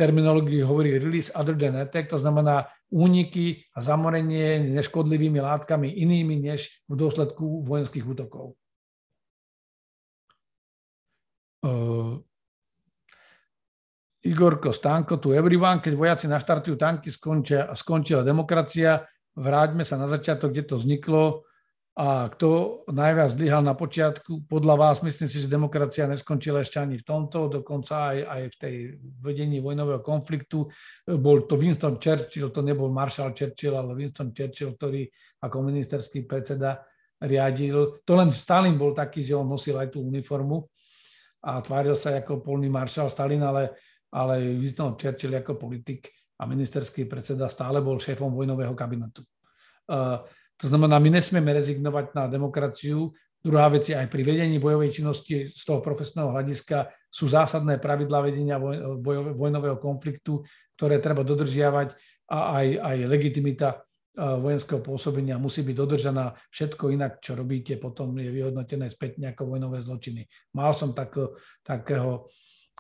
[0.01, 6.83] terminológii hovorí release other than attack, to znamená úniky a zamorenie neškodlivými látkami inými než
[6.89, 8.57] v dôsledku vojenských útokov.
[11.61, 12.17] Uh,
[14.21, 20.53] Igorko Stanko, tu everyone, keď vojaci naštartujú tanky, skončia, skončila demokracia, vráťme sa na začiatok,
[20.53, 21.49] kde to vzniklo.
[22.01, 26.97] A kto najviac zlyhal na počiatku, podľa vás, myslím si, že demokracia neskončila ešte ani
[26.97, 28.75] v tomto, dokonca aj, aj v tej
[29.21, 30.65] vedení vojnového konfliktu.
[31.05, 35.05] Bol to Winston Churchill, to nebol Marshall Churchill, ale Winston Churchill, ktorý
[35.45, 36.81] ako ministerský predseda
[37.21, 38.01] riadil.
[38.09, 40.73] To len Stalin bol taký, že on nosil aj tú uniformu
[41.41, 43.77] a tváril sa ako polný maršal Stalin, ale,
[44.13, 49.25] ale Winston Churchill ako politik a ministerský predseda stále bol šéfom vojnového kabinetu.
[50.61, 53.09] To znamená, my nesmieme rezignovať na demokraciu.
[53.41, 58.21] Druhá vec je aj pri vedení bojovej činnosti z toho profesného hľadiska sú zásadné pravidlá
[58.21, 58.61] vedenia
[59.33, 60.45] vojnového konfliktu,
[60.77, 61.97] ktoré treba dodržiavať
[62.29, 63.69] a aj, aj legitimita
[64.19, 66.35] vojenského pôsobenia musí byť dodržaná.
[66.51, 70.27] Všetko inak, čo robíte, potom je vyhodnotené späť ako vojnové zločiny.
[70.59, 71.15] Mal som tak,
[71.63, 72.27] takého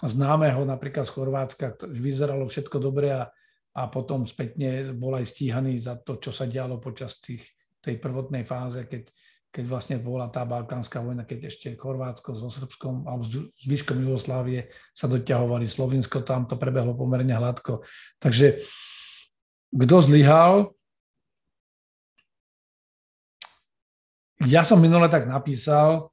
[0.02, 3.31] známeho napríklad z Chorvátska, vyzeralo všetko dobre a,
[3.77, 7.44] a potom spätne bol aj stíhaný za to, čo sa dialo počas tých,
[7.78, 9.07] tej prvotnej fáze, keď,
[9.52, 14.73] keď vlastne bola tá balkánska vojna, keď ešte Chorvátsko so Srbskom alebo s výškom Jugoslávie
[14.90, 17.86] sa doťahovali, Slovinsko tam to prebehlo pomerne hladko.
[18.19, 18.66] Takže
[19.70, 20.74] kto zlyhal,
[24.48, 26.08] Ja som minule tak napísal,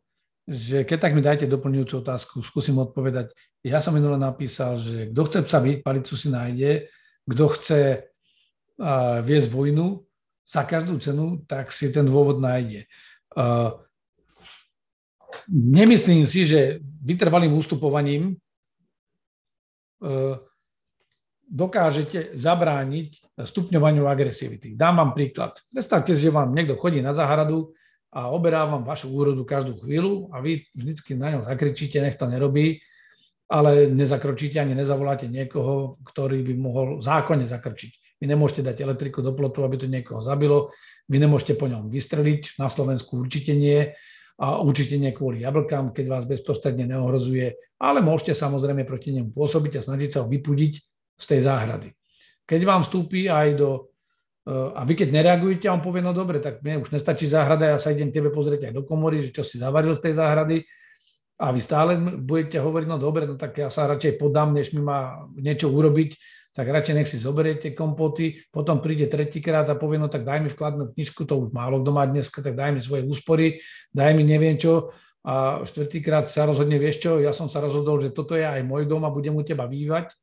[0.48, 3.32] že keď tak mi dajte doplňujúcu otázku, skúsim odpovedať.
[3.64, 6.72] Ja som minule napísal, že kto chce psa byť, palicu si nájde,
[7.28, 7.80] kto chce
[8.80, 10.04] uh, viesť vojnu
[10.48, 12.88] za každú cenu, tak si ten dôvod nájde.
[13.36, 13.76] Uh,
[15.52, 18.40] nemyslím si, že vytrvalým ústupovaním
[20.00, 20.40] uh,
[21.48, 24.76] dokážete zabrániť stupňovaniu agresivity.
[24.76, 25.60] Dám vám príklad.
[25.72, 27.72] Predstavte si, že vám niekto chodí na záhradu,
[28.14, 32.80] a oberávam vašu úrodu každú chvíľu a vy vždycky na ňom zakričíte, nech to nerobí,
[33.48, 38.20] ale nezakročíte ani nezavoláte niekoho, ktorý by mohol zákonne zakročiť.
[38.20, 40.74] Vy nemôžete dať elektriku do plotu, aby to niekoho zabilo,
[41.08, 43.94] vy nemôžete po ňom vystreliť, na Slovensku určite nie
[44.38, 49.82] a určite nie kvôli jablkám, keď vás bezprostredne neohrozuje, ale môžete samozrejme proti nemu pôsobiť
[49.82, 50.74] a snažiť sa ho vypudiť
[51.18, 51.90] z tej záhrady.
[52.46, 53.92] Keď vám vstúpi aj do
[54.48, 57.92] a vy keď nereagujete, on povie, no dobre, tak mne už nestačí záhrada, ja sa
[57.92, 60.58] idem tebe pozrieť aj do komory, že čo si zavaril z tej záhrady.
[61.38, 64.82] A vy stále budete hovoriť, no dobre, no tak ja sa radšej podám, než mi
[64.82, 66.18] má niečo urobiť,
[66.56, 70.50] tak radšej nech si zoberiete kompoty, potom príde tretíkrát a povie, no tak daj mi
[70.50, 73.62] vkladnú knižku, to už málo kto má dneska, tak daj mi svoje úspory,
[73.94, 74.96] daj mi neviem čo.
[75.28, 78.90] A štvrtýkrát sa rozhodne, vieš čo, ja som sa rozhodol, že toto je aj môj
[78.90, 80.16] dom a budem u teba bývať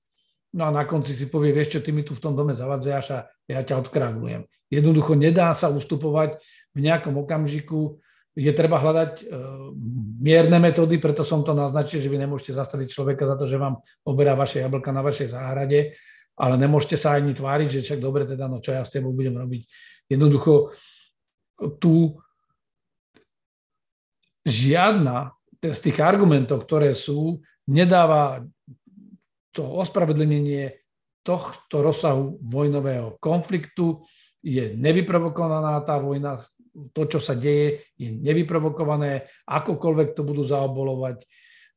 [0.54, 3.06] No a na konci si povie, vieš čo, ty mi tu v tom dome zavadzaš
[3.10, 4.48] a ja ťa odkragulujem.
[4.72, 6.40] Jednoducho nedá sa ustupovať
[6.74, 8.00] v nejakom okamžiku,
[8.34, 9.24] je treba hľadať e,
[10.18, 13.78] mierne metódy, preto som to naznačil, že vy nemôžete zastaviť človeka za to, že vám
[14.02, 15.94] oberá vaše jablka na vašej záhrade,
[16.34, 19.38] ale nemôžete sa ani tváriť, že však dobre, teda no čo ja s tebou budem
[19.38, 19.62] robiť.
[20.10, 20.74] Jednoducho
[21.78, 22.18] tu
[24.42, 25.30] žiadna
[25.62, 27.38] z tých argumentov, ktoré sú,
[27.70, 28.42] nedáva
[29.54, 30.83] to ospravedlnenie
[31.24, 34.04] tohto rozsahu vojnového konfliktu
[34.44, 36.36] je nevyprovokovaná tá vojna,
[36.92, 41.24] to, čo sa deje, je nevyprovokované, akokoľvek to budú zaobolovať.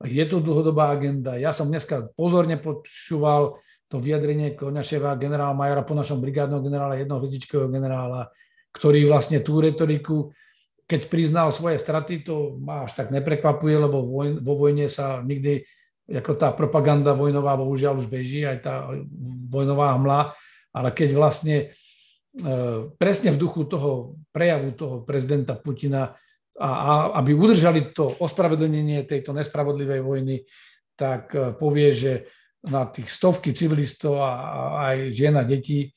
[0.04, 1.40] Je to dlhodobá agenda.
[1.40, 7.24] Ja som dneska pozorne počúval to vyjadrenie Koňaševa, generála Majora po našom brigádnom generála, jednoho
[7.24, 8.28] hviezdičkového generála,
[8.76, 10.36] ktorý vlastne tú retoriku,
[10.84, 14.04] keď priznal svoje straty, to ma až tak neprekvapuje, lebo
[14.44, 15.64] vo vojne sa nikdy
[16.08, 18.88] ako tá propaganda vojnová bohužiaľ už beží, aj tá
[19.52, 20.32] vojnová hmla,
[20.72, 21.68] ale keď vlastne e,
[22.96, 26.16] presne v duchu toho prejavu toho prezidenta Putina
[26.58, 30.48] a, a aby udržali to ospravedlnenie tejto nespravodlivej vojny,
[30.96, 32.14] tak e, povie, že
[32.72, 34.62] na tých stovky civilistov a, a
[34.92, 35.92] aj žien a detí,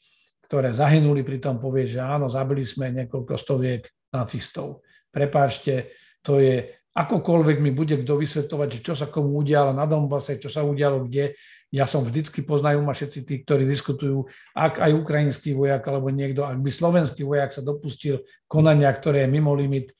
[0.51, 4.82] ktoré zahynuli, pritom povie, že áno, zabili sme niekoľko stoviek nacistov.
[5.11, 5.95] Prepáčte,
[6.27, 10.53] to je akokoľvek mi bude kto vysvetovať, že čo sa komu udialo na Donbase, čo
[10.53, 11.33] sa udialo kde,
[11.71, 16.43] ja som vždycky poznajú ma všetci tí, ktorí diskutujú, ak aj ukrajinský vojak alebo niekto,
[16.43, 19.95] ak by slovenský vojak sa dopustil konania, ktoré je mimo limit,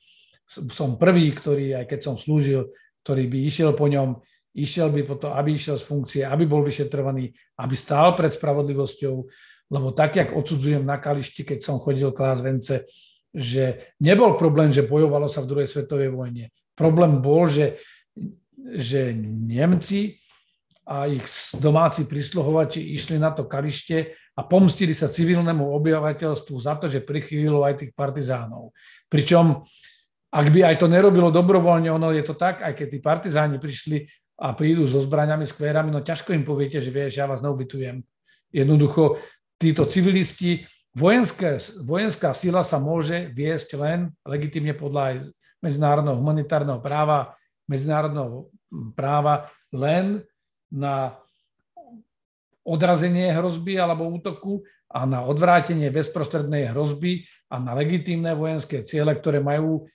[0.51, 2.75] som prvý, ktorý, aj keď som slúžil,
[3.07, 4.19] ktorý by išiel po ňom,
[4.51, 9.15] išiel by po to, aby išiel z funkcie, aby bol vyšetrovaný, aby stál pred spravodlivosťou,
[9.71, 12.83] lebo tak, jak odsudzujem na Kališti, keď som chodil klás vence,
[13.31, 16.51] že nebol problém, že bojovalo sa v druhej svetovej vojne.
[16.75, 17.79] Problém bol, že,
[18.75, 20.21] že Nemci
[20.87, 21.23] a ich
[21.61, 27.61] domáci prisluhovači išli na to kalište a pomstili sa civilnému obyvateľstvu za to, že prichýlilo
[27.67, 28.71] aj tých partizánov.
[29.11, 29.61] Pričom,
[30.31, 34.07] ak by aj to nerobilo dobrovoľne, ono je to tak, aj keď tí partizáni prišli
[34.41, 38.01] a prídu so zbraňami, skvérami, no ťažko im poviete, že vieš, ja vás neubytujem.
[38.49, 39.21] Jednoducho,
[39.61, 40.65] títo civilisti,
[40.97, 45.29] vojenské, vojenská sila sa môže viesť len legitimne podľa
[45.61, 47.37] medzinárodného humanitárneho práva,
[47.69, 48.49] medzinárodného
[48.97, 50.25] práva len
[50.67, 51.15] na
[52.65, 54.61] odrazenie hrozby alebo útoku
[54.91, 59.87] a na odvrátenie bezprostrednej hrozby a na legitímne vojenské ciele, ktoré majú uh,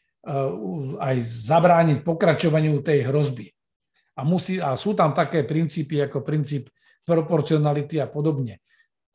[0.98, 3.52] aj zabrániť pokračovaniu tej hrozby.
[4.16, 6.72] A, musí, a sú tam také princípy ako princíp
[7.04, 8.58] proporcionality a podobne.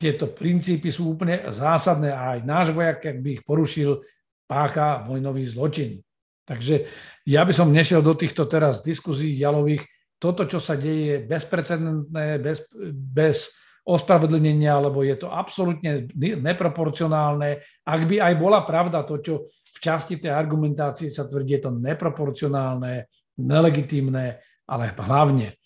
[0.02, 4.02] tieto princípy sú úplne zásadné a aj náš vojak, ak by ich porušil,
[4.50, 6.02] pácha vojnový zločin.
[6.42, 6.90] Takže
[7.26, 9.86] ja by som nešiel do týchto teraz diskuzí jalových.
[10.18, 17.58] Toto, čo sa deje, je bezprecedentné, bez, bez ospravedlnenia, lebo je to absolútne neproporcionálne.
[17.82, 21.70] Ak by aj bola pravda to, čo v časti tej argumentácie sa tvrdí, je to
[21.74, 23.10] neproporcionálne,
[23.42, 24.38] nelegitímne,
[24.70, 25.58] ale hlavne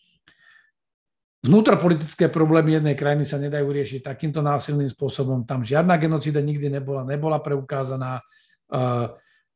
[1.47, 5.47] vnútropolitické problémy jednej krajiny sa nedajú riešiť takýmto násilným spôsobom.
[5.47, 8.19] Tam žiadna genocída nikdy nebola, nebola preukázaná.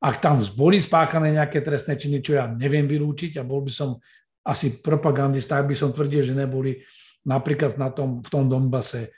[0.00, 4.00] Ak tam boli spáchané nejaké trestné činy, čo ja neviem vylúčiť a bol by som
[4.40, 6.80] asi propagandista, ak by som tvrdil, že neboli
[7.28, 9.12] napríklad na tom, v tom Donbase,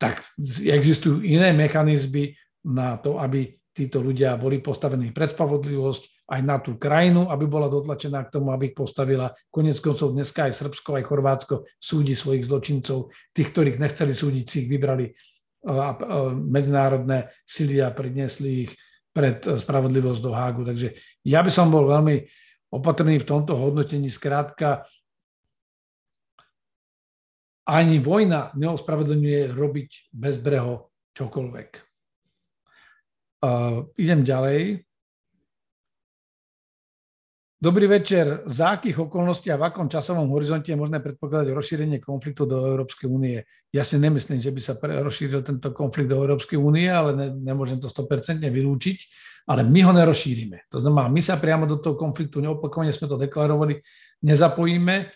[0.00, 0.24] tak
[0.64, 2.32] existujú iné mechanizmy
[2.64, 7.70] na to, aby títo ľudia boli postavení pred spravodlivosť, aj na tú krajinu, aby bola
[7.70, 9.30] dotlačená k tomu, aby ich postavila.
[9.52, 13.14] Konec koncov dneska aj Srbsko, aj Chorvátsko súdi svojich zločincov.
[13.30, 15.12] Tých, ktorých nechceli súdiť, si ich vybrali
[16.34, 18.72] medzinárodné sily a predniesli ich
[19.16, 20.62] pred e, spravodlivosť do Hágu.
[20.68, 20.92] Takže
[21.24, 22.28] ja by som bol veľmi
[22.68, 24.12] opatrný v tomto hodnotení.
[24.12, 24.84] Skrátka,
[27.66, 31.70] ani vojna neospravedlňuje robiť bezbreho čokoľvek.
[33.36, 34.85] Uh, idem ďalej.
[37.56, 38.44] Dobrý večer.
[38.44, 43.08] Za akých okolností a v akom časovom horizonte je možné predpokladať rozšírenie konfliktu do Európskej
[43.08, 43.48] únie?
[43.72, 47.80] Ja si nemyslím, že by sa rozšíril tento konflikt do Európskej únie, ale ne, nemôžem
[47.80, 48.98] to 100% vylúčiť,
[49.48, 50.68] ale my ho nerozšírime.
[50.68, 53.80] To znamená, my sa priamo do toho konfliktu, neopakovane sme to deklarovali,
[54.20, 55.08] nezapojíme.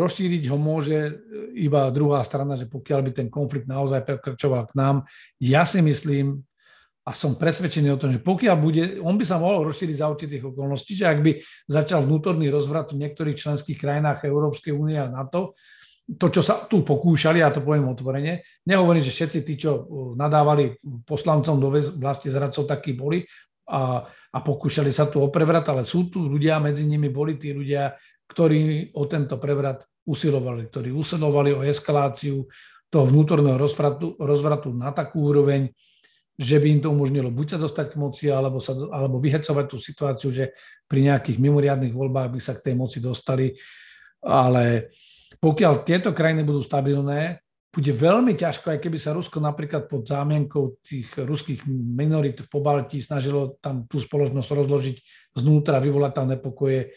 [0.00, 1.12] Rozšíriť ho môže
[1.52, 5.04] iba druhá strana, že pokiaľ by ten konflikt naozaj prekračoval k nám,
[5.44, 6.40] ja si myslím,
[7.08, 10.52] a som presvedčený o tom, že pokiaľ bude, on by sa mohol rozšíriť za určitých
[10.52, 15.56] okolností, že ak by začal vnútorný rozvrat v niektorých členských krajinách Európskej únie a NATO,
[16.04, 19.82] to, čo sa tu pokúšali, ja to poviem otvorene, nehovorím, že všetci tí, čo uh,
[20.20, 20.76] nadávali
[21.08, 23.24] poslancom do vlasti zradcov, takí boli
[23.68, 27.56] a, a pokúšali sa tu o prevrat, ale sú tu ľudia, medzi nimi boli tí
[27.56, 27.92] ľudia,
[28.28, 32.44] ktorí o tento prevrat usilovali, ktorí usilovali o eskaláciu
[32.88, 35.68] toho vnútorného rozvratu, rozvratu na takú úroveň,
[36.38, 39.76] že by im to umožnilo buď sa dostať k moci, alebo, sa, alebo vyhecovať tú
[39.82, 40.54] situáciu, že
[40.86, 43.58] pri nejakých mimoriadných voľbách by sa k tej moci dostali.
[44.22, 44.94] Ale
[45.42, 50.80] pokiaľ tieto krajiny budú stabilné, bude veľmi ťažko, aj keby sa Rusko napríklad pod zámienkou
[50.80, 54.96] tých ruských minorit v Pobaltí snažilo tam tú spoločnosť rozložiť
[55.36, 56.96] znútra, vyvolať tam nepokoje.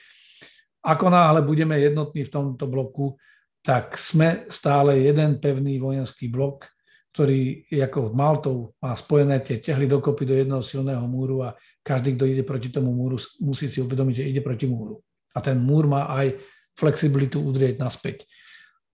[0.82, 3.14] Ako náhle budeme jednotní v tomto bloku,
[3.62, 6.66] tak sme stále jeden pevný vojenský blok,
[7.12, 12.24] ktorý ako Maltou má spojené tie tehly dokopy do jedného silného múru a každý, kto
[12.24, 15.04] ide proti tomu múru, musí si uvedomiť, že ide proti múru.
[15.36, 16.40] A ten múr má aj
[16.76, 18.24] flexibilitu udrieť naspäť.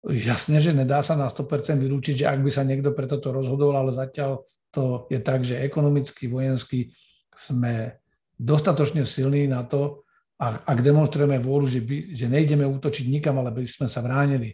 [0.02, 3.78] Jasne, že nedá sa na 100% vylúčiť, že ak by sa niekto pre toto rozhodol,
[3.78, 4.42] ale zatiaľ
[4.74, 6.94] to je tak, že ekonomicky, vojensky
[7.38, 8.02] sme
[8.38, 10.06] dostatočne silní na to,
[10.38, 14.54] a ak demonstrujeme vôľu, že, by, že nejdeme útočiť nikam, ale by sme sa vránili,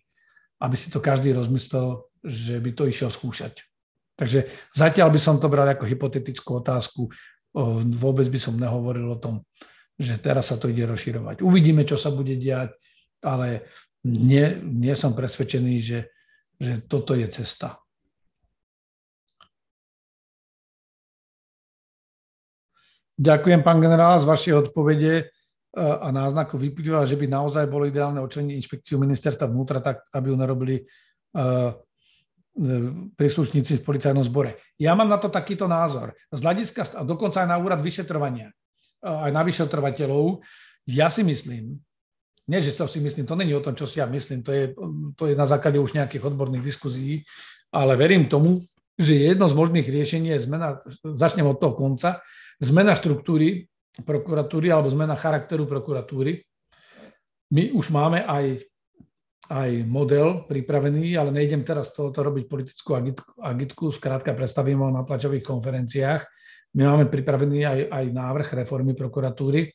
[0.63, 3.67] aby si to každý rozmyslel, že by to išiel skúšať.
[4.15, 7.11] Takže zatiaľ by som to bral ako hypotetickú otázku.
[7.99, 9.43] Vôbec by som nehovoril o tom,
[9.99, 11.43] že teraz sa to ide rozširovať.
[11.43, 12.73] Uvidíme, čo sa bude diať,
[13.19, 13.67] ale
[14.07, 15.99] nie, nie som presvedčený, že,
[16.55, 17.77] že toto je cesta.
[23.13, 25.29] Ďakujem, pán generál, z vašej odpovede
[25.77, 30.35] a náznaku vyplýva, že by naozaj bolo ideálne očleniť inšpekciu ministerstva vnútra tak, aby ju
[30.37, 30.75] nerobili
[31.33, 31.73] E,
[33.17, 34.61] príslušníci v policajnom zbore.
[34.77, 36.13] Ja mám na to takýto názor.
[36.29, 38.53] Z hľadiska, a dokonca aj na úrad vyšetrovania,
[39.01, 40.45] e, aj na vyšetrovateľov,
[40.85, 41.81] ja si myslím,
[42.43, 44.75] nie, že to si myslím, to není o tom, čo si ja myslím, to je,
[45.15, 47.23] to je na základe už nejakých odborných diskuzí,
[47.71, 48.61] ale verím tomu,
[48.99, 52.21] že jedno z možných riešení je zmena, začnem od toho konca,
[52.61, 53.65] zmena štruktúry
[54.01, 56.41] prokuratúry alebo zmena charakteru prokuratúry.
[57.53, 58.65] My už máme aj
[59.51, 65.03] aj model pripravený, ale nejdem teraz tohoto robiť politickú agitku, agitku skrátka predstavím ho na
[65.03, 66.21] tlačových konferenciách.
[66.79, 69.67] My máme pripravený aj, aj návrh reformy prokuratúry.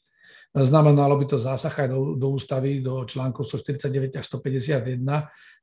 [0.57, 4.97] Znamenalo by to zásah aj do, do ústavy, do článku 149 až 151,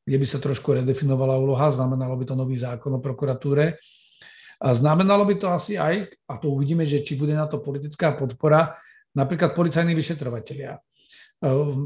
[0.06, 3.82] kde by sa trošku redefinovala úloha, znamenalo by to nový zákon o prokuratúre.
[4.61, 8.14] A znamenalo by to asi aj, a to uvidíme, že či bude na to politická
[8.14, 8.77] podpora,
[9.18, 10.77] napríklad policajní vyšetrovateľia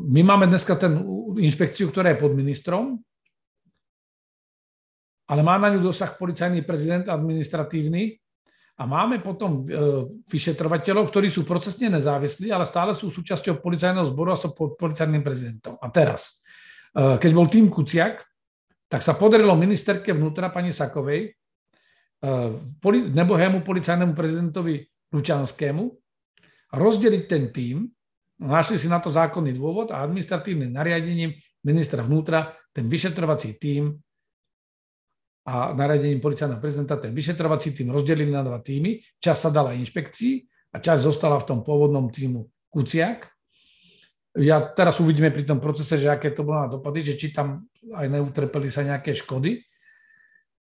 [0.10, 1.02] my máme dneska ten
[1.40, 3.02] inšpekciu, ktorá je pod ministrom,
[5.30, 8.18] ale má na ňu dosah policajný prezident administratívny
[8.80, 9.76] a máme potom e,
[10.26, 15.22] vyšetrovateľov, ktorí sú procesne nezávislí, ale stále sú súčasťou policajného zboru a sú pod policajným
[15.22, 15.78] prezidentom.
[15.78, 16.42] A teraz,
[16.96, 18.30] e, keď bol tým Kuciak,
[18.90, 22.50] tak sa podarilo ministerke vnútra pani Sakovej, eh,
[23.14, 24.82] nebohému policajnému prezidentovi
[25.14, 25.84] Lučanskému,
[26.74, 27.86] rozdeliť ten tým,
[28.40, 31.36] našli si na to zákonný dôvod a administratívnym nariadením
[31.68, 33.92] ministra vnútra ten vyšetrovací tým
[35.50, 39.02] a nariadením policajného prezidenta ten vyšetrovací tým rozdelili na dva týmy.
[39.20, 40.34] Čas sa dala inšpekcii
[40.74, 43.28] a čas zostala v tom pôvodnom týmu Kuciak.
[44.38, 47.66] Ja teraz uvidíme pri tom procese, že aké to bolo na dopady, že či tam
[47.92, 49.58] aj neutrpeli sa nejaké škody.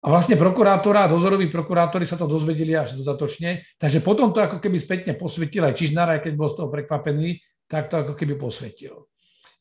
[0.02, 4.58] A vlastne prokurátora a dozoroví prokurátori sa to dozvedeli až dodatočne, takže potom to ako
[4.58, 7.38] keby spätne posvetil aj Čižnár, aj keď bol z toho prekvapený,
[7.72, 9.08] tak to ako keby posvetil.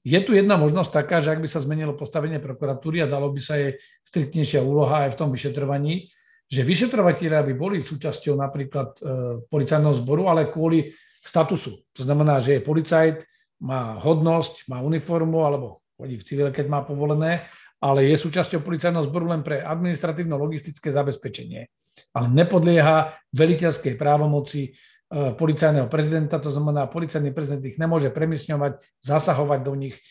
[0.03, 3.39] Je tu jedna možnosť taká, že ak by sa zmenilo postavenie prokuratúry a dalo by
[3.39, 6.11] sa jej striktnejšia úloha aj v tom vyšetrovaní,
[6.51, 9.01] že vyšetrovateľia by boli súčasťou napríklad e,
[9.47, 10.91] policajného zboru, ale kvôli
[11.23, 11.79] statusu.
[11.95, 13.23] To znamená, že je policajt,
[13.63, 17.47] má hodnosť, má uniformu alebo chodí v civile, keď má povolené,
[17.79, 21.69] ale je súčasťou policajného zboru len pre administratívno-logistické zabezpečenie.
[22.11, 24.73] Ale nepodlieha veliteľskej právomoci
[25.11, 30.01] policajného prezidenta, to znamená, policajný prezident ich nemôže premiesňovať, zasahovať do nich, e,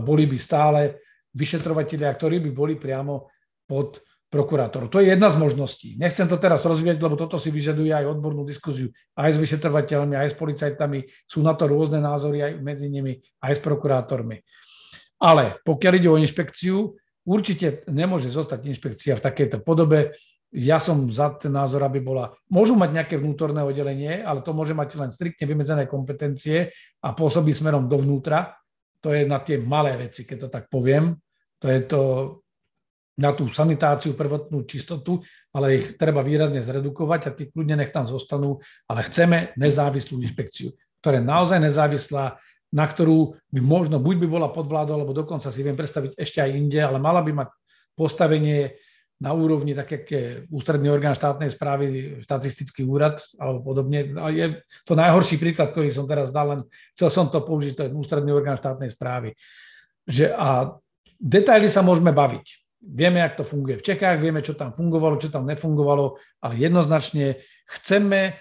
[0.00, 0.80] boli by stále
[1.36, 3.28] vyšetrovateľia, ktorí by boli priamo
[3.68, 4.88] pod prokurátor.
[4.92, 5.88] To je jedna z možností.
[5.96, 10.32] Nechcem to teraz rozvieť, lebo toto si vyžaduje aj odbornú diskuziu aj s vyšetrovateľmi, aj
[10.32, 11.08] s policajtami.
[11.24, 14.44] Sú na to rôzne názory aj medzi nimi, aj s prokurátormi.
[15.20, 16.92] Ale pokiaľ ide o inšpekciu,
[17.24, 20.12] určite nemôže zostať inšpekcia v takejto podobe
[20.48, 22.32] ja som za ten názor, aby bola...
[22.48, 26.72] Môžu mať nejaké vnútorné oddelenie, ale to môže mať len striktne vymedzené kompetencie
[27.04, 28.56] a pôsobí smerom dovnútra.
[29.04, 31.12] To je na tie malé veci, keď to tak poviem.
[31.60, 32.00] To je to
[33.18, 35.20] na tú sanitáciu, prvotnú čistotu,
[35.50, 40.70] ale ich treba výrazne zredukovať a tí kľudne nech tam zostanú, ale chceme nezávislú inšpekciu,
[41.02, 42.38] ktorá je naozaj nezávislá,
[42.70, 46.38] na ktorú by možno buď by bola pod vládou, alebo dokonca si viem predstaviť ešte
[46.38, 47.48] aj inde, ale mala by mať
[47.98, 48.78] postavenie
[49.18, 50.04] na úrovni tak, jak
[50.46, 54.14] ústredný orgán štátnej správy, štatistický úrad alebo podobne.
[54.14, 56.60] A je to najhorší príklad, ktorý som teraz dal, len
[56.94, 59.34] chcel som to použiť, to je ústredný orgán štátnej správy.
[60.06, 60.70] Že a
[61.18, 62.46] detaily sa môžeme baviť.
[62.78, 67.42] Vieme, jak to funguje v Čechách, vieme, čo tam fungovalo, čo tam nefungovalo, ale jednoznačne
[67.66, 68.38] chceme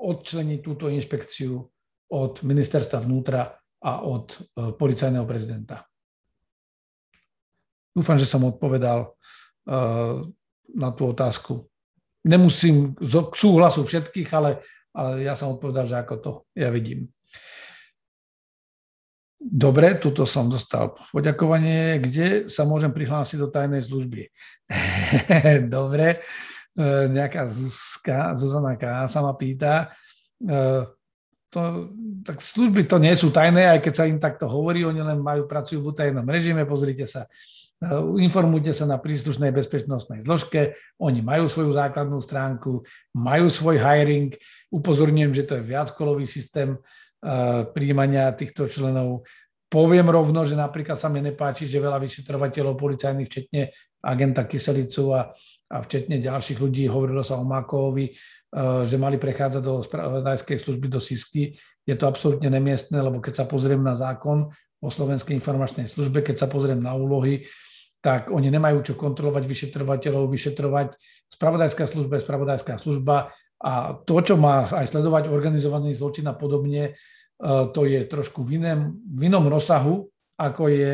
[0.00, 1.60] odčleniť túto inšpekciu
[2.10, 3.52] od ministerstva vnútra
[3.84, 4.36] a od e,
[4.72, 5.84] policajného prezidenta.
[7.92, 9.12] Dúfam, že som odpovedal
[10.74, 11.66] na tú otázku.
[12.20, 14.60] Nemusím k súhlasu všetkých, ale,
[14.92, 17.08] ale ja som odpovedal, že ako to ja vidím.
[19.40, 24.28] Dobre, tuto som dostal poďakovanie, kde sa môžem prihlásiť do tajnej služby.
[25.72, 26.20] Dobre,
[26.76, 29.08] e, nejaká Zuzka, Zuzana K.
[29.08, 29.96] sa ma pýta,
[30.44, 30.84] e,
[31.48, 31.88] to,
[32.20, 35.48] tak služby to nie sú tajné, aj keď sa im takto hovorí, oni len majú,
[35.48, 37.59] pracujú v tajnom režime, pozrite sa, Eh,
[38.20, 42.84] informujte sa na príslušnej bezpečnostnej zložke, oni majú svoju základnú stránku,
[43.16, 44.36] majú svoj hiring,
[44.68, 49.24] upozorňujem, že to je viackolový systém eh, príjmania týchto členov.
[49.72, 55.32] Poviem rovno, že napríklad sa mi nepáči, že veľa vyšetrovateľov policajných, včetne agenta Kyselicu a,
[55.72, 60.86] a včetne ďalších ľudí, hovorilo sa o Makovi, eh, že mali prechádzať do spravodajskej služby
[60.92, 61.56] do SISky.
[61.88, 64.52] Je to absolútne nemiestné, lebo keď sa pozriem na zákon
[64.84, 67.48] o Slovenskej informačnej službe, keď sa pozriem na úlohy,
[68.00, 70.96] tak oni nemajú čo kontrolovať vyšetrovateľov, vyšetrovať.
[71.28, 73.72] Spravodajská služba spravodajská služba a
[74.08, 76.92] to, čo má aj sledovať organizovaný zločin a podobne, e,
[77.76, 80.08] to je trošku v, iném, v inom rozsahu,
[80.40, 80.92] ako je,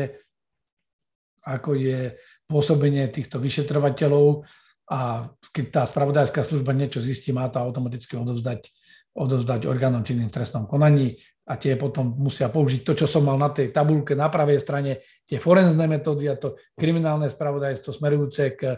[1.47, 2.11] ako je
[2.43, 4.43] pôsobenie týchto vyšetrovateľov
[4.91, 8.67] a keď tá spravodajská služba niečo zistí, má to automaticky odovzdať,
[9.15, 11.15] odovzdať orgánom činným v trestnom konaní
[11.47, 14.99] a tie potom musia použiť to, čo som mal na tej tabulke na pravej strane,
[15.23, 18.77] tie forenzné metódy a to kriminálne spravodajstvo smerujúce k e,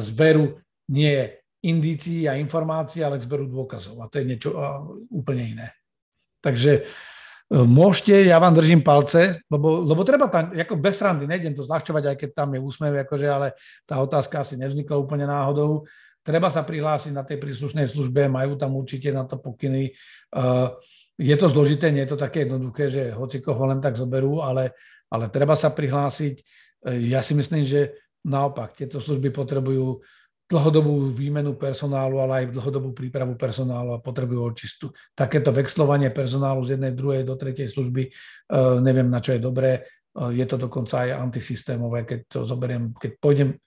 [0.00, 0.56] zberu
[0.88, 1.28] nie
[1.60, 4.00] indícií a informácií, ale k zberu dôkazov.
[4.00, 4.58] A to je niečo e,
[5.12, 5.68] úplne iné.
[6.40, 6.82] Takže e,
[7.52, 12.04] môžete, ja vám držím palce, lebo, lebo treba tam, ako bez randy, nejdem to zľahčovať,
[12.08, 13.52] aj keď tam je úsmev, akože, ale
[13.84, 15.84] tá otázka asi nevznikla úplne náhodou.
[16.24, 19.96] Treba sa prihlásiť na tej príslušnej službe, majú tam určite na to pokyny.
[20.28, 20.76] Uh,
[21.18, 24.78] je to zložité, nie je to také jednoduché, že hoci koho len tak zoberú, ale,
[25.10, 26.34] ale treba sa prihlásiť.
[26.38, 26.42] E,
[27.10, 29.98] ja si myslím, že naopak, tieto služby potrebujú
[30.48, 34.86] dlhodobú výmenu personálu, ale aj dlhodobú prípravu personálu a potrebujú očistu.
[35.12, 39.84] Takéto vexlovanie personálu z jednej, druhej do tretej služby, uh, neviem na čo je dobré.
[40.16, 43.60] Uh, je to dokonca aj antisystémové, keď to zoberiem, keď pôjdem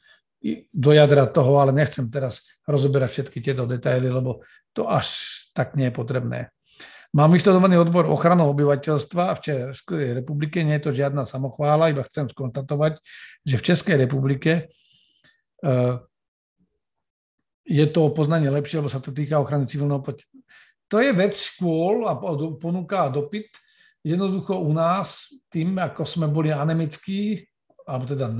[0.73, 4.41] do jadra toho, ale nechcem teraz rozoberať všetky tieto detaily, lebo
[4.73, 6.49] to až tak nie je potrebné.
[7.11, 10.63] Mám vyštudovaný odbor ochranu obyvateľstva v Českej republike.
[10.63, 13.03] Nie je to žiadna samochvála, iba chcem skontatovať,
[13.43, 14.71] že v Českej republike
[15.59, 15.95] eh,
[17.67, 19.99] je to poznanie lepšie, lebo sa to týka ochrany civilného
[20.87, 22.15] To je vec škôl a
[22.55, 23.59] ponúka a dopyt.
[24.07, 27.43] Jednoducho u nás, tým, ako sme boli anemickí,
[27.83, 28.31] alebo teda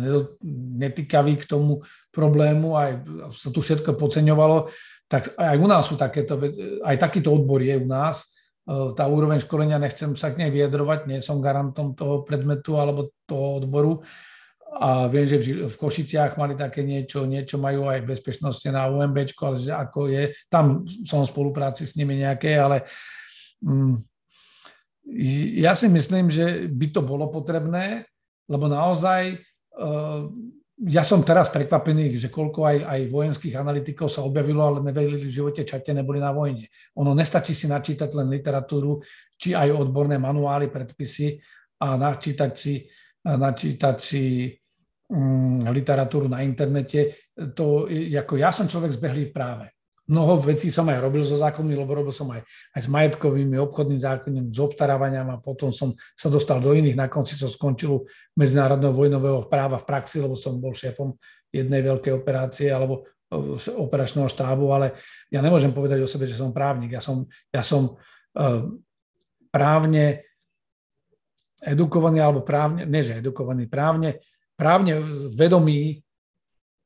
[0.79, 2.91] netýkaví k tomu problému, aj
[3.35, 4.71] sa tu všetko podceňovalo,
[5.11, 6.39] tak aj u nás sú takéto,
[6.87, 8.30] aj takýto odbor je u nás,
[8.69, 13.57] tá úroveň školenia, nechcem sa k nej vyjadrovať, nie som garantom toho predmetu alebo toho
[13.61, 13.93] odboru.
[14.71, 19.55] A viem, že v Košiciach mali také niečo, niečo majú aj bezpečnosti na UMB, ale
[19.59, 22.87] že ako je, tam som v spolupráci s nimi nejaké, ale
[23.59, 23.99] mm,
[25.59, 28.07] ja si myslím, že by to bolo potrebné,
[28.47, 29.43] lebo naozaj
[30.81, 35.29] ja som teraz prekvapený, že koľko aj, aj vojenských analytikov sa objavilo, ale nevedeli v
[35.29, 36.65] živote čate, neboli na vojne.
[36.97, 38.97] Ono nestačí si načítať len literatúru,
[39.37, 41.37] či aj odborné manuály, predpisy
[41.85, 42.81] a načítať si,
[43.25, 44.49] načítať si
[45.13, 47.29] um, literatúru na internete.
[47.53, 49.65] To, ako ja som človek zbehlý v práve
[50.09, 52.41] mnoho vecí som aj robil so zákonmi, lebo robil som aj,
[52.73, 56.97] aj s majetkovými, obchodným zákonom, s obstarávaniam a potom som sa dostal do iných.
[56.97, 58.01] Na konci som skončil
[58.33, 61.13] medzinárodného vojnového práva v praxi, lebo som bol šéfom
[61.53, 64.97] jednej veľkej operácie alebo e, operačného štábu, ale
[65.29, 66.97] ja nemôžem povedať o sebe, že som právnik.
[66.97, 67.95] Ja som, ja som
[68.35, 68.61] uh,
[69.51, 70.25] právne
[71.61, 74.17] edukovaný, alebo právne, nie edukovaný, právne,
[74.57, 74.97] právne
[75.29, 76.01] vedomý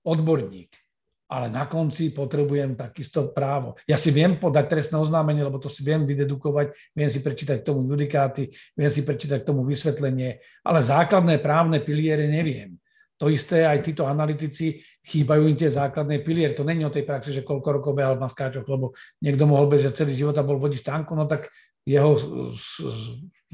[0.04, 0.85] odborník
[1.26, 3.74] ale na konci potrebujem takisto právo.
[3.90, 7.68] Ja si viem podať trestné oznámenie, lebo to si viem vydedukovať, viem si prečítať k
[7.68, 12.78] tomu judikáty, viem si prečítať k tomu vysvetlenie, ale základné právne piliere neviem.
[13.16, 16.52] To isté aj títo analytici, chýbajú im tie základné piliere.
[16.52, 18.92] To není o tej praxi, že koľko rokov behal na skáčoch, lebo
[19.24, 21.48] niekto mohol bežať celý život a bol vodič tanku, no tak
[21.88, 22.18] jeho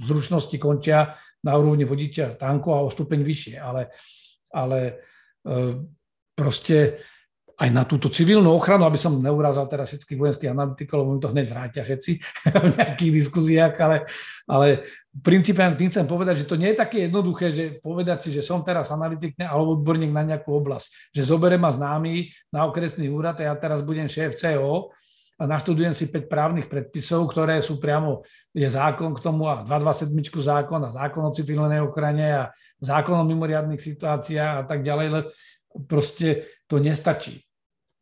[0.02, 1.14] zručnosti končia
[1.46, 3.56] na úrovni vodiča tanku a o stupeň vyššie.
[3.62, 3.94] Ale,
[4.50, 4.94] ale e,
[6.34, 7.04] proste
[7.62, 11.30] aj na túto civilnú ochranu, aby som neurázal teraz všetkých vojenských analytikov, lebo mi to
[11.30, 12.12] hneď vrátia všetci
[12.66, 13.98] v nejakých diskuziách, ale,
[14.50, 14.68] ale
[15.14, 18.42] v princípe tým chcem povedať, že to nie je také jednoduché, že povedať si, že
[18.42, 23.38] som teraz analytik alebo odborník na nejakú oblasť, že zoberiem ma známy na okresný úrad
[23.38, 24.90] a ja teraz budem šéf CO
[25.38, 28.26] a naštudujem si 5 právnych predpisov, ktoré sú priamo,
[28.58, 32.44] je zákon k tomu a 227 zákon a zákon o civilnej ochrane a
[32.82, 35.30] zákon o mimoriadných situáciách a tak ďalej,
[35.86, 37.51] proste to nestačí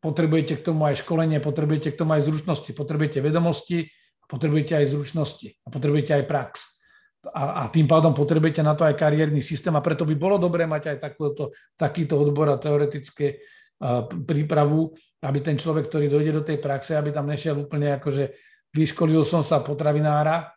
[0.00, 3.92] potrebujete k tomu aj školenie, potrebujete k tomu aj zručnosti, potrebujete vedomosti,
[4.24, 6.52] potrebujete aj zručnosti a potrebujete aj prax.
[7.20, 10.64] A, a tým pádom potrebujete na to aj kariérny systém a preto by bolo dobré
[10.64, 16.42] mať aj takúto, takýto odbor a teoretické uh, prípravu, aby ten človek, ktorý dojde do
[16.48, 18.24] tej praxe, aby tam nešiel úplne ako, že
[18.72, 20.48] vyškolil som sa potravinára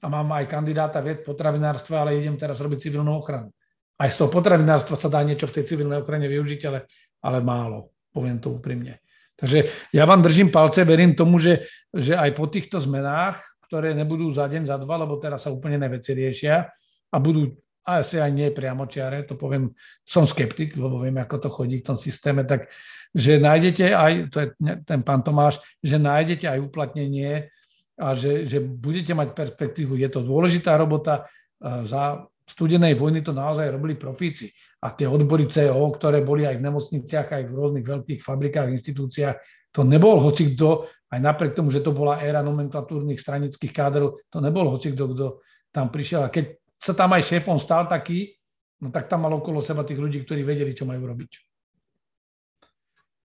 [0.00, 3.52] a mám aj kandidáta ved potravinárstva, ale idem teraz robiť civilnú ochranu.
[4.00, 6.88] Aj z toho potravinárstva sa dá niečo v tej civilnej ochrane využiť, ale,
[7.20, 9.00] ale málo poviem to úprimne.
[9.38, 11.62] Takže ja vám držím palce, verím tomu, že,
[11.94, 13.38] že aj po týchto zmenách,
[13.70, 16.66] ktoré nebudú za deň, za dva, lebo teraz sa úplne neveci riešia
[17.12, 17.54] a budú
[17.88, 19.72] asi aj nie priamočiare, to poviem,
[20.04, 22.68] som skeptik, lebo viem, ako to chodí v tom systéme, tak
[23.16, 24.46] že nájdete aj, to je
[24.84, 27.48] ten pán Tomáš, že nájdete aj uplatnenie
[27.96, 29.96] a že, že budete mať perspektívu.
[29.96, 31.24] Je to dôležitá robota,
[31.62, 36.64] za studenej vojny to naozaj robili profíci a tie odbory CO, ktoré boli aj v
[36.70, 39.36] nemocniciach, aj v rôznych veľkých fabrikách, inštitúciách,
[39.74, 44.38] to nebol hoci kto, aj napriek tomu, že to bola éra nomenklatúrnych stranických kádrov, to
[44.38, 45.26] nebol hoci kto, kto
[45.74, 46.26] tam prišiel.
[46.26, 48.38] A keď sa tam aj šéfom stal taký,
[48.78, 51.30] no tak tam mal okolo seba tých ľudí, ktorí vedeli, čo majú robiť.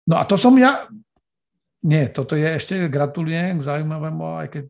[0.07, 0.87] No a to som ja,
[1.87, 4.65] nie, toto je ešte, gratulujem k zaujímavému, aj keď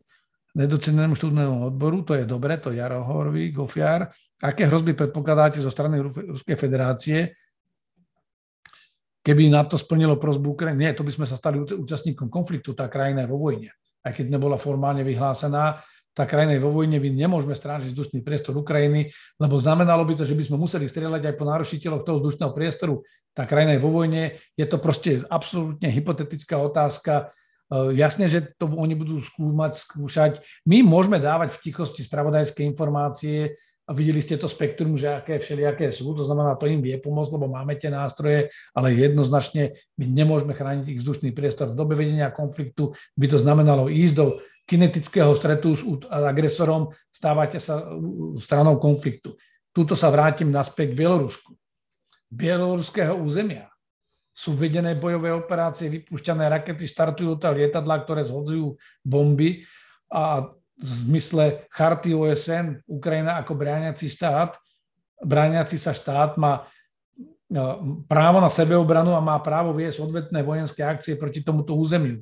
[0.57, 4.09] nedocenenému študnému odboru, to je dobre, to Jaro Horvík, Gofiar.
[4.37, 7.33] Aké hrozby predpokladáte zo strany Ruskej federácie,
[9.25, 10.77] keby na to splnilo prosbu Ukrajiny?
[10.77, 13.73] Nie, to by sme sa stali účastníkom konfliktu, tá krajina je vo vojne.
[14.05, 15.81] Aj keď nebola formálne vyhlásená,
[16.13, 20.23] tá krajina je vo vojne, my nemôžeme strážiť vzdušný priestor Ukrajiny, lebo znamenalo by to,
[20.25, 23.05] že by sme museli strieľať aj po narušiteľoch toho vzdušného priestoru.
[23.37, 27.33] Tá krajina je vo vojne, je to proste absolútne hypotetická otázka,
[27.67, 30.39] Eh, jasne, že to oni budú skúmať, skúšať.
[30.63, 35.95] My môžeme dávať v tichosti spravodajské informácie a videli ste to spektrum, že aké všelijaké
[35.95, 40.51] sú, to znamená, to im vie pomôcť, lebo máme tie nástroje, ale jednoznačne my nemôžeme
[40.51, 41.71] chrániť ich vzdušný priestor.
[41.71, 44.25] V dobe vedenia konfliktu by to znamenalo ísť do
[44.67, 47.87] kinetického stretu s agresorom, stávate sa
[48.43, 49.39] stranou konfliktu.
[49.71, 51.55] Tuto sa vrátim naspäť k Bielorusku.
[52.27, 53.71] Bieloruského územia
[54.35, 59.63] sú vedené bojové operácie, vypúšťané rakety, štartujú tam lietadla, ktoré zhodzujú bomby
[60.11, 64.57] a v zmysle charty OSN Ukrajina ako bráňací štát,
[65.25, 66.69] bráňací sa štát má
[67.49, 72.21] no, právo na sebeobranu a má právo viesť odvetné vojenské akcie proti tomuto územiu.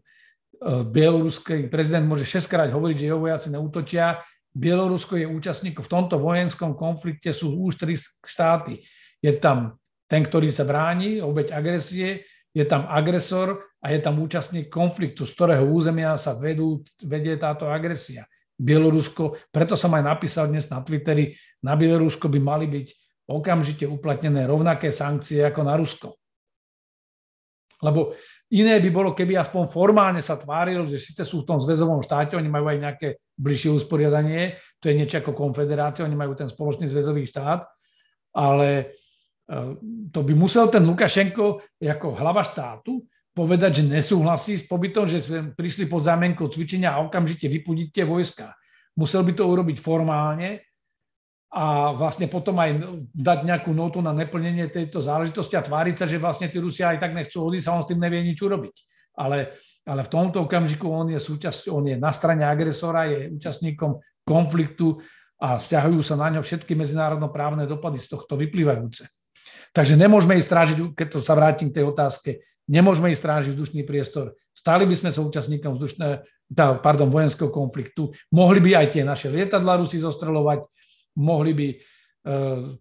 [0.87, 4.23] Bieloruský prezident môže 6 krát hovoriť, že jeho vojaci neútočia.
[4.55, 8.79] Bielorusko je účastník v tomto vojenskom konflikte, sú už tri štáty.
[9.19, 9.75] Je tam
[10.07, 12.23] ten, ktorý sa bráni, obeď agresie,
[12.55, 17.67] je tam agresor a je tam účastník konfliktu, z ktorého územia sa vedú, vedie táto
[17.67, 18.23] agresia.
[18.55, 21.35] Bielorusko, preto som aj napísal dnes na Twitteri,
[21.67, 22.87] na Bielorusko by mali byť
[23.27, 26.09] okamžite uplatnené rovnaké sankcie ako na Rusko.
[27.83, 28.15] Lebo
[28.55, 32.39] iné by bolo, keby aspoň formálne sa tvárilo, že síce sú v tom zväzovom štáte,
[32.39, 36.87] oni majú aj nejaké bližšie usporiadanie, to je niečo ako konfederácia, oni majú ten spoločný
[36.87, 37.67] zväzový štát,
[38.39, 38.83] ale e,
[40.07, 43.03] to by musel ten Lukašenko ako hlava štátu
[43.35, 48.07] povedať, že nesúhlasí s pobytom, že sme prišli pod zámenkou cvičenia a okamžite vypudiť tie
[48.07, 48.55] vojska.
[48.95, 50.63] Musel by to urobiť formálne
[51.51, 52.79] a vlastne potom aj
[53.11, 57.03] dať nejakú notu na neplnenie tejto záležitosti a tváriť sa, že vlastne tí Rusia aj
[57.03, 58.75] tak nechcú odísť a on s tým nevie nič urobiť.
[59.19, 59.51] Ale,
[59.83, 64.95] ale v tomto okamžiku on je, súčasť, on je na strane agresora, je účastníkom konfliktu
[65.43, 69.07] a vzťahujú sa na ňo všetky medzinárodnoprávne dopady z tohto vyplývajúce.
[69.75, 72.31] Takže nemôžeme ísť strážiť, keď to sa vrátim k tej otázke,
[72.65, 74.33] Nemôžeme ísť strážiť vzdušný priestor.
[74.49, 76.07] Stali by sme sa účastníkom vzdušné,
[76.49, 78.09] tá, pardon, vojenského konfliktu.
[78.33, 80.65] Mohli by aj tie naše lietadla Rusy zostrelovať,
[81.21, 81.75] mohli by e,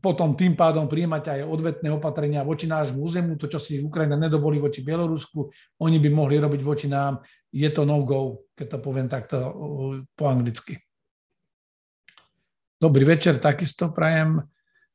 [0.01, 4.57] potom tým pádom príjmať aj odvetné opatrenia voči nášmu územu, to, čo si Ukrajina nedovolí
[4.57, 5.53] voči Bielorusku,
[5.85, 7.21] oni by mohli robiť voči nám.
[7.53, 9.37] Je to no-go, keď to poviem takto
[10.17, 10.81] po anglicky.
[12.81, 14.45] Dobrý večer, takisto prajem.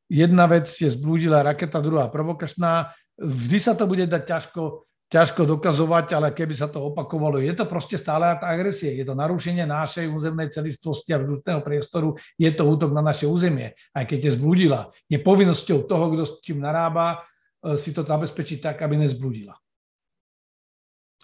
[0.09, 2.89] Jedna vec je zblúdila raketa, druhá provokačná.
[3.19, 7.65] Vždy sa to bude dať ťažko, ťažko dokazovať, ale keby sa to opakovalo, je to
[7.65, 12.63] proste stále tá agresie, je to narušenie našej územnej celistvosti a vzdušného priestoru, je to
[12.63, 14.93] útok na naše územie, aj keď je zblúdila.
[15.09, 17.25] Je povinnosťou toho, kto s čím narába,
[17.65, 19.57] e, si to zabezpečiť tak, aby nezblúdila.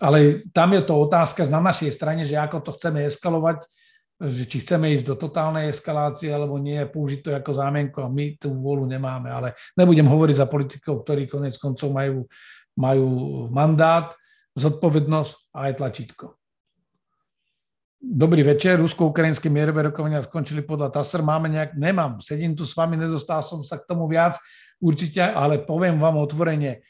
[0.01, 3.63] Ale tam je to otázka na našej strane, že ako to chceme eskalovať,
[4.15, 8.39] že či chceme ísť do totálnej eskalácie alebo nie, použiť to ako zámienko a my
[8.39, 9.27] tú vôľu nemáme.
[9.27, 12.23] Ale nebudem hovoriť za politikov, ktorí konec koncov majú,
[12.79, 13.07] majú
[13.51, 14.15] mandát,
[14.55, 16.25] zodpovednosť a aj tlačítko.
[18.05, 21.25] Dobrý večer, rusko-ukrajinské mierové rokovania skončili podľa TASR.
[21.25, 24.37] Máme nejak, nemám, sedím tu s vami, nedostal som sa k tomu viac
[24.79, 26.85] určite, ale poviem vám otvorene,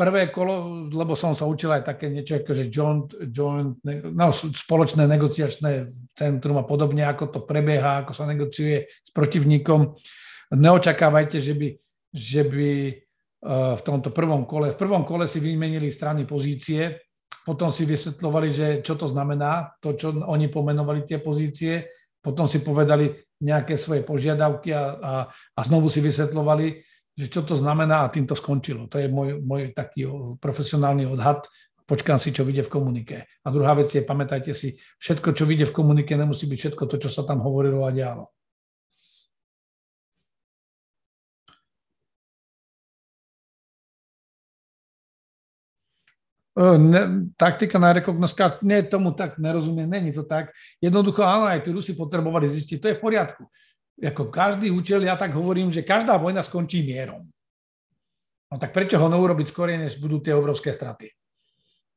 [0.00, 5.04] prvé kolo, lebo som sa učil aj také niečo ako, že joint, joint, no, spoločné
[5.04, 9.92] negociačné centrum a podobne, ako to prebieha, ako sa negociuje s protivníkom.
[10.56, 11.68] Neočakávajte, že by,
[12.16, 12.92] že by e,
[13.76, 16.96] v tomto prvom kole, v prvom kole si vymenili strany pozície,
[17.44, 21.92] potom si vysvetľovali, že čo to znamená, to, čo oni pomenovali tie pozície,
[22.24, 23.12] potom si povedali
[23.44, 26.88] nejaké svoje požiadavky a, a, a znovu si vysvetľovali,
[27.20, 28.88] že čo to znamená a tým to skončilo.
[28.88, 30.08] To je môj, môj taký
[30.40, 31.44] profesionálny odhad.
[31.84, 33.16] Počkám si, čo vyjde v komunike.
[33.44, 36.96] A druhá vec je, pamätajte si, všetko, čo vyjde v komunike, nemusí byť všetko to,
[36.96, 38.32] čo sa tam hovorilo a dialo.
[46.60, 50.52] Ne, taktika na rekognoská, nie tomu tak nerozumiem, není to tak.
[50.82, 53.44] Jednoducho áno, aj tí Rusi potrebovali zistiť, to je v poriadku
[54.00, 57.20] ako každý účel, ja tak hovorím, že každá vojna skončí mierom.
[58.50, 61.12] No tak prečo ho neurobiť skôr, než budú tie obrovské straty?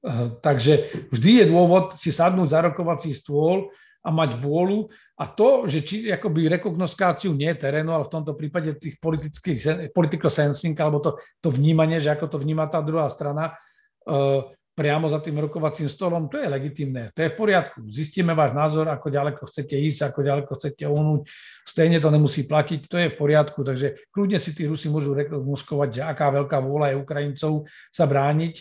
[0.04, 3.72] Eh, takže vždy je dôvod si sadnúť za rokovací stôl
[4.04, 8.76] a mať vôľu a to, že či akoby rekognoskáciu nie terénu, ale v tomto prípade
[8.76, 13.56] tých politických, political sensing alebo to, to vnímanie, že ako to vníma tá druhá strana,
[14.04, 14.44] eh,
[14.74, 17.86] priamo za tým rokovacím stolom, to je legitimné, to je v poriadku.
[17.86, 21.30] Zistíme váš názor, ako ďaleko chcete ísť, ako ďaleko chcete ohnúť.
[21.62, 23.62] Stejne to nemusí platiť, to je v poriadku.
[23.62, 27.54] Takže kľudne si tí Rusi môžu rekognoskovať, že aká veľká vôľa je Ukrajincov
[27.94, 28.56] sa brániť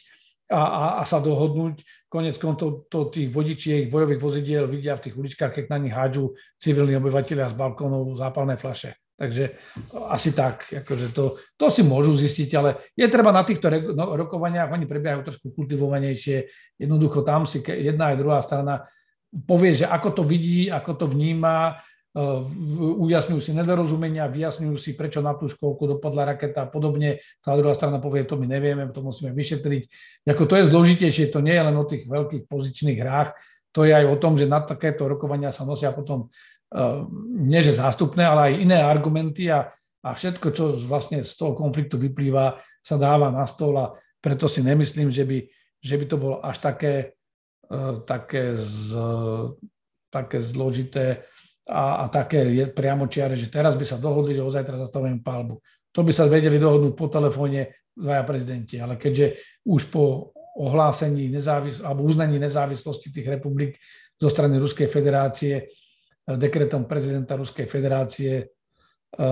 [0.52, 1.80] a, a, a sa dohodnúť.
[2.12, 6.36] Konec kontov to tých vodičiek bojových vozidiel vidia v tých uličkách, keď na nich hádžu
[6.60, 9.01] civilní obyvateľia z balkónov zápalné flaše.
[9.12, 9.55] Takže
[10.09, 14.72] asi tak, akože to, to si môžu zistiť, ale je treba na týchto no, rokovaniach,
[14.72, 16.48] oni prebiehajú trošku kultivovanejšie,
[16.80, 18.89] jednoducho tam si jedna aj druhá strana
[19.32, 21.80] povie, že ako to vidí, ako to vníma,
[23.01, 27.24] ujasňujú si nedorozumenia, vyjasňujú si, prečo na tú školku dopadla raketa a podobne.
[27.40, 29.82] Tá druhá strana povie, to my nevieme, to musíme vyšetriť.
[30.28, 33.32] Ako to je zložitejšie, to nie je len o tých veľkých pozičných hrách,
[33.72, 36.28] to je aj o tom, že na takéto rokovania sa nosia potom
[37.36, 39.69] nie že zástupné, ale aj iné argumenty a,
[40.01, 44.65] a všetko, čo vlastne z toho konfliktu vyplýva, sa dáva na stôl a preto si
[44.65, 45.39] nemyslím, že by,
[45.78, 47.15] že by to bolo až také,
[47.69, 48.97] ehm, také z,
[50.12, 51.24] také zložité
[51.69, 55.62] a, a také je priamočiare, že teraz by sa dohodli, že ozajtra zastavujeme palbu.
[55.93, 59.36] To by sa vedeli dohodnúť po telefóne dvaja prezidenti, ale keďže
[59.69, 63.77] už po ohlásení nezávis- alebo uznaní nezávislosti tých republik
[64.20, 65.65] zo strany Ruskej federácie e,
[66.27, 68.47] dekretom prezidenta Ruskej federácie e,
[69.19, 69.28] e,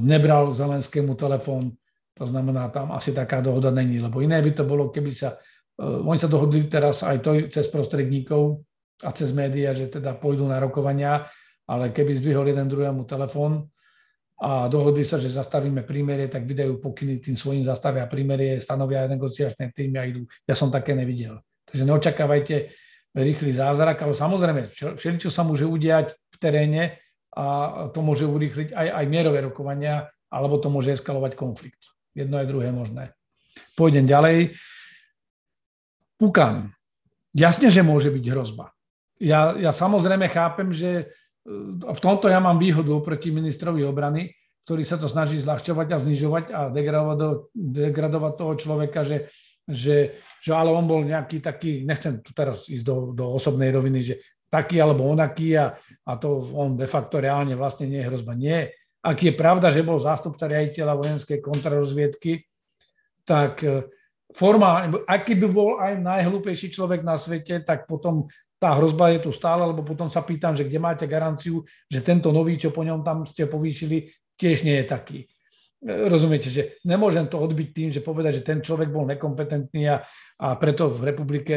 [0.00, 1.72] nebral Zelenskému telefón,
[2.14, 5.40] to znamená, tam asi taká dohoda není, lebo iné by to bolo, keby sa,
[5.80, 8.60] oni sa dohodli teraz aj to cez prostredníkov
[9.00, 11.24] a cez médiá, že teda pôjdu na rokovania,
[11.64, 13.72] ale keby zdvihol jeden druhému telefón,
[14.40, 19.68] a dohodli sa, že zastavíme prímerie, tak vydajú pokyny tým svojim zastavia prímerie, stanovia negociačné
[19.68, 20.24] týmy a idú.
[20.48, 21.44] Ja som také nevidel.
[21.68, 22.72] Takže neočakávajte
[23.14, 26.82] rýchly zázrak, ale samozrejme, všeličo sa môže udiať v teréne
[27.34, 27.46] a
[27.90, 31.90] to môže urýchliť aj, aj mierové rokovania, alebo to môže eskalovať konflikt.
[32.14, 33.14] Jedno aj druhé možné.
[33.74, 34.54] Pôjdem ďalej.
[36.18, 36.70] Pukan.
[37.34, 38.74] Jasne, že môže byť hrozba.
[39.22, 41.10] Ja, ja samozrejme chápem, že
[41.80, 44.34] v tomto ja mám výhodu oproti ministrovi obrany,
[44.66, 47.18] ktorý sa to snaží zľahčovať a znižovať a degradovať,
[47.54, 49.30] degradovať toho človeka, že,
[49.70, 54.00] že, že ale on bol nejaký taký, nechcem tu teraz ísť do, do osobnej roviny,
[54.02, 54.14] že
[54.50, 58.34] taký alebo onaký a, a to on de facto reálne vlastne nie je hrozba.
[58.34, 58.74] Nie.
[59.00, 62.44] Ak je pravda, že bol zástupca riaditeľa vojenskej kontrarozviedky,
[63.24, 63.86] tak e,
[64.34, 68.26] forma, aký by bol aj najhlúpejší človek na svete, tak potom
[68.60, 72.28] tá hrozba je tu stále, lebo potom sa pýtam, že kde máte garanciu, že tento
[72.28, 75.18] nový, čo po ňom tam ste povýšili, tiež nie je taký.
[75.80, 80.04] Rozumiete, že nemôžem to odbiť tým, že povedať, že ten človek bol nekompetentný a,
[80.36, 81.54] a preto v republike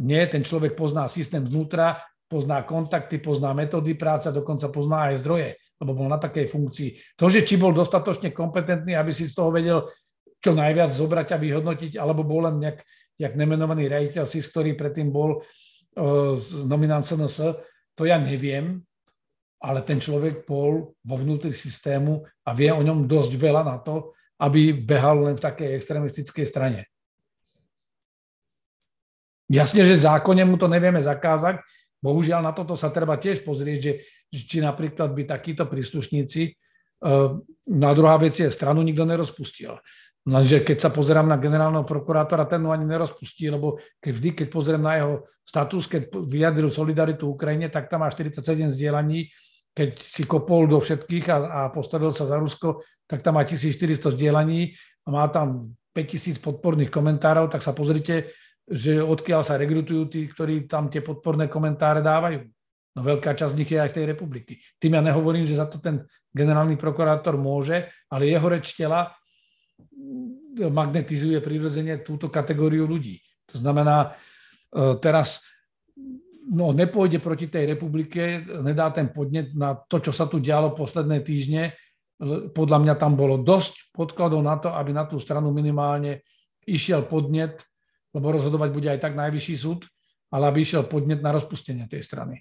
[0.00, 5.48] nie, ten človek pozná systém znútra, pozná kontakty, pozná metódy práce, dokonca pozná aj zdroje,
[5.76, 7.20] lebo bol na takej funkcii.
[7.20, 9.84] To, že či bol dostatočne kompetentný, aby si z toho vedel
[10.40, 12.78] čo najviac zobrať a vyhodnotiť, alebo bol len nejak,
[13.20, 15.40] nejak nemenovaný riaditeľ SIS, ktorý predtým bol
[16.68, 17.56] nominant SNS,
[17.96, 18.84] to ja neviem,
[19.60, 24.12] ale ten človek bol vo vnútri systému a vie o ňom dosť veľa na to,
[24.36, 26.80] aby behal len v takej extremistickej strane.
[29.46, 31.62] Jasne, že zákonne mu to nevieme zakázať,
[32.02, 33.92] bohužiaľ na toto sa treba tiež pozrieť, že
[34.44, 36.52] či napríklad by takíto príslušníci, e,
[37.70, 39.78] na druhá vec je, stranu nikto nerozpustil.
[40.26, 44.46] Lenže keď sa pozerám na generálneho prokurátora, ten ho ani nerozpustí, lebo keď vždy, keď
[44.50, 45.14] pozriem na jeho
[45.46, 48.42] status, keď vyjadril solidaritu Ukrajine, tak tam má 47
[48.74, 49.30] zdieľaní.
[49.70, 54.18] Keď si kopol do všetkých a, a postavil sa za Rusko, tak tam má 1400
[54.18, 54.74] zdieľaní
[55.06, 58.34] a má tam 5000 podporných komentárov, tak sa pozrite,
[58.66, 62.42] že odkiaľ sa rekrutujú tí, ktorí tam tie podporné komentáre dávajú.
[62.98, 64.58] No veľká časť z nich je aj z tej republiky.
[64.82, 66.02] Tým ja nehovorím, že za to ten
[66.34, 69.14] generálny prokurátor môže, ale jeho reč tela
[70.56, 73.20] magnetizuje prirodzene túto kategóriu ľudí.
[73.52, 74.16] To znamená,
[74.72, 75.44] e, teraz
[76.48, 81.20] no, nepôjde proti tej republike, nedá ten podnet na to, čo sa tu dialo posledné
[81.20, 81.74] týždne.
[82.56, 86.24] Podľa mňa tam bolo dosť podkladov na to, aby na tú stranu minimálne
[86.64, 87.60] išiel podnet,
[88.16, 89.84] lebo rozhodovať bude aj tak najvyšší súd,
[90.32, 92.40] ale aby išiel podnet na rozpustenie tej strany.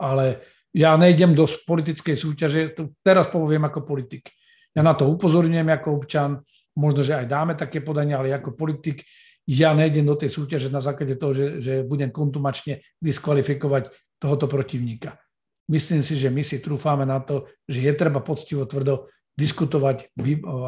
[0.00, 0.40] Ale
[0.72, 2.60] ja nejdem do politickej súťaže,
[3.04, 4.32] teraz poviem ako politik.
[4.72, 6.40] Ja na to upozorňujem ako občan,
[6.78, 9.02] možno, že aj dáme také podanie, ale ako politik
[9.50, 13.90] ja nejdem do tej súťaže na základe toho, že, že budem kontumačne diskvalifikovať
[14.22, 15.18] tohoto protivníka.
[15.66, 20.14] Myslím si, že my si trúfame na to, že je treba poctivo tvrdo diskutovať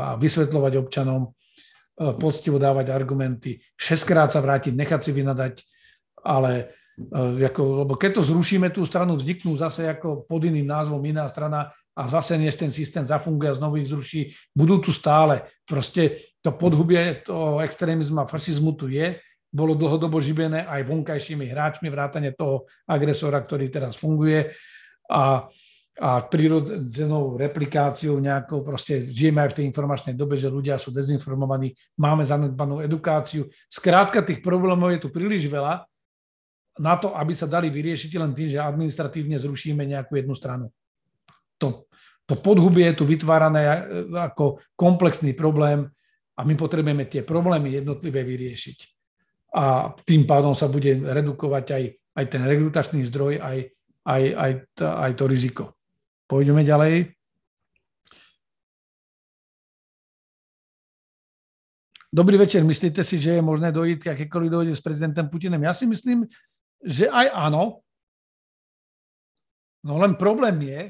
[0.01, 1.33] a vysvetľovať občanom,
[2.17, 5.55] poctivo dávať argumenty, šestkrát sa vrátiť, nechať si vynadať,
[6.25, 6.73] ale
[7.45, 11.73] ako, lebo keď to zrušíme tú stranu, vzniknú zase ako pod iným názvom iná strana,
[11.97, 15.43] a zase než ten systém zafunguje a znovu ich zruší, budú tu stále.
[15.67, 19.19] Proste to podhubie toho extrémizmu a fašizmu tu je,
[19.51, 24.55] bolo dlhodobo živené aj vonkajšími hráčmi, vrátane toho agresora, ktorý teraz funguje
[25.11, 25.51] a,
[25.99, 31.75] a prírodzenou replikáciou nejakou, proste žijeme aj v tej informačnej dobe, že ľudia sú dezinformovaní,
[31.99, 33.51] máme zanedbanú edukáciu.
[33.67, 35.83] Skrátka tých problémov je tu príliš veľa
[36.79, 40.71] na to, aby sa dali vyriešiť len tým, že administratívne zrušíme nejakú jednu stranu
[41.61, 41.85] to,
[42.25, 43.79] to podhubie je tu vytvárané e,
[44.17, 45.85] ako komplexný problém
[46.35, 48.79] a my potrebujeme tie problémy jednotlivé vyriešiť.
[49.61, 51.85] A tým pádom sa bude redukovať aj,
[52.17, 53.59] aj ten rekrutačný zdroj, aj,
[54.09, 55.65] aj, aj, aj to riziko.
[56.31, 57.13] Pôjdeme ďalej.
[62.11, 62.67] Dobrý večer.
[62.67, 65.63] Myslíte si, že je možné dojít, akékoľvek dojde s prezidentem Putinem?
[65.63, 66.27] Ja si myslím,
[66.83, 67.87] že aj áno.
[69.87, 70.81] No len problém je,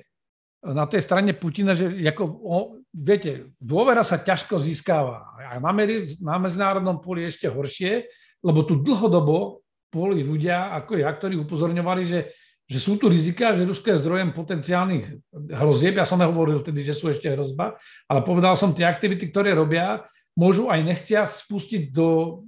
[0.60, 2.58] na tej strane Putina, že ako, o,
[2.92, 5.32] viete, dôvera sa ťažko získava.
[5.40, 8.04] A meri, na medzinárodnom poli ešte horšie,
[8.44, 12.20] lebo tu dlhodobo boli ľudia ako ja, ktorí upozorňovali, že,
[12.68, 15.04] že sú tu rizika, že Rusko je zdrojem potenciálnych
[15.50, 15.98] hrozieb.
[15.98, 20.04] Ja som nehovoril vtedy, že sú ešte hrozba, ale povedal som, tie aktivity, ktoré robia,
[20.38, 22.42] môžu aj nechtia spustiť do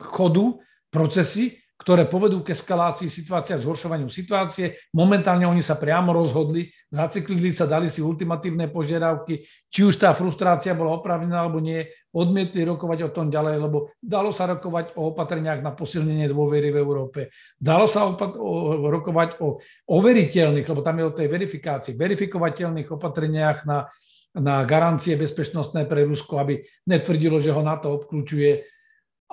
[0.00, 0.58] chodu
[0.90, 4.78] procesy, ktoré povedú k eskalácii situácie a zhoršovaniu situácie.
[4.94, 10.70] Momentálne oni sa priamo rozhodli, zaciklili sa, dali si ultimatívne požiadavky, či už tá frustrácia
[10.72, 11.82] bola oprávnená alebo nie,
[12.14, 16.78] odmietli rokovať o tom ďalej, lebo dalo sa rokovať o opatreniach na posilnenie dôvery v
[16.78, 17.34] Európe.
[17.58, 19.58] Dalo sa opat- o, rokovať o
[19.90, 23.90] overiteľných, lebo tam je o tej verifikácii, verifikovateľných opatreniach na,
[24.38, 28.73] na garancie bezpečnostné pre Rusko, aby netvrdilo, že ho na to obklúčuje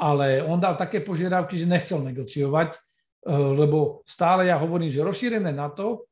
[0.01, 2.81] ale on dal také požiadavky, že nechcel negociovať, eh,
[3.31, 6.09] lebo stále ja hovorím, že rozšírené NATO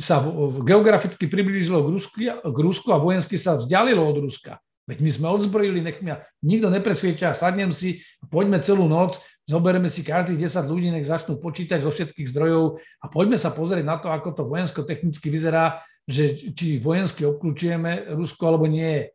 [0.00, 0.20] sa
[0.64, 4.60] geograficky priblížilo k Rusku, k Rusku a vojensky sa vzdialilo od Ruska.
[4.88, 8.00] Veď my sme odzbrojili, nech mňa nikto nepresvieča, sadnem si,
[8.32, 13.06] poďme celú noc, zoberieme si každých 10 ľudí, nech začnú počítať zo všetkých zdrojov a
[13.12, 18.64] poďme sa pozrieť na to, ako to vojensko-technicky vyzerá, že či vojensky obklúčujeme Rusko alebo
[18.64, 19.12] nie.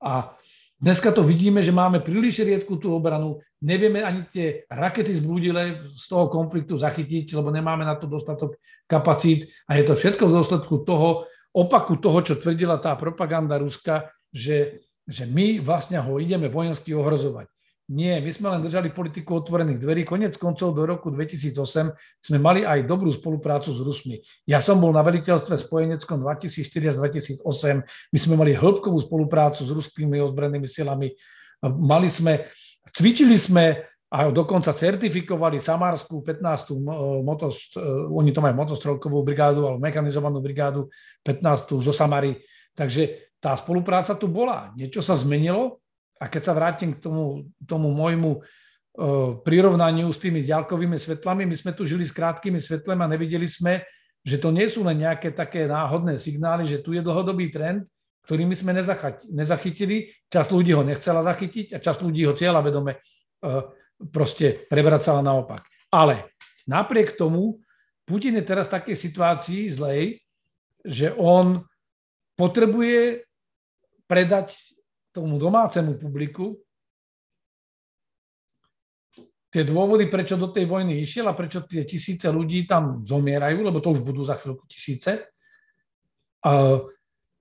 [0.00, 0.32] A
[0.80, 6.04] Dneska to vidíme, že máme príliš riedku tú obranu, nevieme ani tie rakety zblúdile z
[6.08, 8.56] toho konfliktu zachytiť, lebo nemáme na to dostatok
[8.88, 14.08] kapacít a je to všetko v dôsledku toho, opaku toho, čo tvrdila tá propaganda Ruska,
[14.32, 17.52] že, že my vlastne ho ideme vojensky ohrozovať.
[17.90, 20.06] Nie, my sme len držali politiku otvorených dverí.
[20.06, 21.90] Konec koncov do roku 2008
[22.22, 24.22] sme mali aj dobrú spoluprácu s Rusmi.
[24.46, 26.96] Ja som bol na veliteľstve spojeneckom 2004 až
[27.42, 27.42] 2008.
[28.14, 31.18] My sme mali hĺbkovú spoluprácu s ruskými ozbrojenými silami.
[31.66, 32.46] Mali sme,
[32.94, 36.70] cvičili sme a dokonca certifikovali Samarskú 15.
[37.26, 37.74] Motos,
[38.14, 40.86] oni to majú motostrelkovú brigádu alebo mechanizovanú brigádu
[41.26, 41.74] 15.
[41.82, 42.38] zo Samary.
[42.70, 44.70] Takže tá spolupráca tu bola.
[44.78, 45.82] Niečo sa zmenilo,
[46.20, 51.56] a keď sa vrátim k tomu, tomu môjmu uh, prirovnaniu s tými ďalkovými svetlami, my
[51.56, 53.80] sme tu žili s krátkými svetlami a nevideli sme,
[54.20, 57.88] že to nie sú len nejaké také náhodné signály, že tu je dlhodobý trend,
[58.28, 58.76] ktorý my sme
[59.32, 60.12] nezachytili.
[60.28, 63.64] Čas ľudí ho nechcela zachytiť a čas ľudí ho cieľa vedome uh,
[64.12, 65.64] proste prevracala naopak.
[65.88, 66.36] Ale
[66.68, 67.64] napriek tomu
[68.04, 70.18] Putin je teraz v takej situácii zlej,
[70.82, 71.62] že on
[72.34, 73.22] potrebuje
[74.10, 74.58] predať
[75.10, 76.58] tomu domácemu publiku
[79.50, 83.82] tie dôvody, prečo do tej vojny išiel a prečo tie tisíce ľudí tam zomierajú, lebo
[83.82, 85.26] to už budú za chvíľku tisíce.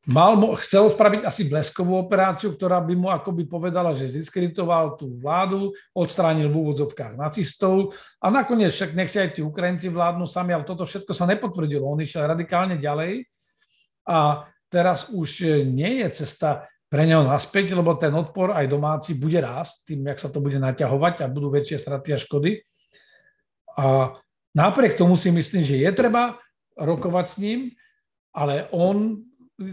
[0.09, 0.31] Mal,
[0.65, 6.49] chcel spraviť asi bleskovú operáciu, ktorá by mu akoby povedala, že ziskreditoval tú vládu, odstránil
[6.49, 10.89] v úvodzovkách nacistov a nakoniec však nech si aj tí Ukrajinci vládnu sami, ale toto
[10.89, 11.85] všetko sa nepotvrdilo.
[11.85, 13.29] On išiel radikálne ďalej
[14.09, 19.38] a teraz už nie je cesta pre neho naspäť, lebo ten odpor aj domáci bude
[19.38, 22.66] rásť tým, jak sa to bude naťahovať a budú väčšie straty a škody.
[23.78, 24.18] A
[24.57, 26.41] napriek tomu si myslím, že je treba
[26.74, 27.60] rokovať s ním,
[28.34, 29.22] ale on,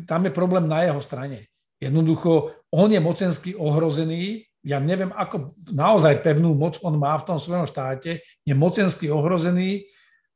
[0.05, 1.49] tam je problém na jeho strane.
[1.81, 7.39] Jednoducho, on je mocensky ohrozený, ja neviem, ako naozaj pevnú moc on má v tom
[7.41, 9.89] svojom štáte, je mocensky ohrozený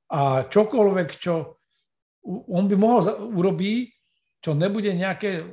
[0.08, 1.60] a čokoľvek, čo
[2.48, 3.04] on by mohol
[3.36, 3.84] urobiť,
[4.40, 5.44] čo nebude nejaké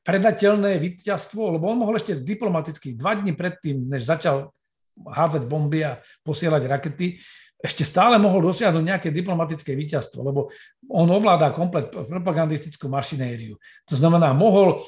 [0.00, 4.48] predateľné víťazstvo, lebo on mohol ešte diplomaticky dva dní predtým, než začal
[5.00, 7.20] hádzať bomby a posielať rakety,
[7.60, 10.48] ešte stále mohol dosiahnuť nejaké diplomatické víťazstvo, lebo
[10.88, 13.60] on ovládá komplet propagandistickú mašinériu.
[13.84, 14.80] To znamená, mohol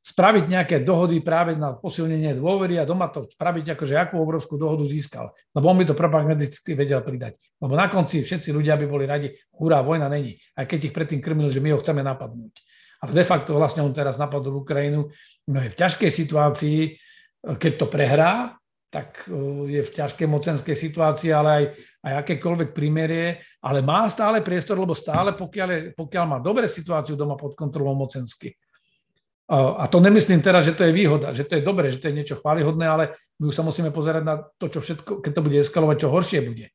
[0.00, 4.86] spraviť nejaké dohody práve na posilnenie dôvery a doma to spraviť, akože akú obrovskú dohodu
[4.86, 5.34] získal.
[5.52, 7.36] Lebo on by to propagandisticky vedel pridať.
[7.58, 10.38] Lebo na konci všetci ľudia by boli radi, hurá, vojna není.
[10.54, 12.69] Aj keď ich predtým krmil, že my ho chceme napadnúť
[13.00, 15.08] ale de facto vlastne on teraz napadol Ukrajinu,
[15.48, 16.78] no je v ťažkej situácii,
[17.56, 18.60] keď to prehrá,
[18.90, 21.64] tak e, je v ťažkej mocenskej situácii, ale aj,
[22.04, 27.38] aj akékoľvek primerie, ale má stále priestor, lebo stále, pokiaľ, pokiaľ má dobre situáciu doma
[27.38, 28.52] pod kontrolou mocensky.
[29.50, 32.14] A to nemyslím teraz, že to je výhoda, že to je dobré, že to je
[32.14, 35.58] niečo chválihodné, ale my už sa musíme pozerať na to, čo všetko, keď to bude
[35.58, 36.70] eskalovať, čo horšie bude.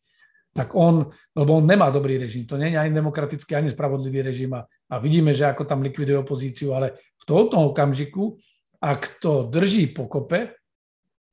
[0.51, 1.07] Tak on,
[1.39, 4.95] lebo on nemá dobrý režim, to nie je ani demokratický, ani spravodlivý režim a, a
[5.01, 8.37] vidíme, že ako tam likviduje opozíciu, ale v tomto okamžiku,
[8.81, 10.53] ak to drží pokope,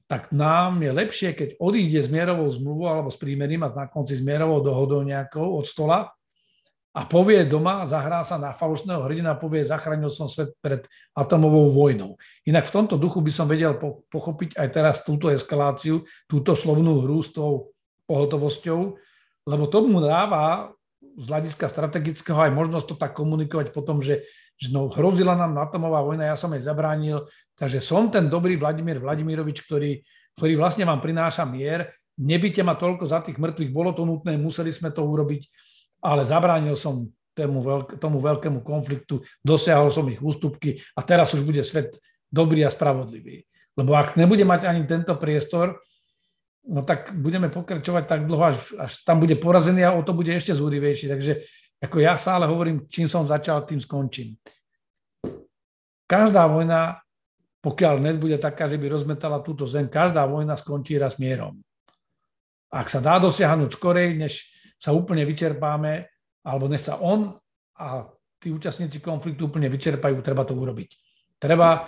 [0.08, 4.20] tak nám je lepšie, keď odíde s mierovou zmluvou alebo s prímerím a na konci
[4.20, 6.12] s mierovou dohodou nejakou od stola
[6.92, 10.84] a povie doma, zahrá sa na falošného hrdina a povie, zachránil som svet pred
[11.16, 12.20] atomovou vojnou.
[12.44, 13.80] Inak v tomto duchu by som vedel
[14.12, 17.72] pochopiť aj teraz túto eskaláciu, túto slovnú hru s tou
[18.04, 18.80] pohotovosťou,
[19.48, 20.68] lebo to mu dáva
[21.18, 24.24] z hľadiska strategického aj možnosť to tak komunikovať potom, že,
[24.56, 29.00] že no, hrozila nám atomová vojna, ja som jej zabránil, takže som ten dobrý Vladimír
[29.00, 30.00] Vladimirovič, ktorý,
[30.36, 34.68] ktorý vlastne vám prináša mier nebyte ma toľko za tých mŕtvych, bolo to nutné, museli
[34.68, 35.48] sme to urobiť,
[36.04, 41.46] ale zabránil som tomu, veľk, tomu veľkému konfliktu, dosiahol som ich ústupky a teraz už
[41.46, 41.96] bude svet
[42.28, 43.48] dobrý a spravodlivý.
[43.72, 45.80] Lebo ak nebude mať ani tento priestor,
[46.68, 50.30] no tak budeme pokračovať tak dlho, až, až tam bude porazený a o to bude
[50.30, 51.10] ešte zúrivejší.
[51.10, 51.32] Takže
[51.82, 54.38] ako ja stále hovorím, čím som začal, tým skončím.
[56.06, 57.02] Každá vojna,
[57.64, 61.58] pokiaľ nebude taká, že by rozmetala túto zem, každá vojna skončí raz mierom.
[62.70, 64.46] Ak sa dá dosiahnuť skorej, než
[64.78, 66.06] sa úplne vyčerpáme,
[66.46, 67.34] alebo než sa on
[67.78, 68.06] a
[68.42, 70.90] tí účastníci konfliktu úplne vyčerpajú, treba to urobiť.
[71.38, 71.80] Treba e,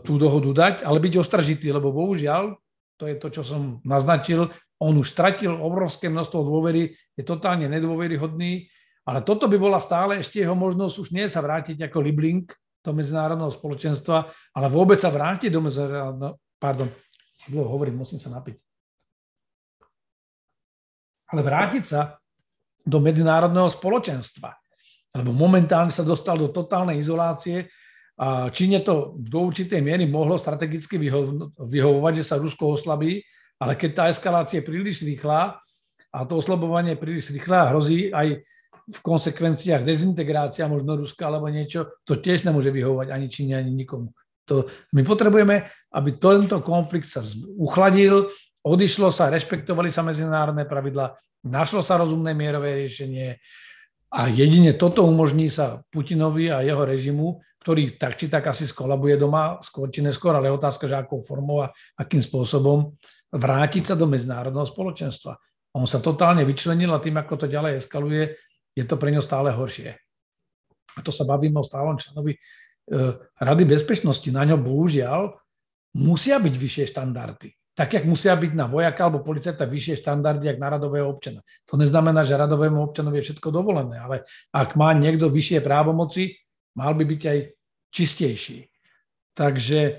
[0.00, 2.56] tú dohodu dať, ale byť ostražitý, lebo bohužiaľ,
[2.96, 4.48] to je to, čo som naznačil,
[4.80, 8.68] on už stratil obrovské množstvo dôvery, je totálne nedôveryhodný,
[9.06, 12.52] ale toto by bola stále ešte jeho možnosť už nie sa vrátiť ako Liblink
[12.82, 16.90] do medzinárodného spoločenstva, ale vôbec sa vrátiť do medzinárodného, pardon,
[17.48, 18.58] dlho hovorím, musím sa napiť.
[21.30, 22.18] Ale vrátiť sa
[22.86, 24.54] do medzinárodného spoločenstva.
[25.16, 27.66] Lebo momentálne sa dostal do totálnej izolácie
[28.52, 33.20] Číne to do určitej miery mohlo strategicky vyho- vyhovovať, že sa Rusko oslabí,
[33.60, 35.60] ale keď tá eskalácia je príliš rýchla
[36.12, 38.40] a to oslabovanie je príliš rýchle a hrozí aj
[38.86, 44.14] v konsekvenciách dezintegrácia možno Ruska alebo niečo, to tiež nemôže vyhovovať ani Číne, ani nikomu.
[44.46, 44.64] To,
[44.94, 47.20] my potrebujeme, aby tento konflikt sa
[47.58, 48.30] uchladil,
[48.62, 53.42] odišlo sa, rešpektovali sa medzinárodné pravidla, našlo sa rozumné mierové riešenie
[54.14, 59.18] a jedine toto umožní sa Putinovi a jeho režimu, ktorý tak či tak asi skolabuje
[59.18, 62.94] doma, skôr či neskôr, ale je otázka, že akou formou a akým spôsobom
[63.34, 65.34] vrátiť sa do medzinárodného spoločenstva.
[65.74, 68.38] On sa totálne vyčlenil a tým, ako to ďalej eskaluje,
[68.70, 69.98] je to pre ňo stále horšie.
[70.94, 72.40] A to sa bavíme o stálom členovi e,
[73.18, 74.30] Rady bezpečnosti.
[74.30, 75.34] Na ňo bohužiaľ
[75.98, 77.50] musia byť vyššie štandardy.
[77.76, 81.42] Tak, jak musia byť na vojaka alebo policajta vyššie štandardy, jak na radového občana.
[81.66, 84.22] To neznamená, že radovému občanovi je všetko dovolené, ale
[84.54, 86.45] ak má niekto vyššie právomoci,
[86.76, 87.38] mal by byť aj
[87.90, 88.68] čistejší.
[89.32, 89.94] Takže e,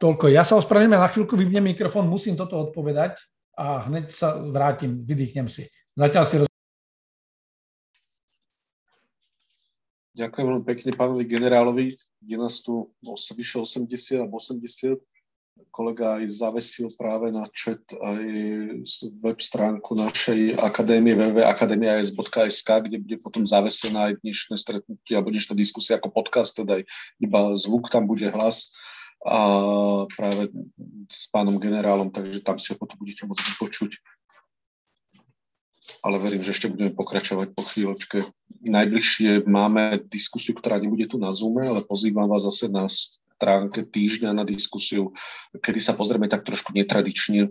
[0.00, 0.32] toľko.
[0.32, 3.20] Ja sa ospravedlňujem, na chvíľku vypnem mikrofón, musím toto odpovedať
[3.60, 5.68] a hneď sa vrátim, vydýchnem si.
[5.92, 6.36] Zatiaľ si
[10.10, 11.86] Ďakujem veľmi pekne pánovi generálovi,
[12.20, 15.00] kde nás tu vyše 80 alebo 80
[15.68, 18.24] kolega aj zavesil práve na chat aj
[19.20, 26.00] web stránku našej akadémie www.akademia.sk, kde bude potom zavesená aj dnešné stretnutie alebo dnešná diskusia
[26.00, 26.88] ako podcast, teda aj
[27.20, 28.72] iba zvuk tam bude hlas
[29.20, 29.38] a
[30.16, 30.48] práve
[31.12, 33.92] s pánom generálom, takže tam si ho potom budete môcť vypočuť
[36.00, 38.24] ale verím, že ešte budeme pokračovať po chvíľočke.
[38.60, 42.90] Najbližšie máme diskusiu, ktorá nebude tu na Zoome, ale pozývam vás zase na
[43.40, 45.16] stránke týždňa na diskusiu,
[45.56, 47.48] kedy sa pozrieme tak trošku netradične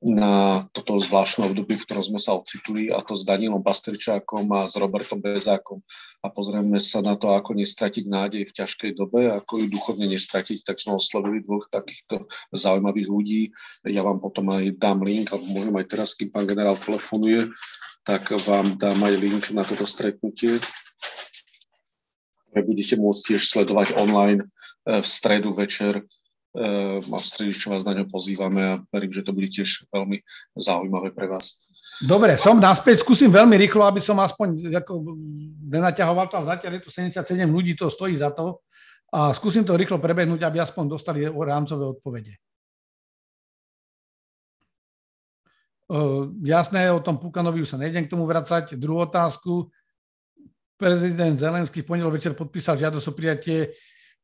[0.00, 4.64] na toto zvláštne obdobie, v ktorom sme sa ocitli, a to s Danielom Pastričákom a
[4.64, 5.84] s Robertom Bezákom.
[6.24, 10.64] A pozrieme sa na to, ako nestratiť nádej v ťažkej dobe, ako ju duchovne nestratiť.
[10.64, 12.24] Tak sme oslovili dvoch takýchto
[12.56, 13.42] zaujímavých ľudí.
[13.84, 17.52] Ja vám potom aj dám link, alebo môžem aj teraz, kým pán generál telefonuje,
[18.06, 20.62] tak vám dám aj link na toto stretnutie
[22.66, 24.46] budete môcť tiež sledovať online e,
[25.02, 26.02] v stredu večer e,
[27.00, 30.22] a v stredu čo vás na ňo pozývame a verím, že to bude tiež veľmi
[30.56, 31.62] zaujímavé pre vás.
[31.96, 35.16] Dobre, som naspäť, skúsim veľmi rýchlo, aby som aspoň ako,
[35.64, 38.60] nenaťahoval to, ale zatiaľ je tu 77 ľudí, to stojí za to.
[39.16, 42.36] A skúsim to rýchlo prebehnúť, aby aspoň dostali rámcové odpovede.
[46.42, 48.74] Jasné, o tom Pukanovi už sa nejdem k tomu vracať.
[48.74, 49.70] Druhú otázku.
[50.76, 53.72] Prezident Zelenský v pondelok večer podpísal žiadosť o prijatie,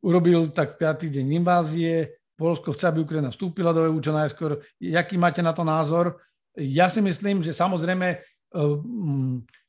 [0.04, 4.60] urobil tak v piatý deň invázie, Polsko chce, aby Ukrajina vstúpila do EU čo najskôr.
[4.82, 6.18] Jaký máte na to názor?
[6.58, 8.16] Ja si myslím, že samozrejme e,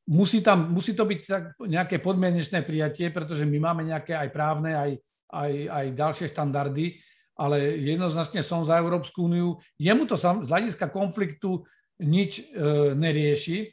[0.10, 4.74] musí, tam, musí to byť tak nejaké podmienečné prijatie, pretože my máme nejaké aj právne,
[4.74, 4.92] aj,
[5.32, 6.98] aj, aj ďalšie štandardy,
[7.38, 9.62] ale jednoznačne som za Európsku úniu.
[9.78, 11.64] Jemu to z hľadiska konfliktu
[12.02, 12.44] nič e,
[12.98, 13.70] nerieši,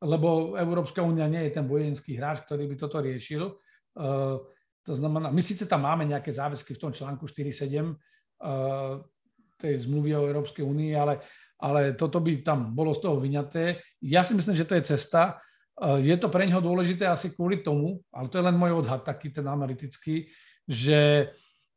[0.00, 3.52] lebo Európska únia nie je ten vojenský hráč, ktorý by toto riešil.
[4.00, 4.40] Uh,
[4.80, 9.04] to znamená, my síce tam máme nejaké záväzky v tom článku 4.7 uh,
[9.60, 11.20] tej zmluvy o Európskej únii, ale,
[11.60, 13.76] ale toto by tam bolo z toho vyňaté.
[14.00, 15.36] Ja si myslím, že to je cesta.
[16.00, 19.32] Je to pre neho dôležité asi kvôli tomu, ale to je len môj odhad, taký
[19.32, 20.28] ten analytický,
[20.64, 21.28] že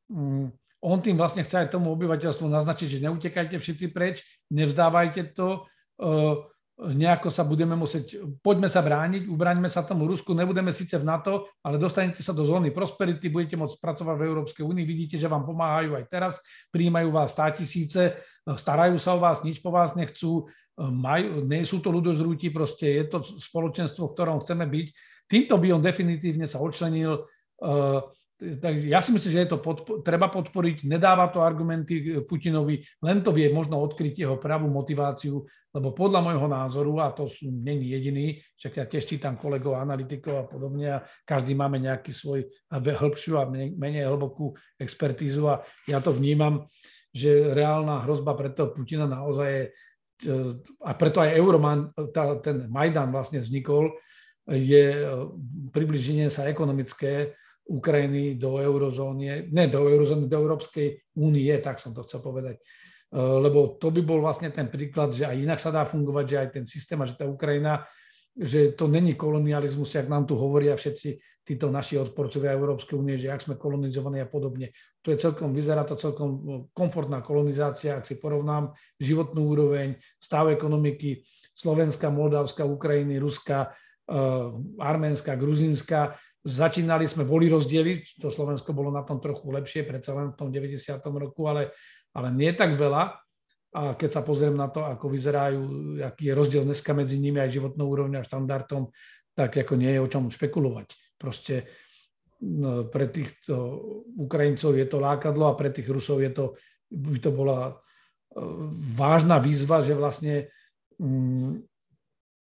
[0.07, 0.47] um,
[0.83, 4.19] on tým vlastne chce aj tomu obyvateľstvu naznačiť, že neutekajte všetci preč,
[4.51, 5.63] nevzdávajte to,
[6.03, 6.43] uh,
[6.73, 11.47] nejako sa budeme musieť, poďme sa brániť, ubraňme sa tomu Rusku, nebudeme síce v NATO,
[11.61, 15.45] ale dostanete sa do zóny prosperity, budete môcť pracovať v Európskej únii, vidíte, že vám
[15.45, 16.33] pomáhajú aj teraz,
[16.73, 20.49] príjmajú vás stá tisíce, starajú sa o vás, nič po vás nechcú,
[20.81, 24.87] majú, nie sú to ľudožrúti, proste je to spoločenstvo, v ktorom chceme byť.
[25.29, 28.01] Týmto by on definitívne sa odčlenil uh,
[28.37, 32.81] tak ja si myslím, že je to podpo- treba podporiť, nedáva to argumenty e, Putinovi,
[33.05, 37.47] len to vie možno odkryť jeho pravú motiváciu, lebo podľa môjho názoru, a to sú,
[37.49, 42.49] není jediný, však ja tiež čítam kolegov, analytikov a podobne, a každý máme nejaký svoj
[42.73, 46.67] hĺbšiu a menej hlbokú expertízu a ja to vnímam,
[47.13, 49.63] že reálna hrozba pre toho Putina naozaj je,
[50.27, 50.33] e,
[50.83, 53.93] a preto aj Euroman, tá, ten Majdan vlastne vznikol,
[54.43, 55.07] je
[55.71, 57.31] približenie sa ekonomické,
[57.63, 62.59] Ukrajiny do eurozóny, ne do eurozóny, do Európskej únie, tak som to chcel povedať.
[62.59, 62.61] E,
[63.15, 66.49] lebo to by bol vlastne ten príklad, že aj inak sa dá fungovať, že aj
[66.51, 67.87] ten systém a že tá Ukrajina,
[68.33, 73.29] že to není kolonializmus, jak nám tu hovoria všetci títo naši odporcovia Európskej únie, že
[73.29, 74.73] ak sme kolonizovaní a podobne.
[75.05, 81.21] To je celkom, vyzerá to celkom komfortná kolonizácia, ak si porovnám životnú úroveň, stav ekonomiky
[81.53, 83.69] Slovenska, Moldavska, Ukrajiny, Ruska,
[84.09, 84.17] e,
[84.81, 90.35] Arménska, Gruzínska, Začínali sme, boli rozdiely, to Slovensko bolo na tom trochu lepšie, predsa len
[90.35, 90.75] v tom 90.
[91.15, 91.71] roku, ale,
[92.11, 93.15] ale nie tak veľa.
[93.73, 95.61] A keď sa pozriem na to, ako vyzerajú,
[96.03, 98.91] aký je rozdiel dneska medzi nimi aj životnou úrovňou a štandardom,
[99.33, 100.93] tak ako nie je o čom špekulovať.
[101.17, 101.65] Proste
[102.43, 103.55] no, pre týchto
[104.19, 106.59] Ukrajincov je to lákadlo a pre tých Rusov je to,
[106.91, 107.73] by to bola e,
[108.93, 110.53] vážna výzva, že vlastne
[110.99, 111.72] mm,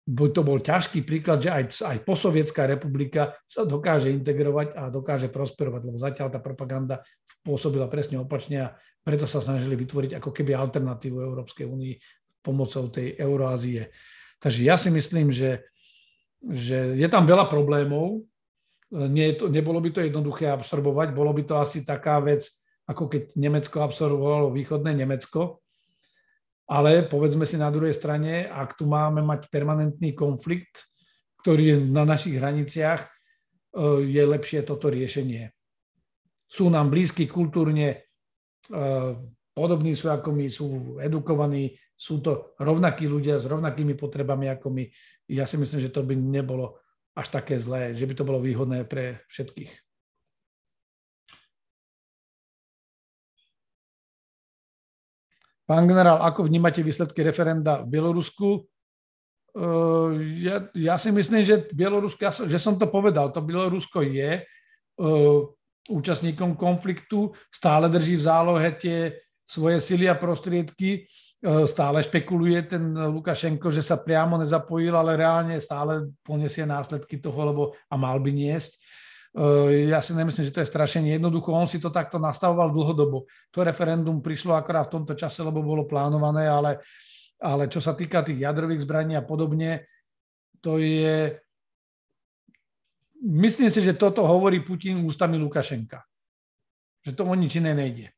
[0.07, 5.81] to bol ťažký príklad, že aj, aj posovietská republika sa dokáže integrovať a dokáže prosperovať,
[5.83, 7.03] lebo zatiaľ tá propaganda
[7.43, 8.73] pôsobila presne opačne a
[9.03, 11.95] preto sa snažili vytvoriť ako keby alternatívu Európskej únii
[12.39, 13.91] pomocou tej Euroázie.
[14.39, 15.67] Takže ja si myslím, že,
[16.39, 18.23] že je tam veľa problémov,
[18.87, 22.47] Nie to, nebolo by to jednoduché absorbovať, bolo by to asi taká vec,
[22.87, 25.59] ako keď Nemecko absorbovalo východné Nemecko,
[26.67, 30.91] ale povedzme si na druhej strane, ak tu máme mať permanentný konflikt,
[31.39, 33.09] ktorý je na našich hraniciach, e,
[34.03, 35.47] je lepšie toto riešenie.
[36.43, 37.87] Sú nám blízky kultúrne,
[38.67, 38.77] e,
[39.55, 40.67] podobní sú ako my, sú
[40.99, 44.83] edukovaní, sú to rovnakí ľudia s rovnakými potrebami ako my.
[45.31, 46.77] Ja si myslím, že to by nebolo
[47.15, 49.86] až také zlé, že by to bolo výhodné pre všetkých.
[55.67, 58.63] Pán generál, ako vnímate výsledky referenda v Bielorusku?
[60.39, 64.47] Ja, ja si myslím, že Bielorusko, ja, že som to povedal, to Bielorusko je
[65.91, 69.17] účastníkom konfliktu, stále drží v zálohe tie
[69.47, 71.07] svoje sily a prostriedky,
[71.67, 77.63] stále špekuluje ten Lukašenko, že sa priamo nezapojil, ale reálne stále poniesie následky toho, lebo
[77.87, 78.71] a mal by niesť.
[79.37, 81.13] Eh, ja si nemyslím, že to je strašenie.
[81.13, 83.29] Jednoducho, on si to takto nastavoval dlhodobo.
[83.53, 86.81] To referendum prišlo akorát v tomto čase, lebo bolo plánované, ale,
[87.37, 89.85] ale čo sa týka tých jadrových zbraní a podobne,
[90.57, 91.37] to je...
[93.21, 96.01] Myslím si, že toto hovorí Putin ústami Lukašenka.
[97.05, 98.09] Že to o nič iné nejde.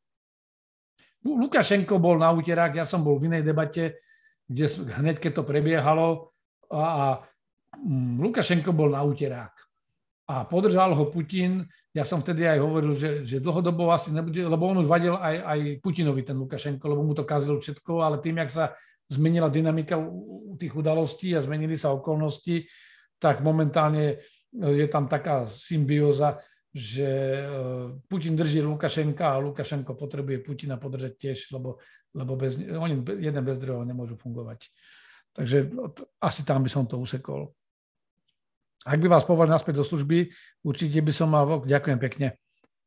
[1.28, 4.00] Lukašenko bol na úterák, ja som bol v inej debate,
[4.48, 4.72] kde
[5.04, 6.32] hneď keď to prebiehalo
[6.72, 7.06] a, a
[7.76, 9.69] mm, Lukašenko bol na úterák
[10.30, 11.66] a podržal ho Putin.
[11.90, 15.36] Ja som vtedy aj hovoril, že, že dlhodobo asi nebude, lebo on už vadil aj,
[15.42, 18.66] aj Putinovi, ten Lukašenko, lebo mu to kazil všetko, ale tým, jak sa
[19.10, 22.70] zmenila dynamika u tých udalostí a zmenili sa okolnosti,
[23.18, 24.22] tak momentálne
[24.54, 26.38] je tam taká symbióza,
[26.70, 27.44] že e,
[28.06, 31.82] Putin drží Lukašenka a Lukašenko potrebuje Putina podržať tiež, lebo,
[32.14, 34.70] lebo bez, oni jeden bez druhého nemôžu fungovať.
[35.34, 35.74] Takže
[36.22, 37.50] asi tam by som to usekol.
[38.88, 40.32] Ak by vás povolili naspäť do služby,
[40.64, 42.28] určite by som mal, ďakujem pekne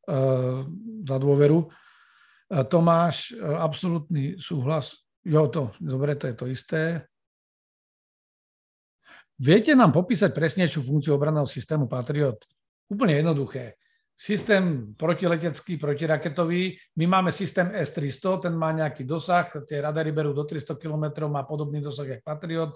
[0.09, 0.65] uh,
[1.05, 1.69] za dôveru.
[1.69, 5.05] Uh, Tomáš, uh, absolútny súhlas.
[5.21, 6.81] Jo, to, dobre, to je to isté.
[9.37, 12.41] Viete nám popísať presnejšiu funkciu obranného systému Patriot?
[12.89, 13.77] Úplne jednoduché.
[14.13, 16.77] Systém protiletecký, protiraketový.
[17.01, 21.45] My máme systém S-300, ten má nejaký dosah, tie radary berú do 300 km, má
[21.49, 22.73] podobný dosah ako Patriot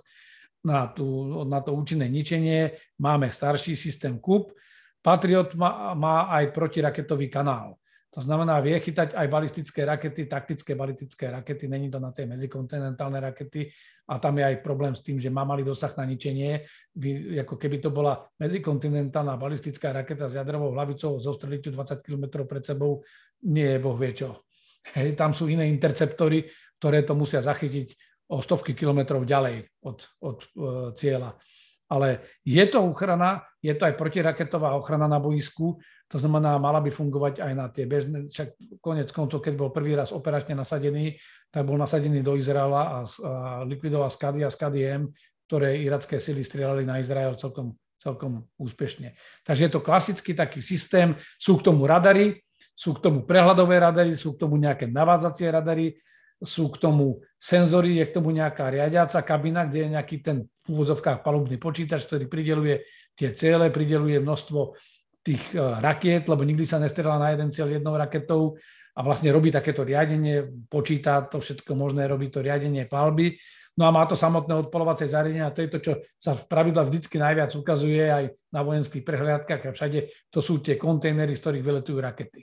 [0.67, 1.07] na, tú,
[1.47, 2.75] na to účinné ničenie.
[2.99, 4.51] Máme starší systém KUP.
[4.99, 7.79] Patriot má, má aj protiraketový kanál.
[8.11, 13.21] To znamená, vie chytať aj balistické rakety, taktické balistické rakety, není to na tej medzikontinentálne
[13.21, 13.69] rakety
[14.09, 16.65] a tam je aj problém s tým, že má malý dosah na ničenie.
[16.97, 22.41] Vy, ako keby to bola medzikontinentálna balistická raketa s jadrovou hlavicou zo streliťu 20 km
[22.49, 23.05] pred sebou,
[23.45, 24.49] nie je boh vie čo.
[24.97, 26.49] Hej, tam sú iné interceptory,
[26.81, 31.39] ktoré to musia zachytiť o stovky kilometrov ďalej od, od uh, cieľa.
[31.87, 36.91] Ale je to ochrana, je to aj protiraketová ochrana na boisku, to znamená, mala by
[36.91, 41.19] fungovať aj na tie bežné, však konec koncov, keď bol prvý raz operačne nasadený,
[41.51, 43.31] tak bol nasadený do Izraela a, a
[43.63, 45.11] likvidoval Skady a Skady M,
[45.47, 49.15] ktoré iracké sily strieľali na Izrael celkom, celkom úspešne.
[49.47, 52.39] Takže je to klasický taký systém, sú k tomu radary,
[52.75, 55.95] sú k tomu prehľadové radary, sú k tomu nejaké navádzacie radary,
[56.37, 60.67] sú k tomu senzory, je k tomu nejaká riadiaca kabina, kde je nejaký ten v
[60.69, 62.83] úvozovkách palubný počítač, ktorý prideluje
[63.17, 64.75] tie ciele, prideluje množstvo
[65.23, 68.59] tých e, rakiet, lebo nikdy sa nestrela na jeden cieľ jednou raketou
[68.93, 73.39] a vlastne robí takéto riadenie, počíta to všetko možné, robí to riadenie palby.
[73.77, 76.89] No a má to samotné odpolovacie zariadenie a to je to, čo sa v pravidlách
[76.89, 81.65] vždy najviac ukazuje aj na vojenských prehliadkách a všade, to sú tie kontajnery, z ktorých
[81.65, 82.41] vyletujú rakety.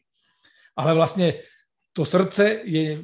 [0.79, 1.43] Ale vlastne
[1.95, 2.99] to srdce je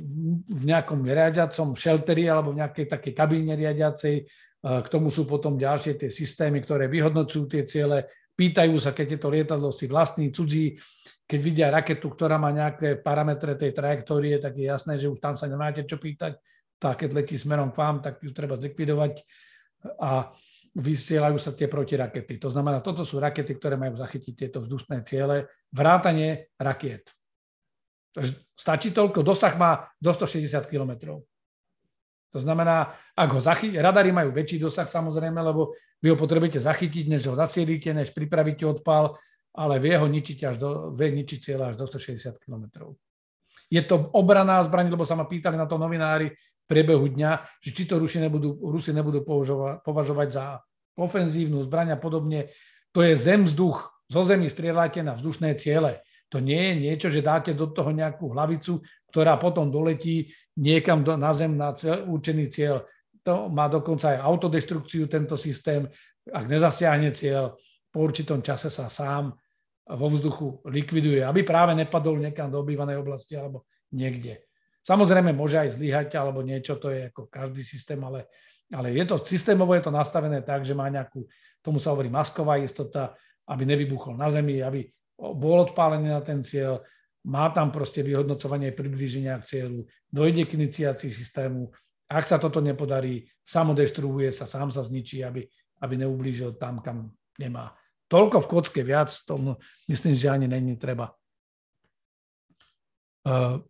[0.51, 4.27] v nejakom riadiacom shelteri alebo v nejakej takej kabíne riadiacej.
[4.61, 8.11] K tomu sú potom ďalšie tie systémy, ktoré vyhodnocujú tie ciele.
[8.35, 10.75] Pýtajú sa, keď je to lietadlo si vlastný, cudzí,
[11.23, 15.39] keď vidia raketu, ktorá má nejaké parametre tej trajektórie, tak je jasné, že už tam
[15.39, 16.43] sa nemáte čo pýtať.
[16.75, 19.23] Tá, keď letí smerom k vám, tak ju treba zlikvidovať
[20.03, 20.35] a
[20.75, 22.43] vysielajú sa tie protirakety.
[22.43, 27.15] To znamená, toto sú rakety, ktoré majú zachytiť tieto vzdušné ciele, vrátanie rakiet.
[28.59, 31.23] Stačí toľko, dosah má do 160 km.
[32.31, 37.11] To znamená, ak ho zachytí, radary majú väčší dosah samozrejme, lebo vy ho potrebujete zachytiť,
[37.11, 39.19] než ho zacielíte, než pripravíte odpal,
[39.55, 42.95] ale vie ho ničiť až do, vie ničiť cieľa až do 160 km.
[43.71, 47.71] Je to obraná zbraň, lebo sa ma pýtali na to novinári v priebehu dňa, že
[47.75, 49.23] či to Rusi nebudú, Rusi nebudú
[49.83, 50.45] považovať za
[50.99, 52.51] ofenzívnu zbraň a podobne.
[52.91, 53.91] To je zem, vzduch.
[54.11, 56.03] Zo zemi strieľate na vzdušné ciele.
[56.31, 58.79] To nie je niečo, že dáte do toho nejakú hlavicu,
[59.11, 62.87] ktorá potom doletí niekam do, na zem na cel, určený cieľ.
[63.27, 65.91] To má dokonca aj autodestrukciu tento systém.
[66.31, 67.59] Ak nezasiahne cieľ,
[67.91, 69.35] po určitom čase sa sám
[69.91, 74.39] vo vzduchu likviduje, aby práve nepadol niekam do obývanej oblasti alebo niekde.
[74.87, 78.31] Samozrejme môže aj zlyhať alebo niečo, to je ako každý systém, ale,
[78.71, 81.27] ale je to systémovo je to nastavené tak, že má nejakú,
[81.59, 83.19] tomu sa hovorí masková istota,
[83.51, 84.87] aby nevybuchol na zemi, aby
[85.21, 86.81] bol odpálený na ten cieľ,
[87.29, 91.69] má tam proste vyhodnocovanie priblíženia k cieľu, dojde k iniciácii systému.
[92.09, 95.45] Ak sa toto nepodarí, samodestruuje sa, sám sa zničí, aby,
[95.85, 97.77] aby neublížil tam, kam nemá.
[98.11, 99.55] Toľko v kocke viac, tomu
[99.87, 101.15] myslím, že ani není treba.
[103.23, 103.63] Uh,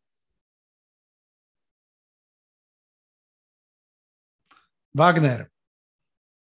[4.95, 5.51] Wagner.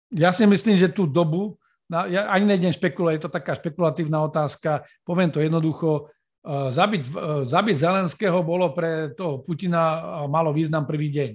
[0.09, 1.60] Ja si myslím, že tú dobu
[1.91, 6.07] ja ani nejdem špekulovať, je to taká špekulatívna otázka, poviem to jednoducho,
[6.41, 7.09] e, zabiť, e,
[7.43, 11.31] zabiť Zelenského bolo pre toho Putina malo význam prvý deň.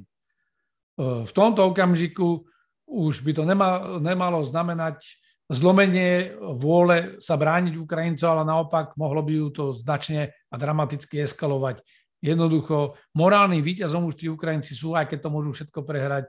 [0.96, 2.48] V tomto okamžiku
[2.88, 5.04] už by to nema, nemalo znamenať
[5.50, 11.82] zlomenie vôle sa brániť Ukrajincov, ale naopak mohlo by ju to značne a dramaticky eskalovať.
[12.18, 16.26] Jednoducho, morálnym víťazom už tí Ukrajinci sú, aj keď to môžu všetko prehrať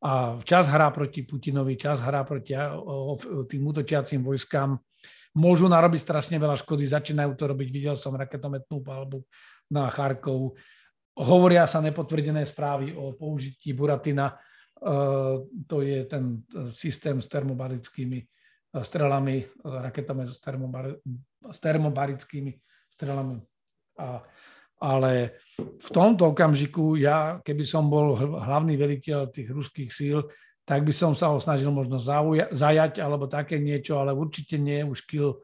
[0.00, 2.56] a čas hrá proti Putinovi, čas hrá proti
[3.48, 4.80] tým útočiacim vojskám.
[5.36, 9.22] Môžu narobiť strašne veľa škody, začínajú to robiť, videl som raketometnú palbu
[9.70, 10.56] na Charkov.
[11.14, 14.36] Hovoria sa nepotvrdené správy o použití Buratina, e,
[15.68, 18.26] to je ten systém s termobarickými e,
[18.80, 20.40] strelami, raketami s,
[21.52, 22.52] s termobarickými
[22.96, 23.36] strelami.
[24.00, 24.24] A
[24.80, 30.24] ale v tomto okamžiku ja, keby som bol hlavný veliteľ tých ruských síl,
[30.64, 34.80] tak by som sa ho snažil možno zauja- zajať alebo také niečo, ale určite nie
[34.80, 35.36] už kill,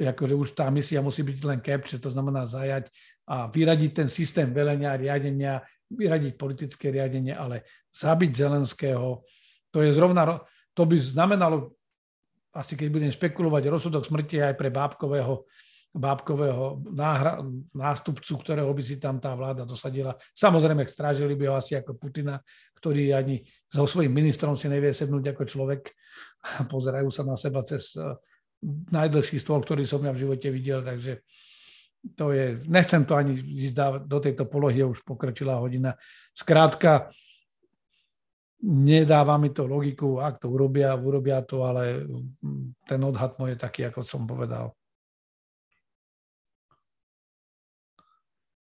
[0.00, 2.88] akože už tá misia musí byť len capture, to znamená zajať
[3.28, 5.60] a vyradiť ten systém velenia, riadenia,
[5.92, 9.20] vyradiť politické riadenie, ale zabiť Zelenského,
[9.68, 10.40] to je zrovna,
[10.72, 11.76] to by znamenalo,
[12.56, 15.44] asi keď budem špekulovať, rozsudok smrti aj pre Bábkového,
[15.92, 17.44] bábkového náhra,
[17.76, 20.16] nástupcu, ktorého by si tam tá vláda dosadila.
[20.32, 22.40] Samozrejme, strážili by ho asi ako Putina,
[22.80, 25.92] ktorý ani so svojím ministrom si nevie sednúť ako človek.
[26.72, 28.16] Pozerajú sa na seba cez eh,
[28.88, 31.20] najdlhší stôl, ktorý som ja v živote videl, takže
[32.16, 35.94] to je, nechcem to ani ísť do tejto polohy, už pokročila hodina.
[36.34, 37.14] Skrátka,
[38.66, 42.02] nedáva mi to logiku, ak to urobia, urobia to, ale
[42.86, 44.74] ten odhad môj je taký, ako som povedal.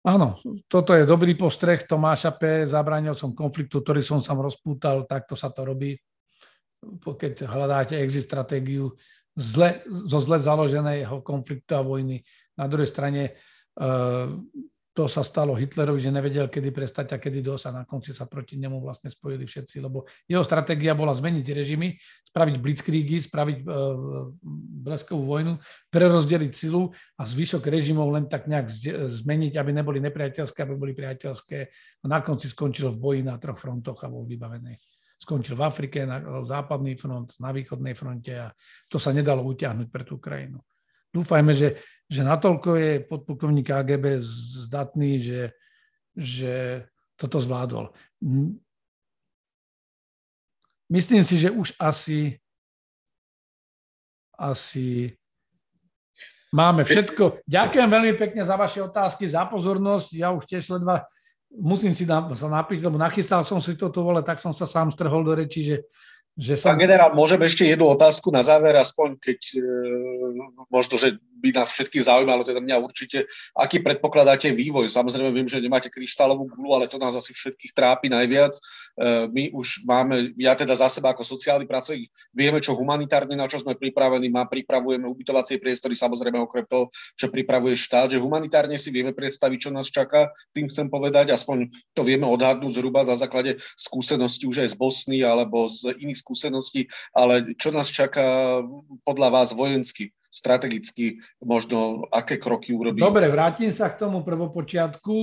[0.08, 0.40] Áno,
[0.72, 2.64] toto je dobrý postreh Tomáša P.
[2.64, 6.00] Zabránil som konfliktu, ktorý som sa rozpútal, takto sa to robí.
[7.04, 8.96] Keď hľadáte exit stratégiu
[9.36, 12.24] zle, zo zle založeného konfliktu a vojny.
[12.56, 13.36] Na druhej strane,
[13.76, 14.26] eh,
[14.98, 18.26] to sa stalo Hitlerovi, že nevedel, kedy prestať a kedy dosť a na konci sa
[18.26, 21.94] proti nemu vlastne spojili všetci, lebo jeho stratégia bola zmeniť režimy,
[22.26, 24.34] spraviť blitzkriegi, spraviť uh,
[24.82, 25.54] bleskovú vojnu,
[25.94, 28.66] prerozdeliť silu a zvyšok režimov len tak nejak
[29.22, 31.58] zmeniť, aby neboli nepriateľské, aby boli priateľské.
[32.02, 34.74] A na konci skončil v boji na troch frontoch a bol vybavený.
[35.14, 38.50] Skončil v Afrike, na západný front, na východnej fronte a
[38.90, 40.58] to sa nedalo utiahnuť pre tú krajinu.
[41.14, 41.78] Dúfajme, že
[42.08, 44.24] že natoľko je podplukovník AGB
[44.64, 45.42] zdatný, že,
[46.16, 46.84] že
[47.20, 47.92] toto zvládol.
[50.88, 52.40] Myslím si, že už asi
[54.38, 55.18] asi
[56.54, 57.42] máme všetko.
[57.44, 60.08] Ďakujem veľmi pekne za vaše otázky, za pozornosť.
[60.14, 61.04] Ja už tiež ledva
[61.50, 64.92] musím si na, sa napísať, lebo nachystal som si toto vole, tak som sa sám
[64.92, 65.76] strhol do reči, že
[66.38, 66.70] že som...
[66.70, 69.62] Pán generál, môžem ešte jednu otázku na záver, aspoň keď e,
[70.70, 74.90] možno, že by nás všetkých zaujímalo, teda mňa určite, aký predpokladáte vývoj.
[74.90, 78.54] Samozrejme, viem, že nemáte kryštálovú gulu, ale to nás asi všetkých trápi najviac.
[78.54, 78.60] E,
[79.26, 83.58] my už máme, ja teda za seba ako sociálny pracovník, vieme, čo humanitárne, na čo
[83.58, 86.86] sme pripravení, má, pripravujeme ubytovacie priestory, samozrejme okrem toho,
[87.18, 91.66] že pripravuje štát, že humanitárne si vieme predstaviť, čo nás čaká, tým chcem povedať, aspoň
[91.98, 96.92] to vieme odhadnúť zhruba na základe skúseností už aj z Bosny alebo z iných skúseností,
[97.16, 98.60] ale čo nás čaká
[99.08, 103.00] podľa vás vojensky, strategicky, možno aké kroky urobiť?
[103.00, 105.14] Dobre, vrátim sa k tomu prvopočiatku.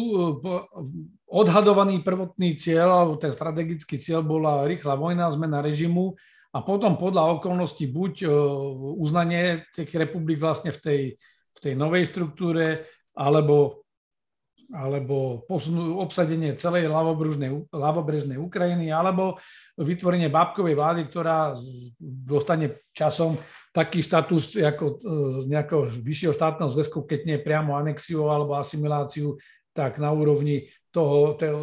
[1.29, 6.17] Odhadovaný prvotný cieľ, alebo ten strategický cieľ bola rýchla vojna, zmena režimu
[6.55, 8.27] a potom podľa okolností buď e,
[8.95, 11.01] uznanie tých republik vlastne v tej,
[11.51, 13.84] v tej novej štruktúre, alebo
[14.73, 16.89] alebo posunú, obsadenie celej
[17.69, 19.37] ľavobrežnej Ukrajiny, alebo
[19.77, 21.53] vytvorenie bábkovej vlády, ktorá
[21.99, 23.37] dostane časom
[23.69, 24.95] taký status ako e,
[25.43, 29.37] z nejakého vyššieho štátneho zväzku, keď nie priamo anexiu alebo asimiláciu,
[29.75, 31.61] tak na úrovni toho, toho,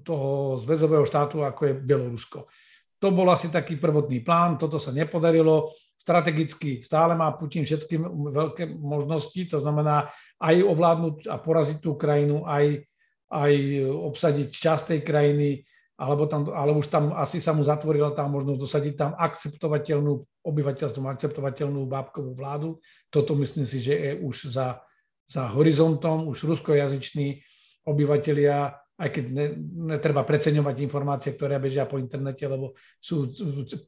[0.00, 0.30] toho
[0.64, 2.48] zväzového štátu, ako je Bielorusko.
[2.96, 5.68] To bol asi taký prvotný plán, toto sa nepodarilo
[6.06, 7.98] strategicky stále má Putin všetky
[8.30, 10.06] veľké možnosti, to znamená
[10.40, 12.84] aj ovládnuť a poraziť tú krajinu, aj,
[13.32, 13.52] aj
[13.88, 15.48] obsadiť časť tej krajiny,
[15.96, 20.12] alebo, tam, ale už tam asi sa mu zatvorila tá možnosť dosadiť tam akceptovateľnú
[20.44, 22.76] obyvateľstvom, akceptovateľnú bábkovú vládu.
[23.08, 24.84] Toto myslím si, že je už za,
[25.24, 27.40] za horizontom, už ruskojazyční
[27.88, 29.46] obyvateľia aj keď ne,
[29.92, 33.28] netreba preceňovať informácie, ktoré bežia po internete, lebo sú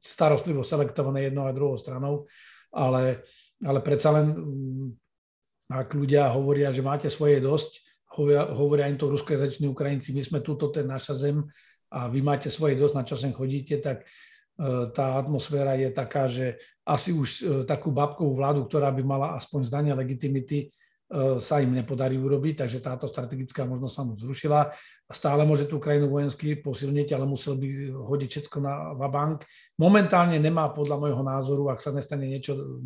[0.04, 2.28] starostlivo selektované jednou a druhou stranou,
[2.68, 3.24] ale,
[3.64, 4.88] ale predsa len, mm,
[5.68, 7.84] ak ľudia hovoria, že máte svoje dosť,
[8.16, 11.44] hovoria, hovoria im to ruskojazyční Ukrajinci, my sme túto, ten naša zem
[11.92, 14.06] a vy máte svoje dosť, na čo sem chodíte, tak e,
[14.92, 16.56] tá atmosféra je taká, že
[16.88, 20.66] asi už e, takú babkovú vládu, ktorá by mala aspoň zdanie legitimity, e,
[21.40, 24.72] sa im nepodarí urobiť, takže táto strategická možnosť sa mu zrušila
[25.08, 29.48] stále môže tú krajinu vojensky posilniť, ale musel by hodiť všetko na vabank.
[29.80, 32.84] Momentálne nemá podľa môjho názoru, ak sa nestane niečo,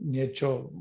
[0.00, 0.72] niečo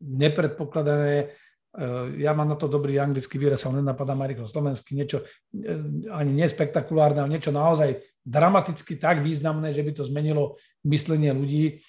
[0.00, 5.22] nepredpokladané, eh, ja mám na to dobrý anglický výraz, ale nenapadá ma rýchlo slovenský, niečo
[5.22, 5.78] eh,
[6.10, 11.84] ani nespektakulárne, ale niečo naozaj dramaticky tak významné, že by to zmenilo myslenie ľudí,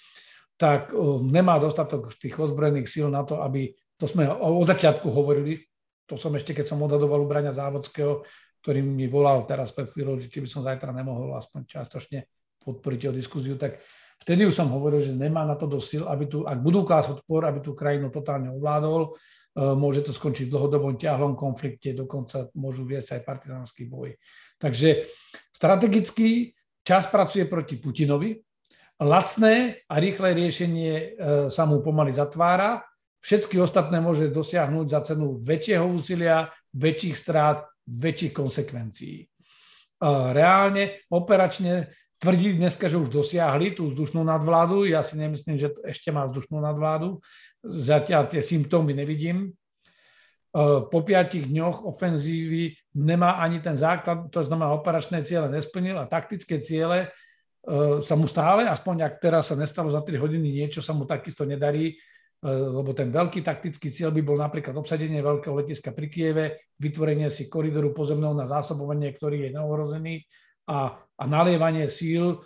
[0.60, 5.64] tak eh, nemá dostatok tých ozbrojených síl na to, aby, to sme od začiatku hovorili,
[6.06, 8.28] to som ešte, keď som odhadoval ubrania Závodského,
[8.62, 12.28] ktorý mi volal teraz pred chvíľou, že či by som zajtra nemohol aspoň čiastočne
[12.62, 13.82] podporiť o diskuziu, tak
[14.22, 17.20] vtedy už som hovoril, že nemá na to dosť sil, aby tu, ak budú klásť
[17.20, 19.10] odpor, aby tú krajinu totálne ovládol, e,
[19.76, 24.16] môže to skončiť v dlhodobom ťahlom konflikte, dokonca môžu viesť aj partizánsky boj.
[24.62, 25.10] Takže
[25.52, 26.54] strategicky
[26.86, 28.38] čas pracuje proti Putinovi,
[29.02, 31.06] lacné a rýchle riešenie e,
[31.50, 32.86] sa mu pomaly zatvára,
[33.22, 39.30] Všetky ostatné môže dosiahnuť za cenu väčšieho úsilia, väčších strát, väčších konsekvencií.
[40.34, 44.86] Reálne, operačne tvrdí dneska, že už dosiahli tú vzdušnú nadvládu.
[44.86, 47.18] Ja si nemyslím, že ešte má vzdušnú nadvládu.
[47.66, 49.58] Zatiaľ tie symptómy nevidím.
[50.54, 56.60] Po piatich dňoch ofenzívy nemá ani ten základ, to znamená operačné ciele nesplnil a taktické
[56.60, 57.08] ciele
[58.04, 61.48] sa mu stále, aspoň ak teraz sa nestalo za 3 hodiny niečo, sa mu takisto
[61.48, 61.96] nedarí
[62.42, 66.46] E, lebo ten veľký taktický cieľ by bol napríklad obsadenie veľkého letiska pri Kieve,
[66.82, 70.26] vytvorenie si koridoru pozemného na zásobovanie, ktorý je neohrozený
[70.68, 72.42] a, a nalievanie síl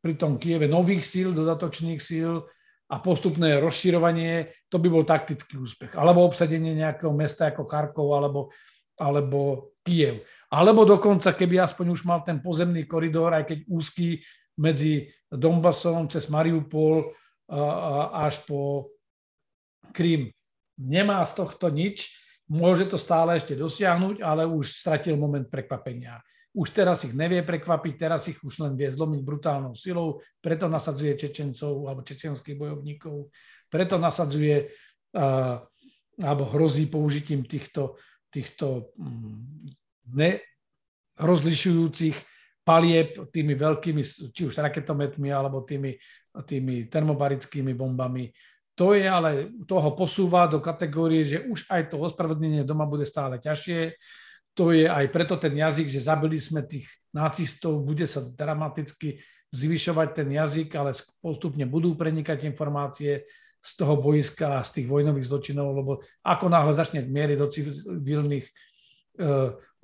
[0.00, 2.46] pri tom Kieve nových síl, dodatočných síl
[2.90, 5.94] a postupné rozširovanie, to by bol taktický úspech.
[5.94, 8.40] Alebo obsadenie nejakého mesta ako Charkov alebo,
[8.98, 10.26] alebo Kiev.
[10.50, 14.18] Alebo dokonca, keby aspoň už mal ten pozemný koridor, aj keď úzky
[14.58, 17.14] medzi Donbasom cez Mariupol
[18.10, 18.90] až po
[19.94, 20.30] Krím
[20.80, 22.14] nemá z tohto nič,
[22.50, 26.18] môže to stále ešte dosiahnuť, ale už stratil moment prekvapenia.
[26.50, 31.14] Už teraz ich nevie prekvapiť, teraz ich už len vie zlomiť brutálnou silou, preto nasadzuje
[31.14, 33.30] Čečencov alebo čečenských bojovníkov,
[33.70, 34.66] preto nasadzuje
[35.14, 35.62] uh,
[36.20, 37.94] alebo hrozí použitím týchto,
[38.34, 39.46] týchto um,
[40.10, 42.18] nerozlišujúcich
[42.66, 44.02] palieb tými veľkými,
[44.34, 45.94] či už raketometmi alebo tými,
[46.44, 48.26] tými termobarickými bombami.
[48.74, 53.38] To je ale, toho posúva do kategórie, že už aj to ospravedlnenie doma bude stále
[53.38, 53.94] ťažšie
[54.54, 59.18] to je aj preto ten jazyk, že zabili sme tých nacistov, bude sa dramaticky
[59.50, 63.26] zvyšovať ten jazyk, ale postupne budú prenikať informácie
[63.60, 65.92] z toho boiska a z tých vojnových zločinov, lebo
[66.24, 68.52] ako náhle začne miery do civilných e,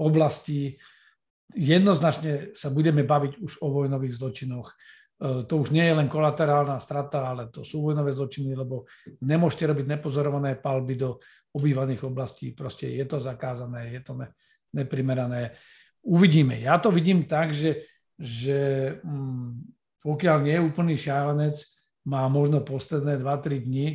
[0.01, 0.80] oblastí,
[1.52, 4.72] jednoznačne sa budeme baviť už o vojnových zločinoch.
[4.72, 4.74] E,
[5.44, 8.88] to už nie je len kolaterálna strata, ale to sú vojnové zločiny, lebo
[9.20, 11.20] nemôžete robiť nepozorované palby do
[11.57, 12.53] obývaných oblastí.
[12.53, 14.28] Proste je to zakázané, je to ne,
[14.77, 15.57] neprimerané.
[16.05, 16.61] Uvidíme.
[16.61, 17.89] Ja to vidím tak, že,
[18.20, 19.73] že mm,
[20.05, 21.57] pokiaľ nie je úplný šialenec,
[22.07, 23.89] má možno posledné 2-3 dni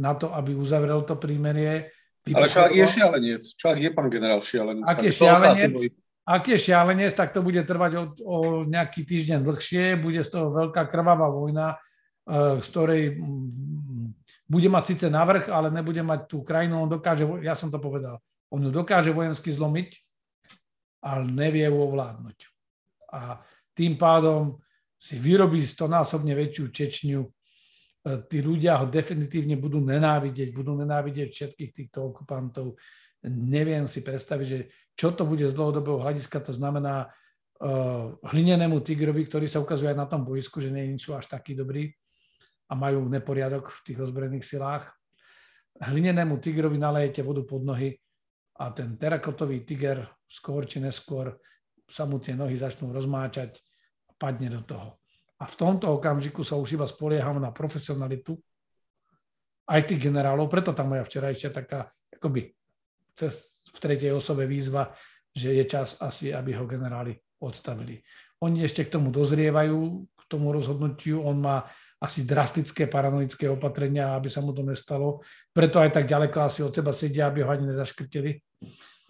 [0.00, 1.92] na to, aby uzavrel to prímerie.
[2.24, 3.42] Ale čo ak je šialenec?
[3.58, 4.86] Čo ak je pán generál šialenec?
[4.88, 5.74] Ak je šialenec,
[6.28, 8.36] ak je šialenec, tak to bude trvať o, o
[8.68, 11.80] nejaký týždeň dlhšie, bude z toho veľká krvavá vojna,
[12.28, 13.77] e, z ktorej mm,
[14.48, 18.16] bude mať síce navrh, ale nebude mať tú krajinu, on dokáže, ja som to povedal,
[18.48, 19.92] on ju dokáže vojensky zlomiť,
[21.04, 22.38] ale nevie ju ovládnuť.
[23.12, 23.44] A
[23.76, 24.56] tým pádom
[24.98, 27.22] si vyrobí stonásobne väčšiu Čečňu.
[27.22, 27.30] E,
[28.26, 32.74] tí ľudia ho definitívne budú nenávidieť, budú nenávidieť všetkých týchto okupantov.
[33.28, 34.58] Neviem si predstaviť, že
[34.98, 39.98] čo to bude z dlhodobého hľadiska, to znamená uh, hlinenému tigrovi, ktorý sa ukazuje aj
[39.98, 41.94] na tom boisku, že nie sú až takí dobrí
[42.68, 44.92] a majú neporiadok v tých ozbrojených silách.
[45.80, 47.96] Hlinenému tigrovi nalejete vodu pod nohy
[48.60, 51.32] a ten terakotový tiger skôr či neskôr
[51.88, 53.56] sa mu tie nohy začnú rozmáčať
[54.08, 55.00] a padne do toho.
[55.38, 58.36] A v tomto okamžiku sa už iba spolieham na profesionalitu
[59.68, 62.50] aj tých generálov, preto tam moja včerajšia taká akoby
[63.14, 64.90] cez, v tretej osobe výzva,
[65.30, 68.00] že je čas asi, aby ho generáli odstavili.
[68.42, 71.22] Oni ešte k tomu dozrievajú, k tomu rozhodnutiu.
[71.22, 71.66] On má
[71.98, 75.18] asi drastické paranoické opatrenia, aby sa mu to nestalo.
[75.50, 78.38] Preto aj tak ďaleko asi od seba sedia, aby ho ani nezaškrtili,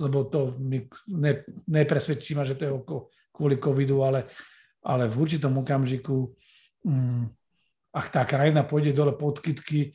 [0.01, 2.73] lebo to mi ne, nepresvedčí ma, že to je
[3.29, 4.25] kvôli covidu, ale,
[4.81, 6.33] ale v určitom okamžiku,
[6.89, 7.25] mm,
[7.93, 9.93] ak tá krajina pôjde dole pod kytky,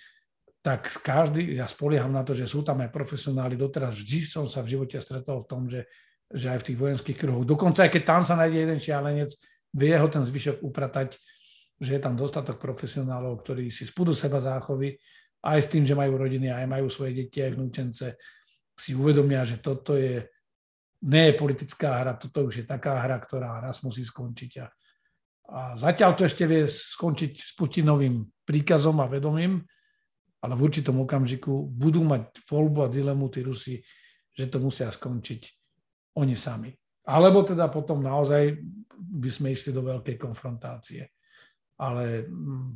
[0.64, 4.64] tak každý, ja spolieham na to, že sú tam aj profesionáli, doteraz vždy som sa
[4.64, 5.92] v živote stretol v tom, že,
[6.32, 9.36] že aj v tých vojenských kruhoch, dokonca aj keď tam sa nájde jeden šialenec,
[9.76, 11.20] vie ho ten zvyšok upratať,
[11.84, 14.96] že je tam dostatok profesionálov, ktorí si spúdu seba záchovy,
[15.44, 18.16] aj s tým, že majú rodiny, aj majú svoje deti, aj vnúčence,
[18.74, 20.24] si uvedomia, že toto je,
[21.04, 24.52] nie je politická hra, toto už je taká hra, ktorá raz musí skončiť.
[24.64, 24.66] A,
[25.52, 29.60] a zatiaľ to ešte vie skončiť s Putinovým príkazom a vedomím,
[30.44, 33.76] ale v určitom okamžiku budú mať voľbu a dilemu tí Rusi,
[34.32, 35.42] že to musia skončiť
[36.18, 36.72] oni sami.
[37.04, 38.64] Alebo teda potom naozaj
[38.96, 41.04] by sme išli do veľkej konfrontácie
[41.80, 42.70] ale mm,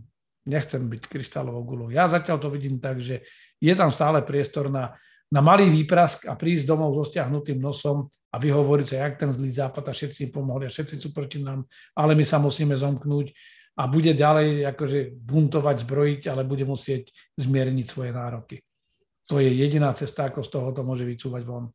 [0.47, 1.87] nechcem byť kryštálovou gulou.
[1.91, 3.27] Ja zatiaľ to vidím tak, že
[3.59, 4.95] je tam stále priestor na,
[5.27, 9.51] na malý výprask a prísť domov so stiahnutým nosom a vyhovoriť sa, jak ten zlý
[9.51, 13.35] západ a všetci pomohli a všetci sú proti nám, ale my sa musíme zomknúť
[13.77, 18.57] a bude ďalej akože buntovať, zbrojiť, ale bude musieť zmierniť svoje nároky.
[19.27, 21.69] To je jediná cesta, ako z toho to môže vycúvať von.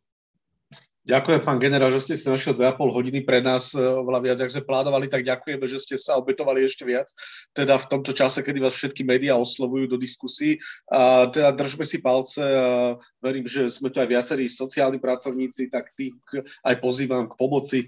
[1.03, 4.55] Ďakujem, pán generál, že ste si našiel 2,5 hodiny pre nás e, oveľa viac, ak
[4.55, 7.11] sme plánovali, tak ďakujeme, že ste sa obetovali ešte viac,
[7.51, 10.63] teda v tomto čase, kedy vás všetky médiá oslovujú do diskusí.
[10.87, 15.91] A teda držme si palce a verím, že sme tu aj viacerí sociálni pracovníci, tak
[15.99, 16.15] tých
[16.63, 17.87] aj pozývam k pomoci, e,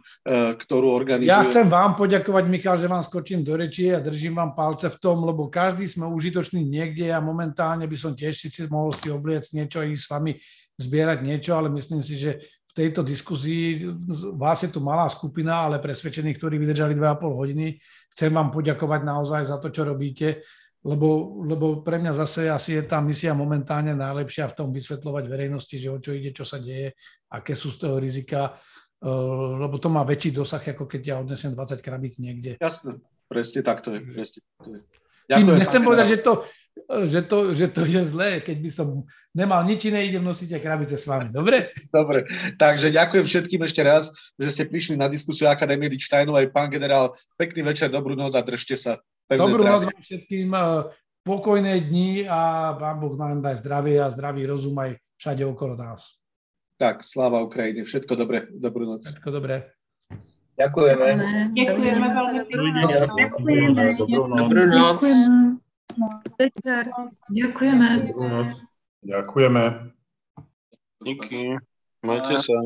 [0.59, 1.31] ktorú organizujú.
[1.31, 4.99] Ja chcem vám poďakovať, Michal, že vám skočím do reči a držím vám palce v
[4.99, 9.55] tom, lebo každý sme užitočný niekde a momentálne by som tiež si mohol si obliecť
[9.55, 10.33] niečo a ísť s vami
[10.75, 12.43] zbierať niečo, ale myslím si, že
[12.75, 13.87] tejto diskuzii.
[14.35, 17.79] Vás je tu malá skupina, ale presvedčených, ktorí vydržali 2,5 hodiny.
[18.11, 20.43] Chcem vám poďakovať naozaj za to, čo robíte,
[20.83, 25.77] lebo, lebo pre mňa zase asi je tá misia momentálne najlepšia v tom vysvetľovať verejnosti,
[25.79, 26.99] že o čo ide, čo sa deje,
[27.31, 28.59] aké sú z toho rizika,
[29.01, 29.09] eh,
[29.63, 32.59] lebo to má väčší dosah, ako keď ja odnesem 20 krabíc niekde.
[32.59, 32.99] Jasné,
[33.31, 34.03] presne tak to je.
[34.03, 35.04] Presne, to je.
[35.31, 36.33] Ďakujem, nechcem povedať, že to,
[37.09, 38.89] že, to, že to je zlé, keď by som
[39.35, 41.33] nemal nič iné, idem nosiť aj krabice s vami.
[41.33, 41.75] Dobre?
[41.91, 42.29] Dobre,
[42.61, 47.17] takže ďakujem všetkým ešte raz, že ste prišli na diskusiu Akadémie Dičtajnov aj pán generál.
[47.35, 48.93] Pekný večer, dobrú noc a držte sa.
[49.27, 49.75] Pevné dobrú zdravie.
[49.75, 50.63] noc vám všetkým, eh,
[51.25, 52.41] pokojné dni a
[52.77, 56.21] pán Boh nám daj zdravie a zdravý rozum aj všade okolo nás.
[56.77, 57.87] Tak, sláva Ukrajine.
[57.87, 58.51] Všetko dobre.
[58.53, 59.09] Dobrú noc.
[59.09, 59.74] Všetko dobré.
[60.55, 61.07] Ďakujeme.
[61.51, 62.41] Ďakujeme veľmi
[63.11, 63.83] Ďakujeme.
[63.99, 64.39] Dobrú noc.
[64.39, 65.03] Dobrú noc.
[66.39, 66.85] Večer.
[67.31, 67.89] Ďakujeme.
[69.03, 69.65] Ďakujeme.
[71.05, 71.59] Díky.
[72.07, 72.57] Majte sa.